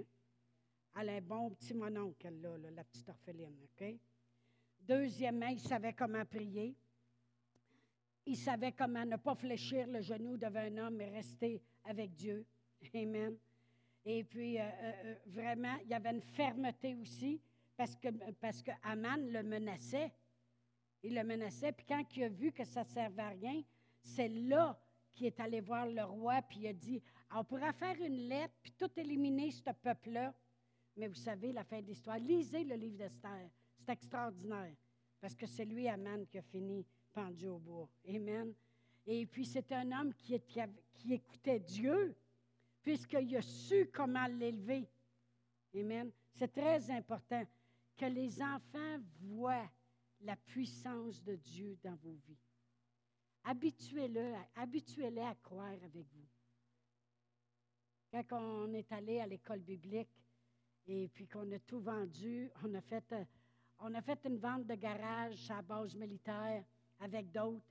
Elle 0.99 1.09
un 1.09 1.21
bon 1.21 1.51
petit 1.51 1.73
mononcle, 1.73 2.29
là, 2.41 2.57
la 2.57 2.83
petite 2.83 3.09
orpheline. 3.09 3.55
Deuxièmement, 4.79 5.47
il 5.47 5.59
savait 5.59 5.93
comment 5.93 6.25
prier 6.25 6.75
il 8.27 8.35
savait 8.35 8.73
comment 8.73 9.05
ne 9.05 9.15
pas 9.15 9.35
fléchir 9.35 9.87
le 9.87 10.01
genou 10.01 10.37
devant 10.37 10.59
un 10.59 10.77
homme 10.77 11.01
et 11.01 11.09
rester 11.09 11.61
avec 11.85 12.13
Dieu. 12.13 12.45
Amen. 12.93 13.37
Et 14.05 14.23
puis, 14.23 14.59
euh, 14.59 14.63
euh, 14.63 14.91
euh, 15.05 15.15
vraiment, 15.27 15.75
il 15.83 15.89
y 15.89 15.93
avait 15.93 16.11
une 16.11 16.21
fermeté 16.21 16.95
aussi 16.95 17.41
parce 17.75 17.95
que, 17.95 18.09
parce 18.39 18.61
que 18.61 18.71
Aman 18.83 19.17
le 19.31 19.43
menaçait. 19.43 20.11
Il 21.03 21.15
le 21.15 21.23
menaçait. 21.23 21.71
Puis 21.71 21.85
quand 21.85 22.03
il 22.15 22.23
a 22.23 22.29
vu 22.29 22.51
que 22.51 22.63
ça 22.63 22.83
ne 22.83 22.89
servait 22.89 23.21
à 23.21 23.29
rien, 23.29 23.63
c'est 24.01 24.29
là 24.29 24.79
qu'il 25.13 25.27
est 25.27 25.39
allé 25.39 25.61
voir 25.61 25.87
le 25.87 26.03
roi, 26.03 26.41
puis 26.43 26.59
il 26.61 26.67
a 26.67 26.73
dit 26.73 27.01
On 27.33 27.43
pourra 27.43 27.73
faire 27.73 27.99
une 28.01 28.27
lettre, 28.29 28.53
puis 28.61 28.71
tout 28.77 28.89
éliminer, 28.95 29.51
ce 29.51 29.71
peuple-là. 29.71 30.33
Mais 30.95 31.07
vous 31.07 31.15
savez, 31.15 31.51
la 31.51 31.63
fin 31.63 31.81
de 31.81 31.87
l'histoire, 31.87 32.17
lisez 32.17 32.63
le 32.63 32.75
livre 32.75 32.97
d'Esther. 32.97 33.49
C'est 33.77 33.91
extraordinaire. 33.91 34.73
Parce 35.19 35.35
que 35.35 35.45
c'est 35.45 35.65
lui, 35.65 35.87
Aman, 35.87 36.25
qui 36.25 36.37
a 36.37 36.41
fini 36.41 36.85
pendu 37.13 37.47
au 37.47 37.59
bois. 37.59 37.89
Amen. 38.07 38.53
Et 39.05 39.25
puis, 39.25 39.45
c'est 39.45 39.71
un 39.71 39.91
homme 39.91 40.13
qui, 40.13 40.39
qui, 40.39 41.13
écoutait 41.13 41.59
Dieu, 41.59 42.15
puisqu'il 42.81 43.35
a 43.37 43.41
su 43.41 43.89
comment 43.93 44.27
l'élever. 44.27 44.87
Amen. 45.75 46.11
C'est 46.33 46.51
très 46.51 46.89
important 46.91 47.43
que 47.95 48.05
les 48.05 48.41
enfants 48.41 48.99
voient 49.21 49.69
la 50.21 50.35
puissance 50.35 51.23
de 51.23 51.35
Dieu 51.35 51.77
dans 51.83 51.95
vos 51.95 52.15
vies. 52.27 52.39
Habituez-le, 53.43 54.33
habituez-les 54.55 55.21
à 55.21 55.35
croire 55.35 55.77
avec 55.83 56.05
vous. 56.13 56.27
Quand 58.11 58.23
on 58.31 58.73
est 58.73 58.91
allé 58.91 59.19
à 59.19 59.27
l'école 59.27 59.59
biblique 59.59 60.09
et 60.85 61.07
puis 61.09 61.27
qu'on 61.27 61.51
a 61.51 61.59
tout 61.59 61.79
vendu, 61.79 62.49
on 62.63 62.73
a 62.73 62.81
fait, 62.81 63.11
euh, 63.11 63.23
on 63.79 63.93
a 63.93 64.01
fait 64.01 64.19
une 64.25 64.37
vente 64.37 64.65
de 64.65 64.75
garage 64.75 65.49
à 65.51 65.61
base 65.61 65.95
militaire 65.95 66.63
avec 66.99 67.31
d'autres. 67.31 67.65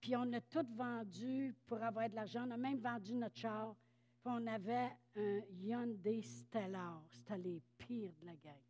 Puis 0.00 0.16
on 0.16 0.32
a 0.32 0.40
tout 0.40 0.66
vendu 0.74 1.54
pour 1.66 1.82
avoir 1.82 2.08
de 2.08 2.14
l'argent. 2.14 2.46
On 2.46 2.52
a 2.52 2.56
même 2.56 2.78
vendu 2.78 3.14
notre 3.14 3.36
char. 3.36 3.74
Puis 4.20 4.32
on 4.34 4.46
avait 4.46 4.90
un 5.16 5.40
Hyundai 5.50 6.22
Stellar. 6.22 7.02
C'était 7.10 7.38
les 7.38 7.62
pires 7.78 8.12
de 8.20 8.26
la 8.26 8.36
guerre. 8.36 8.65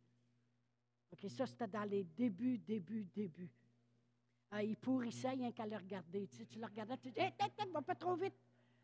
OK, 1.11 1.29
ça, 1.29 1.45
c'était 1.45 1.67
dans 1.67 1.83
les 1.83 2.03
débuts, 2.03 2.57
débuts, 2.57 3.07
débuts. 3.15 3.49
Ah, 4.51 4.63
il 4.63 4.77
pourrissait 4.77 5.29
rien 5.29 5.51
qu'à 5.51 5.65
le 5.65 5.75
regarder. 5.75 6.27
Tu, 6.27 6.45
tu 6.45 6.59
le 6.59 6.65
regardais, 6.65 6.97
tu 6.97 7.11
dis 7.11 7.19
Hé, 7.19 7.33
hey, 7.39 7.71
va 7.71 7.81
pas 7.81 7.95
trop 7.95 8.15
vite. 8.15 8.35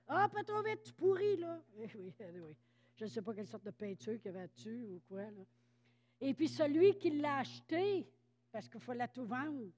Ah, 0.08 0.28
pas 0.30 0.44
trop 0.44 0.62
vite, 0.62 0.84
tu 0.84 0.94
pourris, 0.94 1.38
là. 1.38 1.62
Eh 1.80 1.90
oui, 1.98 2.14
eh 2.20 2.40
oui. 2.42 2.56
Je 2.96 3.06
ne 3.06 3.10
sais 3.10 3.22
pas 3.22 3.34
quelle 3.34 3.48
sorte 3.48 3.66
de 3.66 3.72
peinture 3.72 4.20
qu'il 4.22 4.32
y 4.32 4.36
avait 4.36 4.48
dessus 4.48 4.84
ou 4.84 5.02
quoi, 5.08 5.24
là. 5.24 5.46
Et 6.20 6.34
puis 6.34 6.48
celui 6.48 6.98
qui 6.98 7.10
l'a 7.10 7.40
acheté, 7.40 8.08
parce 8.52 8.70
qu'il 8.70 8.80
fallait 8.80 9.08
tout 9.08 9.26
vendre, 9.26 9.70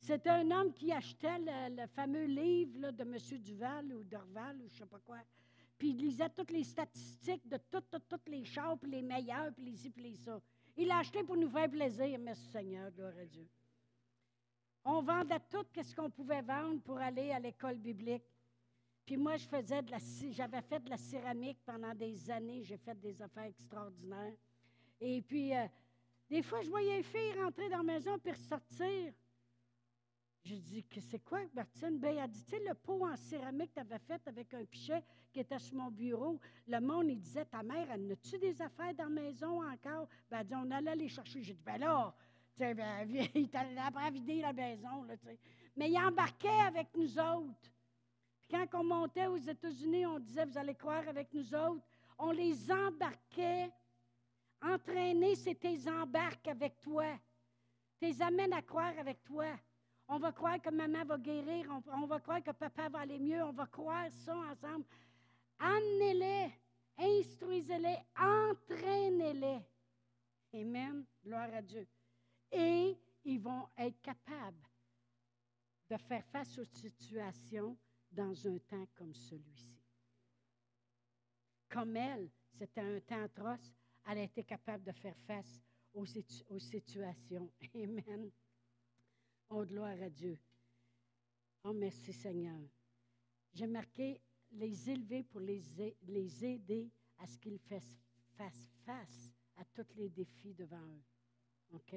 c'était 0.00 0.30
un 0.30 0.50
homme 0.50 0.72
qui 0.72 0.92
achetait 0.92 1.38
le, 1.38 1.86
fameux 1.86 2.24
livre 2.24 2.90
de 2.90 3.02
M. 3.02 3.16
Duval 3.40 3.92
ou 3.92 4.04
Dorval 4.04 4.56
ou 4.56 4.68
je 4.68 4.74
ne 4.74 4.78
sais 4.78 4.86
pas 4.86 4.98
quoi. 5.00 5.18
puis 5.76 5.90
il 5.90 5.98
lisait 5.98 6.30
toutes 6.30 6.50
les 6.50 6.64
statistiques 6.64 7.46
de 7.46 7.58
toutes, 7.70 8.28
les 8.28 8.44
chars, 8.44 8.78
puis 8.78 8.90
les 8.90 9.02
meilleurs, 9.02 9.52
puis 9.52 9.64
les 9.64 9.76
ci, 9.76 9.90
puis 9.90 10.02
les 10.02 10.16
ça. 10.16 10.40
Il 10.80 10.86
l'a 10.86 10.98
acheté 10.98 11.24
pour 11.24 11.36
nous 11.36 11.50
faire 11.50 11.68
plaisir, 11.68 12.16
merci 12.20 12.46
Seigneur, 12.52 12.92
gloire 12.92 13.12
à 13.20 13.24
Dieu. 13.24 13.48
On 14.84 15.02
vendait 15.02 15.40
tout 15.50 15.66
ce 15.82 15.92
qu'on 15.92 16.08
pouvait 16.08 16.40
vendre 16.40 16.80
pour 16.82 16.98
aller 16.98 17.32
à 17.32 17.40
l'école 17.40 17.78
biblique. 17.78 18.22
Puis 19.04 19.16
moi, 19.16 19.34
j'avais 19.36 20.62
fait 20.62 20.78
de 20.78 20.90
la 20.90 20.96
céramique 20.96 21.58
pendant 21.66 21.92
des 21.94 22.30
années. 22.30 22.62
J'ai 22.62 22.76
fait 22.76 22.94
des 22.94 23.20
affaires 23.20 23.44
extraordinaires. 23.44 24.34
Et 25.00 25.20
puis, 25.20 25.52
euh, 25.52 25.66
des 26.30 26.42
fois, 26.42 26.62
je 26.62 26.70
voyais 26.70 26.98
les 26.98 27.02
filles 27.02 27.32
rentrer 27.42 27.68
dans 27.68 27.78
la 27.78 27.82
maison 27.82 28.16
puis 28.16 28.30
ressortir. 28.30 29.12
Je 30.44 30.54
dis, 30.54 30.84
que 30.84 31.00
c'est 31.00 31.18
quoi, 31.18 31.40
Martine? 31.54 31.98
Ben, 31.98 32.16
elle 32.16 32.30
dit, 32.30 32.44
tu 32.44 32.50
sais, 32.50 32.62
le 32.66 32.74
pot 32.74 33.06
en 33.06 33.16
céramique 33.16 33.70
que 33.74 33.74
tu 33.74 33.80
avais 33.80 33.98
fait 33.98 34.20
avec 34.26 34.54
un 34.54 34.64
pichet 34.64 35.02
qui 35.32 35.40
était 35.40 35.58
sur 35.58 35.76
mon 35.76 35.90
bureau, 35.90 36.40
le 36.66 36.80
monde, 36.80 37.06
il 37.08 37.18
disait, 37.18 37.44
ta 37.44 37.62
mère, 37.62 37.86
elle 37.90 38.12
a-tu 38.12 38.38
des 38.38 38.60
affaires 38.62 38.94
dans 38.94 39.04
la 39.04 39.22
maison 39.22 39.62
encore? 39.62 40.08
Ben, 40.30 40.38
elle 40.40 40.46
dit, 40.46 40.54
on 40.54 40.70
allait 40.70 40.96
les 40.96 41.08
chercher. 41.08 41.42
J'ai 41.42 41.54
dit, 41.54 41.62
ben 41.64 41.78
là, 41.78 42.14
tu 42.56 42.64
sais, 42.64 42.74
ben, 42.74 43.08
il 43.34 43.48
t'allait 43.50 44.10
vider 44.10 44.40
la 44.40 44.52
maison, 44.52 45.02
là. 45.04 45.14
Mais 45.76 45.90
il 45.90 45.98
embarquait 45.98 46.60
avec 46.66 46.88
nous 46.96 47.18
autres. 47.18 47.70
Puis 48.40 48.48
quand 48.50 48.66
on 48.80 48.84
montait 48.84 49.26
aux 49.26 49.36
États-Unis, 49.36 50.06
on 50.06 50.18
disait, 50.18 50.44
vous 50.44 50.58
allez 50.58 50.74
croire 50.74 51.06
avec 51.06 51.32
nous 51.34 51.54
autres. 51.54 51.84
On 52.18 52.30
les 52.30 52.70
embarquait. 52.70 53.70
Entraîner, 54.60 55.36
c'est 55.36 55.54
tes 55.54 55.78
embarques 55.88 56.48
avec 56.48 56.80
toi. 56.80 57.04
Tes 58.00 58.20
amènes 58.20 58.52
à 58.52 58.62
croire 58.62 58.92
avec 58.98 59.22
toi. 59.22 59.46
On 60.08 60.18
va 60.18 60.32
croire 60.32 60.60
que 60.60 60.70
maman 60.70 61.04
va 61.04 61.18
guérir. 61.18 61.70
On, 61.86 62.06
va 62.06 62.18
croire 62.18 62.42
que 62.42 62.50
papa 62.50 62.88
va 62.88 63.00
aller 63.00 63.18
mieux. 63.18 63.42
On 63.44 63.52
va 63.52 63.66
croire 63.66 64.10
ça 64.10 64.34
ensemble. 64.34 64.86
Amenez-les, 65.58 66.50
instruisez-les, 66.96 67.98
entraînez-les. 68.16 69.60
Amen. 70.54 71.04
Gloire 71.22 71.52
à 71.52 71.60
Dieu. 71.60 71.86
Et 72.50 72.96
ils 73.24 73.40
vont 73.40 73.68
être 73.76 74.00
capables 74.00 74.66
de 75.90 75.96
faire 75.96 76.24
face 76.26 76.58
aux 76.58 76.64
situations 76.64 77.76
dans 78.10 78.46
un 78.46 78.58
temps 78.58 78.86
comme 78.94 79.14
celui-ci. 79.14 79.78
Comme 81.68 81.96
elle, 81.96 82.30
c'était 82.50 82.80
un 82.80 83.00
temps 83.00 83.24
atroce, 83.24 83.74
elle 84.06 84.18
a 84.18 84.22
été 84.22 84.42
capable 84.42 84.84
de 84.84 84.92
faire 84.92 85.16
face 85.26 85.60
aux, 85.92 86.06
situations. 86.06 87.50
Amen. 87.74 88.30
Oh, 89.50 89.64
gloire 89.64 90.00
à 90.02 90.10
Dieu. 90.10 90.38
Oh, 91.64 91.72
merci 91.72 92.12
Seigneur. 92.12 92.60
J'ai 93.54 93.66
marqué 93.66 94.20
les 94.52 94.90
élever 94.90 95.22
pour 95.22 95.40
les, 95.40 96.44
aider 96.44 96.90
à 97.18 97.26
ce 97.26 97.38
qu'ils 97.38 97.58
fassent 97.58 97.98
face 98.84 99.32
à 99.56 99.64
tous 99.64 99.94
les 99.96 100.10
défis 100.10 100.54
devant 100.54 100.76
eux. 100.76 101.02
OK? 101.72 101.96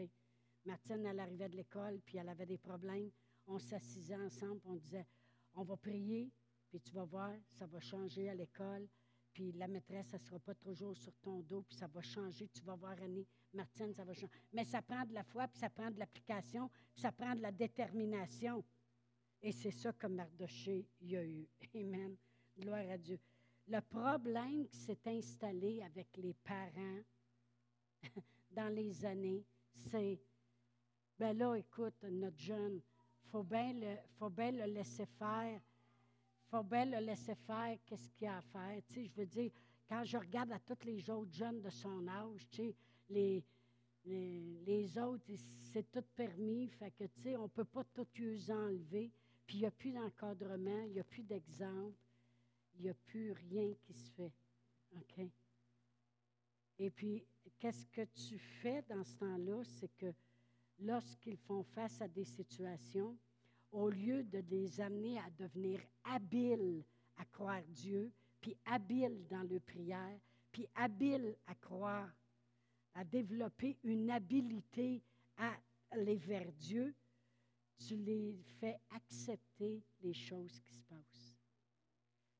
Martine, 0.66 1.06
elle 1.06 1.20
arrivait 1.20 1.50
de 1.50 1.58
l'école, 1.58 2.00
puis 2.06 2.18
elle 2.18 2.30
avait 2.30 2.46
des 2.46 2.58
problèmes. 2.58 3.12
On 3.48 3.60
s'assisait 3.60 4.16
ensemble, 4.16 4.62
on 4.66 4.76
disait, 4.76 5.08
on 5.56 5.64
va 5.64 5.76
prier, 5.76 6.32
puis 6.70 6.80
tu 6.80 6.94
vas 6.94 7.04
voir, 7.04 7.34
ça 7.50 7.66
va 7.66 7.80
changer 7.80 8.30
à 8.30 8.36
l'école. 8.36 8.88
Puis 9.34 9.52
la 9.54 9.68
maîtresse, 9.68 10.08
ça 10.08 10.18
ne 10.18 10.24
sera 10.24 10.40
pas 10.40 10.56
toujours 10.56 10.96
sur 10.96 11.14
ton 11.18 11.42
dos, 11.42 11.64
puis 11.64 11.76
ça 11.76 11.88
va 11.88 12.02
changer. 12.02 12.48
Tu 12.48 12.62
vas 12.64 12.76
voir 12.76 12.96
Annie, 13.02 13.28
Martine, 13.54 13.94
ça 13.94 14.04
va 14.04 14.14
changer. 14.14 14.32
Mais 14.54 14.66
ça 14.66 14.82
prend 14.82 15.06
de 15.06 15.14
la 15.14 15.24
foi, 15.24 15.48
puis 15.48 15.60
ça 15.60 15.70
prend 15.70 15.92
de 15.92 16.00
l'application, 16.00 16.70
puis 16.94 17.02
ça 17.02 17.12
prend 17.12 17.36
de 17.36 17.42
la 17.42 17.52
détermination. 17.52 18.64
Et 19.42 19.52
c'est 19.52 19.72
ça 19.72 19.92
que 19.94 20.08
Mardoché 20.08 20.88
y 21.02 21.16
a 21.16 21.26
eu. 21.26 21.48
Amen. 21.76 22.16
Gloire 22.58 22.90
à 22.90 22.98
Dieu. 22.98 23.20
Le 23.68 23.80
problème 23.82 24.68
qui 24.68 24.78
s'est 24.78 25.00
installé 25.06 25.82
avec 25.82 26.16
les 26.18 26.34
parents 26.34 27.02
dans 28.52 28.74
les 28.74 29.06
années, 29.06 29.46
c'est, 29.74 30.20
ben 31.18 31.38
là, 31.38 31.56
écoute, 31.56 32.04
notre 32.04 32.40
jeune, 32.40 32.82
il 33.24 33.30
faut 33.30 33.44
bien 33.44 33.72
le 34.52 34.66
laisser 34.66 35.06
faire 35.06 35.62
faut 36.52 36.64
bien 36.64 36.86
le 36.86 37.00
laisser 37.00 37.34
faire, 37.34 37.78
qu'est-ce 37.86 38.10
qu'il 38.10 38.28
a 38.28 38.38
à 38.38 38.42
faire. 38.42 38.82
Tu 38.86 38.94
sais, 38.94 39.06
je 39.06 39.16
veux 39.16 39.26
dire, 39.26 39.52
quand 39.88 40.04
je 40.04 40.18
regarde 40.18 40.52
à 40.52 40.60
tous 40.60 40.86
les 40.86 41.10
autres 41.10 41.32
jeunes 41.32 41.62
de 41.62 41.70
son 41.70 42.06
âge, 42.10 42.46
tu 42.50 42.58
sais, 42.58 42.76
les, 43.12 43.44
les, 44.06 44.98
autres, 44.98 45.24
c'est 45.72 45.90
tout 45.92 46.04
permis, 46.16 46.68
fait 46.68 46.92
que, 46.92 47.04
tu 47.06 47.22
sais, 47.22 47.36
on 47.38 47.44
ne 47.44 47.48
peut 47.48 47.66
pas 47.66 47.84
tout 47.94 48.08
les 48.18 48.52
enlever. 48.52 49.12
Puis 49.46 49.58
il 49.58 49.62
n'y 49.62 49.66
a 49.68 49.72
plus 49.72 49.92
d'encadrement, 49.92 50.82
il 50.86 50.94
n'y 50.94 51.00
a 51.00 51.04
plus 51.04 51.24
d'exemple, 51.24 51.98
il 52.76 52.84
n'y 52.84 52.90
a 52.90 52.94
plus 52.94 53.32
rien 53.32 53.74
qui 53.82 53.94
se 53.94 54.10
fait. 54.12 54.32
OK? 54.96 55.28
Et 56.80 56.90
puis, 56.90 57.24
qu'est-ce 57.60 57.86
que 57.88 58.02
tu 58.16 58.40
fais 58.40 58.84
dans 58.90 59.04
ce 59.04 59.16
temps-là? 59.18 59.64
C'est 59.64 59.96
que 59.98 60.14
lorsqu'ils 60.80 61.38
font 61.38 61.64
face 61.64 62.02
à 62.02 62.08
des 62.08 62.26
situations, 62.26 63.18
au 63.72 63.90
lieu 63.90 64.24
de 64.24 64.44
les 64.50 64.82
amener 64.82 65.20
à 65.20 65.30
devenir 65.38 65.80
habiles 66.04 66.84
à 67.18 67.26
croire 67.26 67.62
Dieu, 67.68 68.12
puis 68.40 68.58
habiles 68.66 69.26
dans 69.30 69.44
le 69.44 69.60
prière, 69.60 70.20
puis 70.52 70.68
habiles 70.76 71.36
à 71.48 71.56
croire, 71.56 72.10
à 72.94 73.04
développer 73.04 73.78
une 73.84 74.10
habilité 74.10 75.02
à 75.38 75.56
aller 75.92 76.18
vers 76.18 76.52
Dieu, 76.54 76.94
tu 77.78 77.96
les 77.96 78.38
fais 78.60 78.80
accepter 78.92 79.82
les 80.02 80.14
choses 80.14 80.60
qui 80.60 80.74
se 80.74 80.84
passent. 80.84 81.38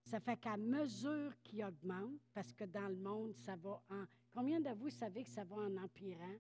Ça 0.06 0.20
fait 0.20 0.38
qu'à 0.38 0.58
mesure 0.58 1.34
qu'ils 1.44 1.64
augmentent, 1.64 2.20
parce 2.34 2.54
que 2.54 2.66
dans 2.66 2.88
le 2.88 2.98
monde, 2.98 3.36
ça 3.36 3.56
va 3.56 3.82
en... 3.90 4.06
Combien 4.34 4.60
de 4.60 4.70
vous 4.70 4.90
savez 4.90 5.24
que 5.24 5.30
ça 5.30 5.44
va 5.44 5.56
en 5.56 5.78
empirant? 5.78 6.38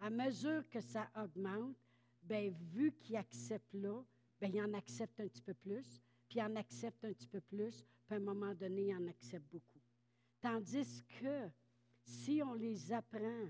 À 0.00 0.10
mesure 0.10 0.68
que 0.68 0.80
ça 0.80 1.08
augmente, 1.16 1.76
bien, 2.22 2.52
vu 2.72 2.92
qu'ils 2.92 3.16
acceptent 3.16 3.74
là, 3.74 4.02
bien, 4.40 4.50
il 4.50 4.62
en 4.62 4.74
accepte 4.74 5.18
un 5.20 5.26
petit 5.26 5.42
peu 5.42 5.54
plus, 5.54 6.00
puis 6.28 6.38
il 6.38 6.42
en 6.42 6.54
accepte 6.56 7.04
un 7.04 7.12
petit 7.12 7.26
peu 7.26 7.40
plus, 7.40 7.84
puis 8.06 8.14
à 8.14 8.16
un 8.16 8.20
moment 8.20 8.54
donné, 8.54 8.88
il 8.88 8.94
en 8.94 9.06
accepte 9.08 9.50
beaucoup. 9.50 9.80
Tandis 10.40 11.04
que 11.20 11.50
si 12.08 12.42
on 12.42 12.54
les 12.54 12.92
apprend, 12.92 13.48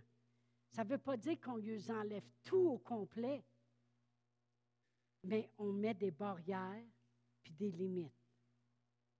ça 0.70 0.84
ne 0.84 0.90
veut 0.90 0.98
pas 0.98 1.16
dire 1.16 1.40
qu'on 1.40 1.56
les 1.56 1.90
enlève 1.90 2.28
tout 2.42 2.56
au 2.56 2.78
complet, 2.78 3.44
mais 5.24 5.50
on 5.58 5.72
met 5.72 5.94
des 5.94 6.10
barrières 6.10 6.84
puis 7.42 7.52
des 7.54 7.70
limites. 7.70 8.12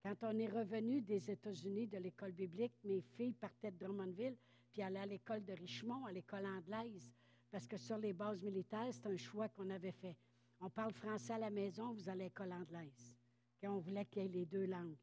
Quand 0.02 0.16
on 0.22 0.38
est 0.38 0.48
revenu 0.48 1.00
des 1.02 1.30
États-Unis, 1.30 1.86
de 1.86 1.98
l'école 1.98 2.32
biblique, 2.32 2.74
mes 2.84 3.00
filles 3.00 3.34
partaient 3.34 3.70
de 3.70 3.78
Drummondville, 3.78 4.36
puis 4.72 4.82
allaient 4.82 5.00
à 5.00 5.06
l'école 5.06 5.44
de 5.44 5.52
Richmond, 5.52 6.06
à 6.06 6.12
l'école 6.12 6.46
anglaise, 6.46 7.12
parce 7.50 7.66
que 7.66 7.76
sur 7.76 7.98
les 7.98 8.12
bases 8.12 8.42
militaires, 8.42 8.88
c'est 8.92 9.06
un 9.06 9.16
choix 9.16 9.48
qu'on 9.48 9.70
avait 9.70 9.92
fait. 9.92 10.16
On 10.60 10.70
parle 10.70 10.92
français 10.92 11.34
à 11.34 11.38
la 11.38 11.50
maison, 11.50 11.92
vous 11.92 12.08
allez 12.08 12.22
à 12.22 12.24
l'école 12.24 12.52
anglaise. 12.52 13.16
On 13.62 13.78
voulait 13.78 14.04
qu'il 14.04 14.22
y 14.22 14.24
ait 14.26 14.28
les 14.28 14.46
deux 14.46 14.66
langues. 14.66 14.96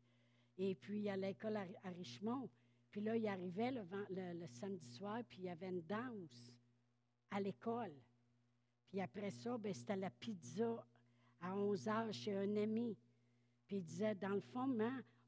Et 0.58 0.76
puis, 0.76 1.10
à 1.10 1.18
l'école 1.18 1.58
à, 1.58 1.90
Richemont. 1.90 2.50
Puis 2.96 3.04
là, 3.04 3.18
il 3.18 3.28
arrivait 3.28 3.72
le, 3.72 4.48
samedi 4.48 4.90
soir, 4.90 5.22
puis 5.28 5.40
il 5.40 5.44
y 5.44 5.50
avait 5.50 5.68
une 5.68 5.82
danse 5.82 6.54
à 7.30 7.42
l'école. 7.42 7.92
Puis 8.88 9.02
après 9.02 9.32
ça, 9.32 9.58
ben, 9.58 9.74
c'était 9.74 9.98
la 9.98 10.10
pizza 10.10 10.82
à 11.42 11.54
11 11.58 11.90
heures 11.90 12.14
chez 12.14 12.34
un 12.38 12.56
ami. 12.56 12.96
Puis 13.68 13.80
il 13.80 13.84
disait, 13.84 14.16
dans 14.16 14.30
le 14.30 14.40
fond, 14.40 14.74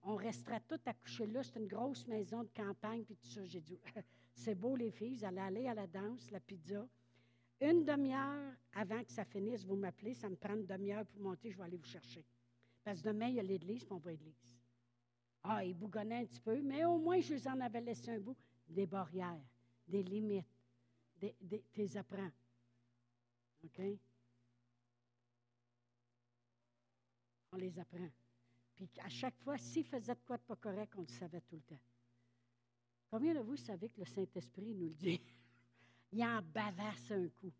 on 0.03 0.15
restera 0.15 0.61
tout 0.61 0.79
à 0.85 0.93
coucher 0.93 1.27
là. 1.27 1.43
C'est 1.43 1.59
une 1.59 1.67
grosse 1.67 2.07
maison 2.07 2.43
de 2.43 2.49
campagne, 2.55 3.03
puis 3.03 3.17
tout 3.17 3.27
ça. 3.27 3.43
J'ai 3.43 3.59
dit, 3.59 3.77
c'est 4.33 4.55
beau, 4.55 4.77
les 4.77 4.91
filles, 4.91 5.17
vous 5.17 5.25
allez 5.25 5.41
aller 5.41 5.67
à 5.67 5.73
la 5.73 5.87
danse, 5.87 6.31
la 6.31 6.39
pizza. 6.39 6.87
Une 7.59 7.83
demi-heure 7.83 8.53
avant 8.75 9.03
que 9.03 9.11
ça 9.11 9.25
finisse, 9.25 9.65
vous 9.65 9.75
m'appelez, 9.75 10.13
ça 10.13 10.29
me 10.29 10.37
prend 10.37 10.55
une 10.55 10.65
demi-heure 10.65 11.05
pour 11.05 11.19
monter, 11.19 11.51
je 11.51 11.57
vais 11.57 11.65
aller 11.65 11.75
vous 11.75 11.83
chercher. 11.83 12.23
Parce 12.85 13.01
que 13.01 13.09
demain, 13.09 13.27
il 13.27 13.35
y 13.35 13.39
a 13.41 13.43
l'église, 13.43 13.83
puis 13.83 13.91
on 13.91 13.97
va 13.97 14.11
à 14.11 14.13
l'église. 14.13 14.57
Ah, 15.49 15.63
il 15.63 15.73
bougonnait 15.73 16.23
un 16.23 16.25
petit 16.25 16.41
peu, 16.41 16.61
mais 16.61 16.83
au 16.83 16.97
moins, 16.97 17.21
je 17.21 17.35
vous 17.35 17.47
en 17.47 17.59
avais 17.61 17.79
laissé 17.79 18.11
un 18.11 18.19
bout. 18.19 18.35
Des 18.67 18.85
barrières, 18.85 19.39
des 19.87 20.03
limites, 20.03 20.45
des, 21.21 21.33
des, 21.39 21.61
tes 21.71 21.95
apprends. 21.95 22.29
OK? 23.63 23.81
On 27.53 27.55
les 27.55 27.79
apprend. 27.79 28.09
Puis 28.75 28.89
à 29.01 29.07
chaque 29.07 29.37
fois, 29.37 29.57
s'il 29.57 29.85
faisait 29.85 30.15
de 30.15 30.19
quoi 30.25 30.35
de 30.35 30.43
pas 30.43 30.57
correct, 30.57 30.93
on 30.97 31.01
le 31.01 31.07
savait 31.07 31.39
tout 31.39 31.55
le 31.55 31.61
temps. 31.61 31.79
Combien 33.09 33.33
de 33.33 33.39
vous 33.39 33.55
savez 33.55 33.87
que 33.87 33.99
le 33.99 34.05
Saint-Esprit 34.05 34.75
nous 34.75 34.89
le 34.89 34.95
dit? 34.95 35.21
il 36.11 36.23
en 36.25 36.41
bavasse 36.41 37.11
un 37.11 37.29
coup. 37.29 37.53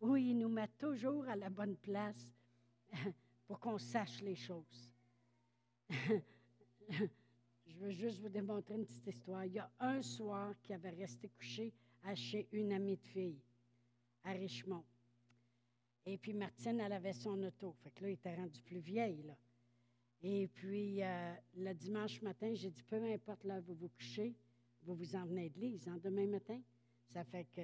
Oui, 0.00 0.30
il 0.30 0.38
nous 0.38 0.48
met 0.48 0.68
toujours 0.78 1.28
à 1.28 1.34
la 1.34 1.50
bonne 1.50 1.76
place 1.76 2.32
pour 3.48 3.58
qu'on 3.58 3.78
sache 3.78 4.20
les 4.22 4.36
choses. 4.36 4.87
Je 5.90 7.78
veux 7.78 7.90
juste 7.90 8.20
vous 8.20 8.28
démontrer 8.28 8.74
une 8.74 8.84
petite 8.84 9.06
histoire. 9.06 9.44
Il 9.44 9.52
y 9.52 9.58
a 9.58 9.70
un 9.80 10.02
soir 10.02 10.54
qui 10.62 10.72
avait 10.72 10.90
resté 10.90 11.28
couché 11.28 11.72
chez 12.14 12.48
une 12.52 12.72
amie 12.72 12.96
de 12.96 13.04
fille 13.04 13.40
à 14.24 14.32
Richmond. 14.32 14.84
Et 16.06 16.16
puis 16.16 16.32
Martine, 16.32 16.80
elle 16.80 16.92
avait 16.92 17.12
son 17.12 17.42
auto. 17.42 17.74
Fait 17.82 17.90
que 17.90 18.02
là, 18.02 18.10
il 18.10 18.14
était 18.14 18.34
rendu 18.34 18.60
plus 18.62 18.78
vieille. 18.78 19.34
Et 20.22 20.48
puis, 20.48 21.02
euh, 21.02 21.34
le 21.56 21.74
dimanche 21.74 22.22
matin, 22.22 22.52
j'ai 22.54 22.70
dit, 22.70 22.82
peu 22.82 23.02
importe 23.12 23.44
là 23.44 23.60
vous 23.60 23.74
vous 23.74 23.88
couchez, 23.88 24.34
vous 24.82 24.94
vous 24.94 25.14
en 25.14 25.26
venez 25.26 25.50
de 25.50 25.60
l'église, 25.60 25.86
hein, 25.86 25.98
demain 26.02 26.26
matin. 26.26 26.60
Ça 27.06 27.24
fait 27.24 27.44
que, 27.44 27.60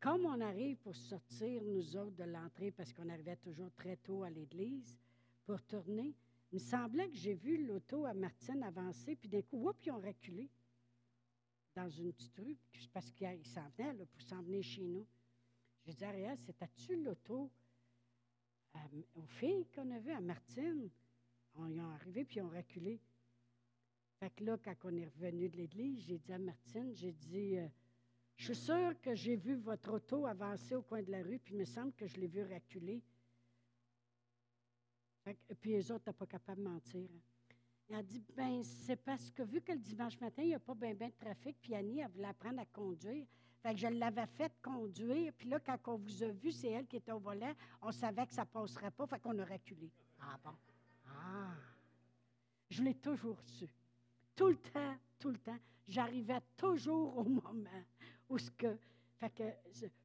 comme 0.00 0.24
on 0.24 0.40
arrive 0.40 0.78
pour 0.78 0.96
sortir, 0.96 1.62
nous 1.62 1.96
autres, 1.96 2.16
de 2.16 2.24
l'entrée, 2.24 2.70
parce 2.70 2.92
qu'on 2.92 3.08
arrivait 3.08 3.36
toujours 3.36 3.70
très 3.74 3.96
tôt 3.96 4.24
à 4.24 4.30
l'église, 4.30 4.96
pour 5.44 5.62
tourner, 5.62 6.14
il 6.54 6.60
me 6.60 6.60
semblait 6.60 7.10
que 7.10 7.16
j'ai 7.16 7.34
vu 7.34 7.66
l'auto 7.66 8.06
à 8.06 8.14
Martine 8.14 8.62
avancer, 8.62 9.16
puis 9.16 9.28
d'un 9.28 9.42
coup, 9.42 9.56
whoop, 9.56 9.76
ils 9.84 9.90
ont 9.90 9.98
reculé 9.98 10.48
dans 11.74 11.88
une 11.88 12.12
petite 12.12 12.38
rue, 12.38 12.56
parce 12.92 13.10
qu'ils 13.10 13.44
s'en 13.44 13.68
venaient 13.70 13.92
là, 13.94 14.06
pour 14.06 14.22
s'en 14.22 14.40
venir 14.40 14.62
chez 14.62 14.84
nous. 14.84 15.04
Je 15.84 15.90
dis, 15.90 16.04
Ariel, 16.04 16.38
c'était-tu 16.38 17.02
l'auto 17.02 17.50
euh, 18.76 19.02
aux 19.16 19.26
filles 19.26 19.66
qu'on 19.74 19.90
a 19.90 19.98
vues 19.98 20.12
à 20.12 20.20
Martine? 20.20 20.88
On 21.56 21.66
y 21.66 21.78
est 21.78 21.80
arrivé, 21.80 22.24
puis 22.24 22.36
ils 22.36 22.42
ont 22.42 22.50
reculé. 22.50 23.00
Fait 24.20 24.30
que 24.30 24.44
là, 24.44 24.56
quand 24.56 24.76
on 24.84 24.96
est 24.96 25.08
revenu 25.08 25.48
de 25.48 25.56
l'église, 25.56 26.04
j'ai 26.06 26.18
dit 26.18 26.32
à 26.32 26.38
Martine, 26.38 26.94
j'ai 26.94 27.10
dit, 27.10 27.56
euh, 27.56 27.66
je 28.36 28.44
suis 28.44 28.62
sûre 28.62 28.94
que 29.02 29.12
j'ai 29.16 29.34
vu 29.34 29.56
votre 29.56 29.92
auto 29.92 30.24
avancer 30.24 30.76
au 30.76 30.82
coin 30.82 31.02
de 31.02 31.10
la 31.10 31.24
rue, 31.24 31.40
puis 31.40 31.54
il 31.54 31.58
me 31.58 31.64
semble 31.64 31.92
que 31.94 32.06
je 32.06 32.16
l'ai 32.20 32.28
vu 32.28 32.44
reculer. 32.44 33.02
Puis 35.60 35.70
les 35.70 35.90
autres 35.90 36.00
n'étaient 36.06 36.18
pas 36.18 36.26
capables 36.26 36.62
de 36.62 36.68
mentir. 36.68 37.08
Hein. 37.12 37.20
Elle 37.88 37.96
a 37.96 38.02
dit, 38.02 38.22
ben 38.34 38.62
c'est 38.62 38.96
parce 38.96 39.30
que 39.30 39.42
vu 39.42 39.60
que 39.60 39.72
le 39.72 39.78
dimanche 39.78 40.18
matin, 40.20 40.42
il 40.42 40.48
n'y 40.48 40.54
a 40.54 40.58
pas 40.58 40.74
bien 40.74 40.94
ben 40.94 41.10
de 41.10 41.14
trafic, 41.14 41.56
puis 41.60 41.74
Annie, 41.74 42.00
elle 42.00 42.10
voulait 42.10 42.28
apprendre 42.28 42.60
à 42.60 42.66
conduire. 42.66 43.26
Fait 43.62 43.74
que 43.74 43.80
je 43.80 43.86
l'avais 43.86 44.26
fait 44.26 44.52
conduire, 44.62 45.32
puis 45.36 45.48
là, 45.48 45.60
quand 45.60 45.78
on 45.86 45.96
vous 45.96 46.22
a 46.22 46.28
vu, 46.28 46.52
c'est 46.52 46.68
elle 46.68 46.86
qui 46.86 46.96
était 46.96 47.12
au 47.12 47.18
volant, 47.18 47.52
on 47.82 47.92
savait 47.92 48.26
que 48.26 48.32
ça 48.32 48.42
ne 48.42 48.48
passerait 48.48 48.90
pas, 48.90 49.06
fait 49.06 49.18
qu'on 49.20 49.38
a 49.38 49.44
reculé. 49.44 49.90
Ah 50.20 50.38
bon? 50.42 50.54
Ah! 51.06 51.54
Je 52.68 52.82
l'ai 52.82 52.94
toujours 52.94 53.40
su. 53.42 53.66
Tout 54.34 54.48
le 54.48 54.56
temps, 54.56 54.96
tout 55.18 55.30
le 55.30 55.38
temps. 55.38 55.58
J'arrivais 55.86 56.40
toujours 56.56 57.16
au 57.18 57.24
moment 57.24 57.84
où 58.28 58.38
ce 58.38 58.50
que. 58.50 58.76
Fait 59.18 59.30
que. 59.30 59.44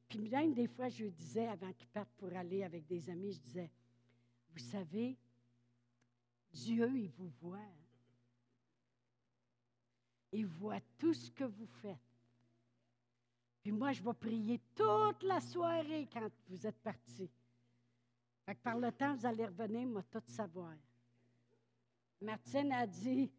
puis 0.08 0.28
même 0.28 0.54
des 0.54 0.68
fois, 0.68 0.88
je 0.88 1.06
disais, 1.06 1.48
avant 1.48 1.72
qu'il 1.72 1.88
parte 1.88 2.10
pour 2.16 2.32
aller 2.34 2.62
avec 2.62 2.86
des 2.86 3.10
amis, 3.10 3.32
je 3.32 3.40
disais, 3.40 3.70
vous 4.52 4.58
savez, 4.58 5.16
Dieu, 6.52 6.90
il 6.96 7.10
vous 7.10 7.30
voit. 7.40 7.58
Il 10.32 10.46
voit 10.46 10.80
tout 10.98 11.14
ce 11.14 11.30
que 11.30 11.44
vous 11.44 11.66
faites. 11.66 11.98
Puis 13.62 13.72
moi, 13.72 13.92
je 13.92 14.02
vais 14.02 14.14
prier 14.14 14.60
toute 14.74 15.22
la 15.22 15.40
soirée 15.40 16.08
quand 16.12 16.28
vous 16.48 16.66
êtes 16.66 16.80
que 18.54 18.62
par 18.62 18.78
le 18.78 18.90
temps, 18.90 19.14
vous 19.14 19.26
allez 19.26 19.46
revenir, 19.46 19.86
moi, 19.86 20.02
tout 20.10 20.22
savoir. 20.26 20.74
Martine 22.20 22.72
a 22.72 22.86
dit, 22.86 23.30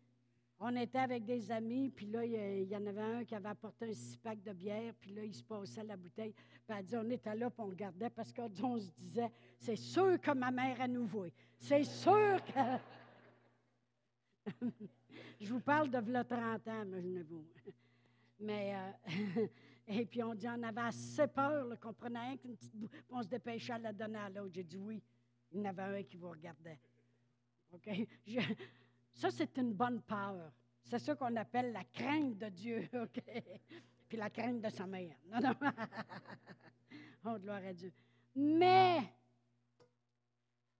on 0.63 0.75
était 0.75 0.99
avec 0.99 1.25
des 1.25 1.51
amis, 1.51 1.89
puis 1.89 2.05
là, 2.05 2.23
il 2.23 2.69
y 2.69 2.75
en 2.75 2.85
avait 2.85 3.01
un 3.01 3.25
qui 3.25 3.33
avait 3.33 3.49
apporté 3.49 3.89
un 3.89 3.93
six 3.93 4.15
pack 4.17 4.43
de 4.43 4.53
bière, 4.53 4.93
puis 4.99 5.11
là, 5.11 5.23
il 5.23 5.33
se 5.33 5.43
passait 5.43 5.83
la 5.83 5.97
bouteille. 5.97 6.33
Puis 6.33 6.77
elle 6.77 6.85
dit, 6.85 6.95
on 6.95 7.09
était 7.09 7.35
là, 7.35 7.49
puis 7.49 7.61
on 7.63 7.69
regardait, 7.69 8.11
parce 8.11 8.31
qu'on 8.31 8.47
se 8.79 8.91
disait, 8.91 9.31
c'est 9.57 9.75
sûr 9.75 10.21
que 10.21 10.31
ma 10.31 10.51
mère 10.51 10.79
a 10.79 10.87
nous 10.87 11.07
voit. 11.07 11.29
C'est 11.57 11.83
sûr 11.83 12.39
que... 12.45 12.77
je 15.41 15.51
vous 15.51 15.61
parle 15.61 15.89
de 15.89 15.97
v'là 15.97 16.23
30 16.23 16.67
ans. 16.67 16.85
Mais, 18.39 18.75
euh, 18.75 19.47
et 19.87 20.05
puis 20.05 20.21
on 20.21 20.35
dit, 20.35 20.47
on 20.47 20.61
avait 20.61 20.81
assez 20.81 21.25
peur 21.27 21.79
qu'on 21.79 21.93
prenait 21.93 22.19
un, 22.19 22.37
une 22.45 22.55
petite 22.55 22.73
on 23.09 23.23
se 23.23 23.27
dépêchait 23.27 23.73
à 23.73 23.79
la 23.79 23.93
donner 23.93 24.19
à 24.19 24.29
l'autre. 24.29 24.53
J'ai 24.53 24.63
dit 24.63 24.77
oui, 24.77 25.01
il 25.51 25.59
y 25.59 25.61
en 25.61 25.65
avait 25.65 25.99
un 25.99 26.03
qui 26.03 26.17
vous 26.17 26.29
regardait. 26.29 26.79
OK? 27.73 27.89
Ça, 29.13 29.29
c'est 29.31 29.57
une 29.57 29.73
bonne 29.73 30.01
peur. 30.01 30.51
C'est 30.83 30.99
ça 30.99 31.15
qu'on 31.15 31.35
appelle 31.35 31.71
la 31.71 31.83
crainte 31.83 32.37
de 32.37 32.49
Dieu, 32.49 32.89
OK? 32.93 33.21
Puis 34.07 34.17
la 34.17 34.29
crainte 34.29 34.61
de 34.61 34.69
sa 34.69 34.85
mère. 34.85 35.15
Non, 35.29 35.39
non. 35.39 35.55
oh, 37.25 37.39
gloire 37.39 37.61
à 37.65 37.73
Dieu. 37.73 37.91
Mais, 38.35 39.01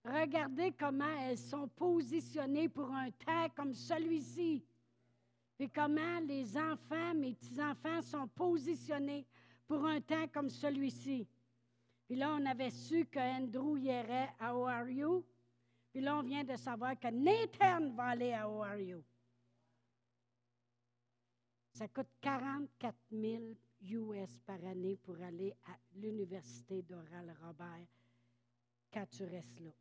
regardez 0.04 0.72
comment 0.72 1.18
elles 1.22 1.38
sont 1.38 1.68
positionnées 1.68 2.70
pour 2.70 2.92
un 2.92 3.12
temps 3.12 3.50
comme 3.56 3.74
celui-ci. 3.74 4.66
Puis 5.58 5.70
comment 5.70 6.20
les 6.28 6.58
enfants, 6.58 7.14
mes 7.14 7.34
petits-enfants, 7.34 8.02
sont 8.02 8.28
positionnés 8.28 9.26
pour 9.68 9.86
un 9.86 10.02
temps 10.02 10.28
comme 10.34 10.50
celui-ci. 10.50 11.28
Puis 12.08 12.16
là, 12.20 12.36
on 12.38 12.46
avait 12.46 12.72
su 12.72 13.06
que 13.06 13.20
Andrew 13.20 13.78
irait 13.78 14.30
à 14.40 14.54
ORU. 14.54 15.24
Puis 15.92 16.02
là, 16.02 16.18
on 16.18 16.24
vient 16.24 16.44
de 16.44 16.56
savoir 16.56 16.98
que 16.98 17.10
Nathan 17.10 17.92
va 17.94 18.06
aller 18.06 18.34
à 18.34 18.50
ORU. 18.50 19.04
Ça 21.74 21.88
coûte 21.88 22.08
44 22.22 22.96
000 23.12 23.44
US 23.82 24.40
par 24.46 24.64
année 24.66 24.96
pour 24.98 25.22
aller 25.22 25.54
à 25.68 25.78
l'université 25.96 26.82
d'Oral 26.84 27.36
Robert 27.42 27.88
quand 28.94 29.06
tu 29.10 29.24
restes 29.24 29.60
là. 29.60 29.72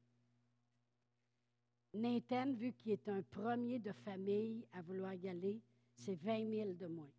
Nathan, 1.95 2.53
vu 2.53 2.73
qu'il 2.73 2.93
est 2.93 3.09
un 3.09 3.23
premier 3.23 3.79
de 3.79 3.93
famille 3.93 4.67
à 4.73 4.83
vouloir 4.83 5.15
y 5.15 5.29
aller, 5.29 5.61
c'est 5.95 6.15
20 6.15 6.51
000 6.51 6.73
de 6.75 6.87
moins. 6.87 7.11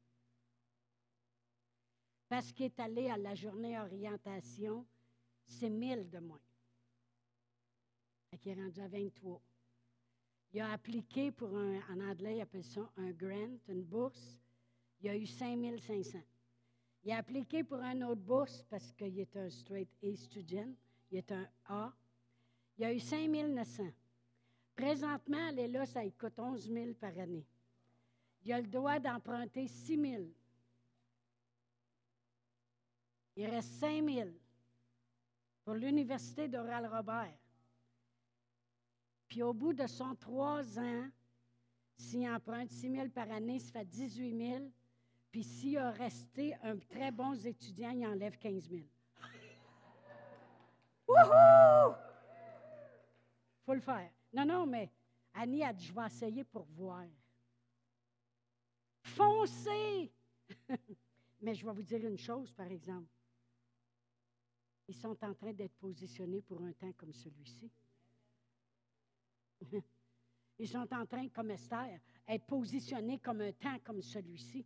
Parce 2.30 2.52
qu'il 2.54 2.68
est 2.68 2.80
allé 2.80 3.10
à 3.10 3.18
la 3.18 3.36
journée 3.36 3.78
orientation, 3.78 4.86
c'est 5.46 5.70
1000 5.70 6.10
de 6.10 6.20
moins. 6.20 6.40
Il 8.34 8.48
est 8.50 8.54
rendu 8.54 8.80
à 8.80 8.88
23. 8.88 9.42
Il 10.54 10.62
a 10.62 10.72
appliqué 10.72 11.32
pour 11.32 11.56
un, 11.56 11.80
en 11.90 12.00
anglais, 12.00 12.38
il 12.38 12.42
appelle 12.42 12.64
ça 12.64 12.90
un 12.98 13.12
grant, 13.12 13.58
une 13.68 13.84
bourse. 13.84 14.40
Il 15.02 15.10
a 15.10 15.18
eu 15.18 15.26
5500. 15.26 16.20
Il 17.04 17.12
a 17.12 17.18
appliqué 17.18 17.64
pour 17.64 17.80
une 17.80 18.04
autre 18.04 18.22
bourse 18.22 18.64
parce 18.70 18.92
qu'il 18.94 19.20
est 19.20 19.36
un 19.36 19.50
straight 19.50 19.90
A 20.04 20.16
student. 20.16 20.74
Il 21.12 21.18
est 21.18 21.32
un 21.32 21.48
A. 21.66 21.94
Il 22.78 22.86
a 22.86 22.94
eu 22.94 23.00
5900. 23.00 23.84
Présentement, 24.76 25.50
elle 25.50 25.60
est 25.60 25.68
là, 25.68 25.86
ça 25.86 26.02
coûte 26.12 26.40
11 26.40 26.72
000 26.72 26.94
par 26.94 27.18
année. 27.18 27.46
Il 28.44 28.54
a 28.54 28.62
le 28.62 28.68
droit 28.68 29.00
d'emprunter 29.00 29.68
6 29.68 30.02
000. 30.02 30.24
Il 33.36 33.46
reste 33.46 33.74
5 33.74 34.10
000 34.10 34.30
pour 35.66 35.74
l'Université 35.74 36.48
d'Oral 36.48 36.88
Robert. 36.88 37.41
Puis 39.32 39.44
au 39.44 39.54
bout 39.54 39.72
de 39.72 39.88
son 39.88 40.14
trois 40.14 40.78
ans, 40.78 41.10
s'il 41.96 42.30
emprunte 42.30 42.70
6 42.70 42.92
000 42.92 43.08
par 43.12 43.32
année, 43.32 43.60
ça 43.60 43.72
fait 43.72 43.86
18 43.86 44.38
000. 44.58 44.70
Puis 45.32 45.46
s'il 45.46 45.78
a 45.78 45.92
resté 45.92 46.54
un 46.62 46.78
très 46.78 47.12
bon 47.12 47.34
étudiant, 47.46 47.92
il 47.92 48.06
enlève 48.06 48.38
15 48.38 48.70
000. 48.70 48.82
Wouhou! 51.08 51.96
faut 53.66 53.74
le 53.74 53.80
faire. 53.80 54.12
Non, 54.34 54.46
non, 54.46 54.66
mais 54.66 54.92
Annie 55.34 55.64
a 55.64 55.72
dit, 55.72 55.86
je 55.86 55.94
vais 55.94 56.08
essayer 56.08 56.44
pour 56.44 56.66
voir. 56.66 57.06
Foncez! 59.02 60.12
mais 61.42 61.56
je 61.56 61.66
vais 61.66 61.72
vous 61.72 61.84
dire 61.84 62.06
une 62.06 62.18
chose, 62.18 62.52
par 62.52 62.70
exemple. 62.70 63.08
Ils 64.90 64.96
sont 64.96 65.24
en 65.24 65.34
train 65.34 65.54
d'être 65.54 65.78
positionnés 65.78 66.42
pour 66.42 66.62
un 66.62 66.74
temps 66.74 66.92
comme 66.98 67.14
celui-ci. 67.14 67.72
Ils 70.58 70.68
sont 70.68 70.94
en 70.94 71.06
train, 71.06 71.28
comme 71.30 71.52
Esther, 71.52 72.00
d'être 72.28 72.46
positionnés 72.46 73.20
comme 73.20 73.42
un 73.42 73.52
temps 73.52 73.80
comme 73.84 74.02
celui-ci. 74.02 74.66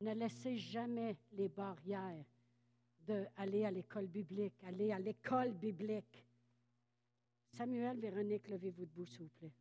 Ne 0.00 0.14
laissez 0.14 0.56
jamais 0.56 1.16
les 1.32 1.48
barrières 1.48 2.24
d'aller 3.00 3.64
à 3.64 3.70
l'école 3.70 4.06
biblique, 4.06 4.62
aller 4.64 4.92
à 4.92 4.98
l'école 4.98 5.52
biblique. 5.52 6.24
Samuel, 7.50 7.98
Véronique, 7.98 8.48
levez-vous 8.48 8.86
debout, 8.86 9.06
s'il 9.06 9.24
vous 9.24 9.28
plaît. 9.28 9.52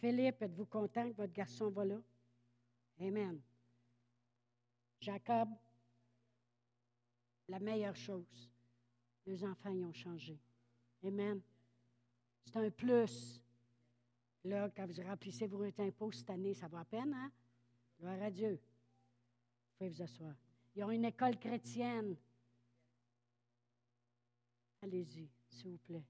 Philippe, 0.00 0.42
êtes-vous 0.42 0.66
content 0.66 1.10
que 1.10 1.16
votre 1.16 1.32
garçon 1.32 1.70
va 1.70 1.84
là? 1.84 2.00
Amen. 3.00 3.40
Jacob, 5.00 5.48
la 7.48 7.58
meilleure 7.58 7.96
chose, 7.96 8.50
les 9.26 9.44
enfants 9.44 9.72
y 9.72 9.84
ont 9.84 9.92
changé. 9.92 10.38
Amen. 11.04 11.40
C'est 12.44 12.56
un 12.56 12.70
plus. 12.70 13.42
Là, 14.44 14.70
quand 14.70 14.86
vous 14.86 15.02
remplissez 15.02 15.46
vos 15.46 15.64
impôts 15.64 16.12
cette 16.12 16.30
année, 16.30 16.54
ça 16.54 16.68
va 16.68 16.80
à 16.80 16.84
peine, 16.84 17.12
hein? 17.12 17.30
Gloire 17.98 18.22
à 18.22 18.30
Dieu. 18.30 18.52
Vous 18.52 19.78
pouvez 19.78 19.90
vous 19.90 20.02
asseoir. 20.02 20.34
Ils 20.76 20.84
ont 20.84 20.90
une 20.90 21.04
école 21.04 21.38
chrétienne. 21.38 22.16
Allez-y, 24.82 25.28
s'il 25.50 25.72
vous 25.72 25.78
plaît. 25.78 26.04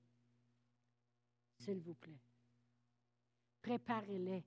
S'il 1.59 1.81
vous 1.81 1.95
plaît 1.95 2.21
préparez-les 3.69 4.43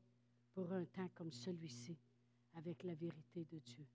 pour 0.52 0.72
un 0.74 0.84
temps 0.86 1.10
comme 1.14 1.32
celui-ci 1.32 1.96
avec 2.56 2.82
la 2.82 2.96
vérité 2.96 3.46
de 3.46 3.60
Dieu. 3.60 3.86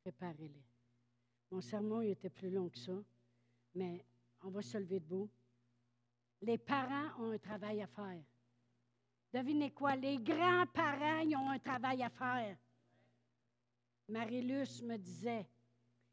Préparez-les. 0.00 0.64
Mon 1.50 1.60
sermon 1.60 2.00
était 2.00 2.30
plus 2.30 2.50
long 2.50 2.70
que 2.70 2.78
ça, 2.78 2.94
mais 3.74 4.06
on 4.40 4.48
va 4.48 4.62
se 4.62 4.78
lever 4.78 5.00
debout. 5.00 5.28
Les 6.40 6.56
parents 6.56 7.22
ont 7.22 7.32
un 7.32 7.38
travail 7.38 7.82
à 7.82 7.86
faire. 7.86 8.24
Devinez 9.34 9.70
quoi? 9.72 9.96
Les 9.96 10.16
grands-parents 10.16 11.26
ont 11.26 11.50
un 11.50 11.58
travail 11.58 12.02
à 12.02 12.08
faire. 12.08 12.56
Marie-Luce 14.08 14.80
me 14.80 14.96
disait 14.96 15.46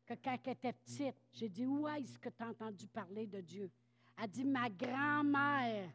que 0.05 0.13
quand 0.15 0.37
elle 0.43 0.51
était 0.51 0.73
petite, 0.73 1.15
j'ai 1.31 1.47
dit 1.47 1.65
Où 1.65 1.87
est-ce 1.87 2.19
que 2.19 2.27
tu 2.27 2.43
as 2.43 2.49
entendu 2.49 2.85
parler 2.87 3.27
de 3.27 3.39
Dieu? 3.39 3.71
Elle 4.21 4.29
dit 4.29 4.43
Ma 4.43 4.69
grand-mère, 4.69 5.89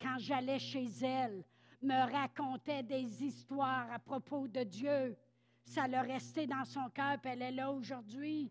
quand 0.00 0.18
j'allais 0.18 0.58
chez 0.58 0.88
elle, 1.02 1.44
me 1.82 2.12
racontait 2.12 2.82
des 2.82 3.22
histoires 3.22 3.90
à 3.92 3.98
propos 3.98 4.46
de 4.48 4.62
Dieu. 4.62 5.16
Ça 5.64 5.86
l'a 5.86 6.02
resté 6.02 6.46
dans 6.46 6.64
son 6.64 6.88
cœur, 6.90 7.18
puis 7.20 7.32
elle 7.32 7.42
est 7.42 7.52
là 7.52 7.70
aujourd'hui. 7.70 8.50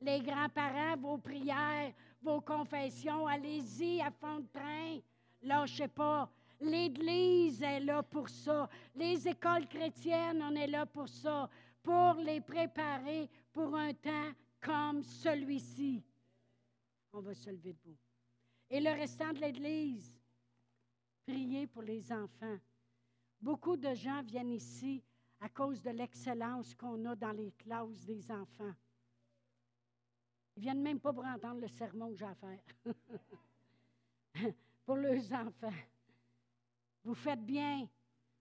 Les 0.00 0.20
grands-parents, 0.20 0.96
vos 0.96 1.18
prières, 1.18 1.92
vos 2.20 2.40
confessions, 2.40 3.26
allez-y 3.26 4.00
à 4.00 4.10
fond 4.10 4.40
de 4.40 4.46
train. 4.46 4.98
Lâchez 5.42 5.88
pas. 5.88 6.30
L'Église 6.60 7.62
est 7.62 7.80
là 7.80 8.02
pour 8.02 8.28
ça. 8.28 8.68
Les 8.94 9.26
écoles 9.26 9.66
chrétiennes, 9.66 10.42
on 10.42 10.54
est 10.54 10.68
là 10.68 10.86
pour 10.86 11.08
ça, 11.08 11.48
pour 11.82 12.14
les 12.14 12.40
préparer 12.40 13.28
pour 13.52 13.76
un 13.76 13.92
temps 13.92 14.30
comme 14.60 15.02
celui-ci. 15.02 16.02
On 17.12 17.20
va 17.20 17.34
se 17.34 17.50
lever 17.50 17.72
debout. 17.72 17.96
Et 18.70 18.80
le 18.80 18.90
restant 18.90 19.32
de 19.32 19.40
l'Église, 19.40 20.21
priez 21.26 21.66
pour 21.66 21.82
les 21.82 22.12
enfants. 22.12 22.58
Beaucoup 23.40 23.76
de 23.76 23.92
gens 23.94 24.22
viennent 24.22 24.52
ici 24.52 25.02
à 25.40 25.48
cause 25.48 25.82
de 25.82 25.90
l'excellence 25.90 26.74
qu'on 26.74 27.04
a 27.06 27.16
dans 27.16 27.32
les 27.32 27.52
classes 27.52 28.04
des 28.04 28.30
enfants. 28.30 28.72
Ils 30.56 30.62
viennent 30.62 30.82
même 30.82 31.00
pas 31.00 31.12
pour 31.12 31.24
entendre 31.24 31.60
le 31.60 31.68
sermon 31.68 32.10
que 32.10 32.16
j'ai 32.16 32.26
à 32.26 32.34
faire. 32.34 32.60
pour 34.86 34.96
leurs 34.96 35.32
enfants. 35.32 35.72
Vous 37.04 37.14
faites 37.14 37.44
bien, 37.44 37.88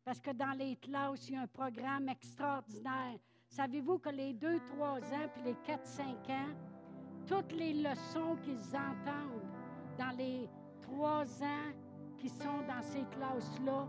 parce 0.03 0.19
que 0.19 0.31
dans 0.31 0.57
les 0.57 0.75
classes, 0.75 1.27
il 1.29 1.35
y 1.35 1.37
a 1.37 1.41
un 1.41 1.47
programme 1.47 2.09
extraordinaire. 2.09 3.17
Savez-vous 3.47 3.99
que 3.99 4.09
les 4.09 4.33
2, 4.33 4.59
3 4.77 4.99
ans 4.99 5.29
puis 5.33 5.43
les 5.43 5.55
4, 5.65 5.85
5 5.85 6.29
ans, 6.29 6.55
toutes 7.25 7.51
les 7.53 7.73
leçons 7.73 8.35
qu'ils 8.43 8.75
entendent 8.75 9.49
dans 9.97 10.15
les 10.17 10.47
3 10.81 11.43
ans 11.43 11.73
qui 12.21 12.29
sont 12.29 12.61
dans 12.67 12.81
ces 12.83 13.03
classes-là 13.17 13.87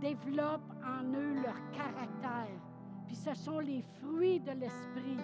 développent 0.00 0.72
en 0.82 1.04
eux 1.04 1.34
leur 1.42 1.70
caractère. 1.70 2.56
Puis 3.06 3.16
ce 3.16 3.34
sont 3.34 3.58
les 3.58 3.82
fruits 4.00 4.40
de 4.40 4.52
l'esprit. 4.52 5.18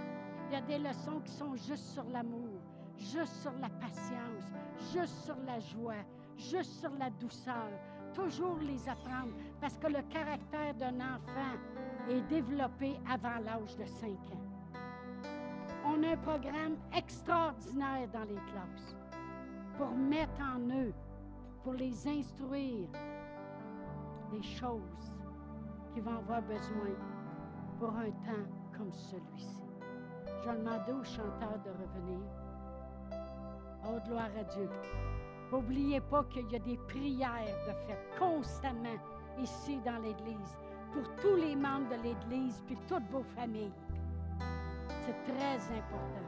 Il 0.49 0.53
y 0.53 0.57
a 0.57 0.61
des 0.61 0.79
leçons 0.79 1.21
qui 1.25 1.33
sont 1.33 1.55
juste 1.57 1.95
sur 1.95 2.05
l'amour, 2.05 2.61
juste 2.99 3.35
sur 3.41 3.53
la 3.53 3.71
patience, 3.71 4.45
juste 4.93 5.25
sur 5.25 5.37
la 5.47 5.59
joie, 5.59 6.05
juste 6.37 6.81
sur 6.81 6.91
la 6.99 7.09
douceur. 7.09 7.71
Toujours 8.13 8.59
les 8.59 8.87
apprendre 8.87 9.33
parce 9.59 9.79
que 9.79 9.87
le 9.87 10.03
caractère 10.03 10.75
d'un 10.75 10.97
enfant 10.97 11.57
est 12.11 12.21
développé 12.29 13.01
avant 13.11 13.39
l'âge 13.43 13.75
de 13.79 13.87
5 13.87 14.11
ans. 14.11 14.53
On 15.87 16.03
a 16.03 16.11
un 16.11 16.17
programme 16.19 16.77
extraordinaire 16.95 18.07
dans 18.13 18.25
les 18.25 18.41
classes 18.53 18.97
pour 19.79 19.91
mettre 19.93 20.41
en 20.43 20.61
eux, 20.71 20.93
pour 21.63 21.75
les 21.75 22.09
instruire 22.09 22.89
des 24.33 24.43
choses 24.43 25.13
qu'ils 25.93 26.03
vont 26.03 26.19
avoir 26.19 26.43
besoin 26.43 26.97
pour 27.79 27.91
un 27.91 28.11
temps 28.11 28.49
comme 28.77 28.93
celui-ci. 28.93 29.63
Je 30.27 30.49
vais 30.49 30.57
demander 30.57 30.93
aux 30.93 31.05
chanteurs 31.05 31.61
de 31.65 31.71
revenir. 31.71 32.21
Oh, 33.85 33.99
gloire 34.07 34.31
à 34.39 34.45
Dieu. 34.45 34.69
N'oubliez 35.53 36.01
pas 36.01 36.25
qu'il 36.25 36.51
y 36.51 36.57
a 36.57 36.59
des 36.59 36.79
prières 36.89 37.59
de 37.67 37.73
fête 37.87 38.19
constamment 38.19 38.99
ici 39.41 39.79
dans 39.85 39.99
l'Église 39.99 40.59
pour 40.93 41.03
tous 41.17 41.37
les 41.37 41.55
membres 41.55 41.89
de 41.91 42.03
l'Église 42.03 42.63
puis 42.67 42.77
toutes 42.89 43.09
vos 43.11 43.25
familles. 43.37 43.73
C'est 44.89 45.33
très 45.33 45.57
important. 45.77 46.27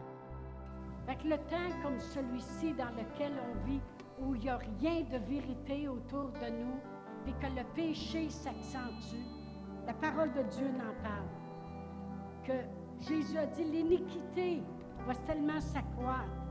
Fait 1.06 1.24
le 1.24 1.36
temps 1.36 1.82
comme 1.82 1.98
celui-ci 2.00 2.72
dans 2.74 2.90
lequel 2.90 3.32
on 3.32 3.66
vit, 3.66 3.80
où 4.20 4.34
il 4.34 4.42
n'y 4.42 4.48
a 4.48 4.56
rien 4.56 5.02
de 5.02 5.18
vérité 5.18 5.88
autour 5.88 6.30
de 6.32 6.50
nous, 6.50 6.80
et 7.26 7.32
que 7.32 7.46
le 7.46 7.64
péché 7.74 8.28
s'accentue, 8.28 9.26
la 9.86 9.94
parole 9.94 10.32
de 10.32 10.42
Dieu 10.42 10.68
n'en 10.68 10.94
parle. 11.02 11.28
Que 12.44 12.52
Jésus 13.00 13.38
a 13.38 13.46
dit 13.46 13.64
l'iniquité 13.64 14.62
va 15.06 15.14
tellement 15.26 15.60
s'accroître 15.60 16.44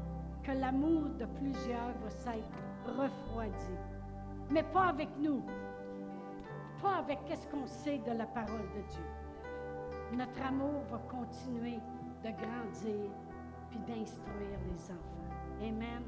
que 0.43 0.51
l'amour 0.51 1.09
de 1.19 1.25
plusieurs 1.25 1.93
va 2.03 2.09
s'être 2.09 2.59
refroidi. 2.85 3.77
Mais 4.49 4.63
pas 4.63 4.87
avec 4.87 5.09
nous. 5.19 5.43
Pas 6.81 6.97
avec 6.97 7.19
ce 7.29 7.47
qu'on 7.47 7.65
sait 7.65 7.99
de 7.99 8.11
la 8.11 8.25
parole 8.25 8.67
de 8.75 8.81
Dieu. 8.89 10.17
Notre 10.17 10.45
amour 10.45 10.83
va 10.91 10.97
continuer 11.09 11.79
de 12.23 12.29
grandir 12.29 13.09
puis 13.69 13.79
d'instruire 13.79 14.59
les 14.67 14.91
enfants. 14.91 15.61
Amen. 15.61 16.03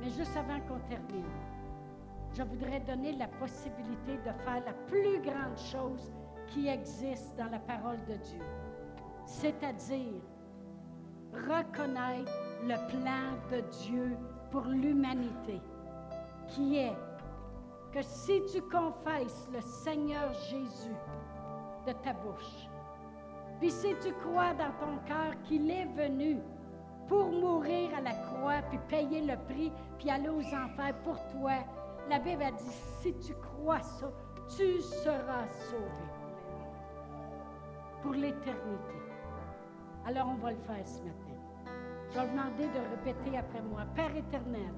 Mais 0.00 0.10
juste 0.10 0.36
avant 0.36 0.60
qu'on 0.60 0.78
termine, 0.88 1.24
je 2.34 2.42
voudrais 2.42 2.80
donner 2.80 3.12
la 3.12 3.28
possibilité 3.28 4.18
de 4.18 4.32
faire 4.44 4.62
la 4.64 4.72
plus 4.86 5.20
grande 5.22 5.56
chose 5.56 6.12
qui 6.48 6.68
existe 6.68 7.34
dans 7.36 7.50
la 7.50 7.58
parole 7.58 7.98
de 8.06 8.14
Dieu, 8.14 8.42
c'est-à-dire 9.24 10.20
reconnaître 11.32 12.32
le 12.62 12.76
plan 12.88 13.36
de 13.50 13.60
Dieu 13.84 14.16
pour 14.50 14.62
l'humanité, 14.62 15.60
qui 16.48 16.78
est 16.78 16.96
que 17.92 18.02
si 18.02 18.42
tu 18.52 18.60
confesses 18.62 19.48
le 19.52 19.60
Seigneur 19.60 20.32
Jésus 20.50 20.94
de 21.86 21.92
ta 21.92 22.12
bouche, 22.12 22.68
puis 23.58 23.70
si 23.70 23.94
tu 24.02 24.12
crois 24.12 24.52
dans 24.54 24.72
ton 24.78 24.98
cœur 25.06 25.32
qu'il 25.44 25.70
est 25.70 25.86
venu 25.86 26.38
pour 27.08 27.30
mourir 27.30 27.90
à 27.96 28.00
la 28.00 28.12
croix, 28.12 28.62
puis 28.68 28.78
payer 28.88 29.22
le 29.22 29.36
prix, 29.46 29.72
puis 29.98 30.10
aller 30.10 30.28
aux 30.28 30.54
enfers 30.54 30.94
pour 31.04 31.16
toi, 31.30 31.52
la 32.08 32.18
Bible 32.18 32.42
a 32.42 32.52
dit, 32.52 32.70
si 33.00 33.14
tu 33.18 33.34
crois 33.34 33.80
ça, 33.80 34.10
tu 34.56 34.80
seras 34.80 35.46
sauvé 35.48 36.06
pour 38.02 38.12
l'éternité. 38.12 38.94
Alors 40.06 40.28
on 40.28 40.34
va 40.34 40.52
le 40.52 40.58
faire 40.58 40.86
ce 40.86 40.98
matin. 40.98 41.26
Je 42.10 42.20
vais 42.20 42.28
demander 42.28 42.66
de 42.68 42.78
répéter 42.90 43.36
après 43.36 43.60
moi. 43.62 43.82
Père 43.94 44.14
éternel, 44.14 44.72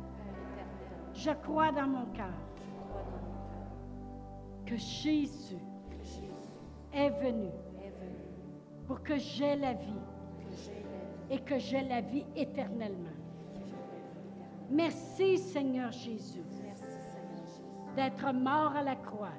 je 1.13 1.31
crois 1.43 1.71
dans 1.73 1.87
mon 1.87 2.07
cœur 2.07 2.33
que 4.65 4.77
Jésus 4.77 5.59
est 6.93 7.11
venu 7.11 7.51
pour 8.87 9.03
que 9.03 9.17
j'aie 9.19 9.57
la 9.57 9.75
vie 9.75 10.01
et 11.31 11.39
que 11.41 11.59
j'ai 11.59 11.83
la 11.83 12.01
vie 12.01 12.25
éternellement. 12.37 13.17
Merci 14.71 15.39
Seigneur 15.39 15.91
Jésus 15.93 16.43
d'être 17.97 18.33
mort 18.33 18.77
à 18.77 18.83
la 18.83 18.97
croix, 18.97 19.33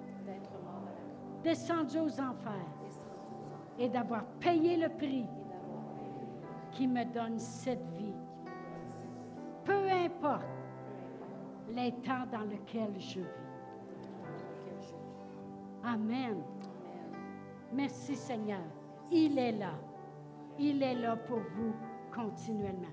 descendu 1.44 2.00
aux 2.00 2.20
enfers 2.20 2.54
et 3.78 3.88
d'avoir 3.88 4.26
payé 4.40 4.76
le 4.76 4.90
prix 4.90 5.26
qui 6.72 6.88
me 6.88 7.06
donne 7.06 7.40
cette 7.40 7.86
vie. 7.98 8.16
Peu 9.64 9.90
importe 9.90 10.44
les 11.70 11.92
temps 12.02 12.26
dans 12.32 12.44
lesquels 12.50 13.00
je 13.00 13.20
vis. 13.20 13.50
Amen. 15.84 16.42
Merci 17.72 18.16
Seigneur. 18.16 18.62
Il 19.12 19.38
est 19.38 19.54
là. 19.54 19.74
Il 20.62 20.84
est 20.84 20.96
là 20.96 21.16
pour 21.16 21.40
vous 21.40 21.74
continuellement. 22.14 22.88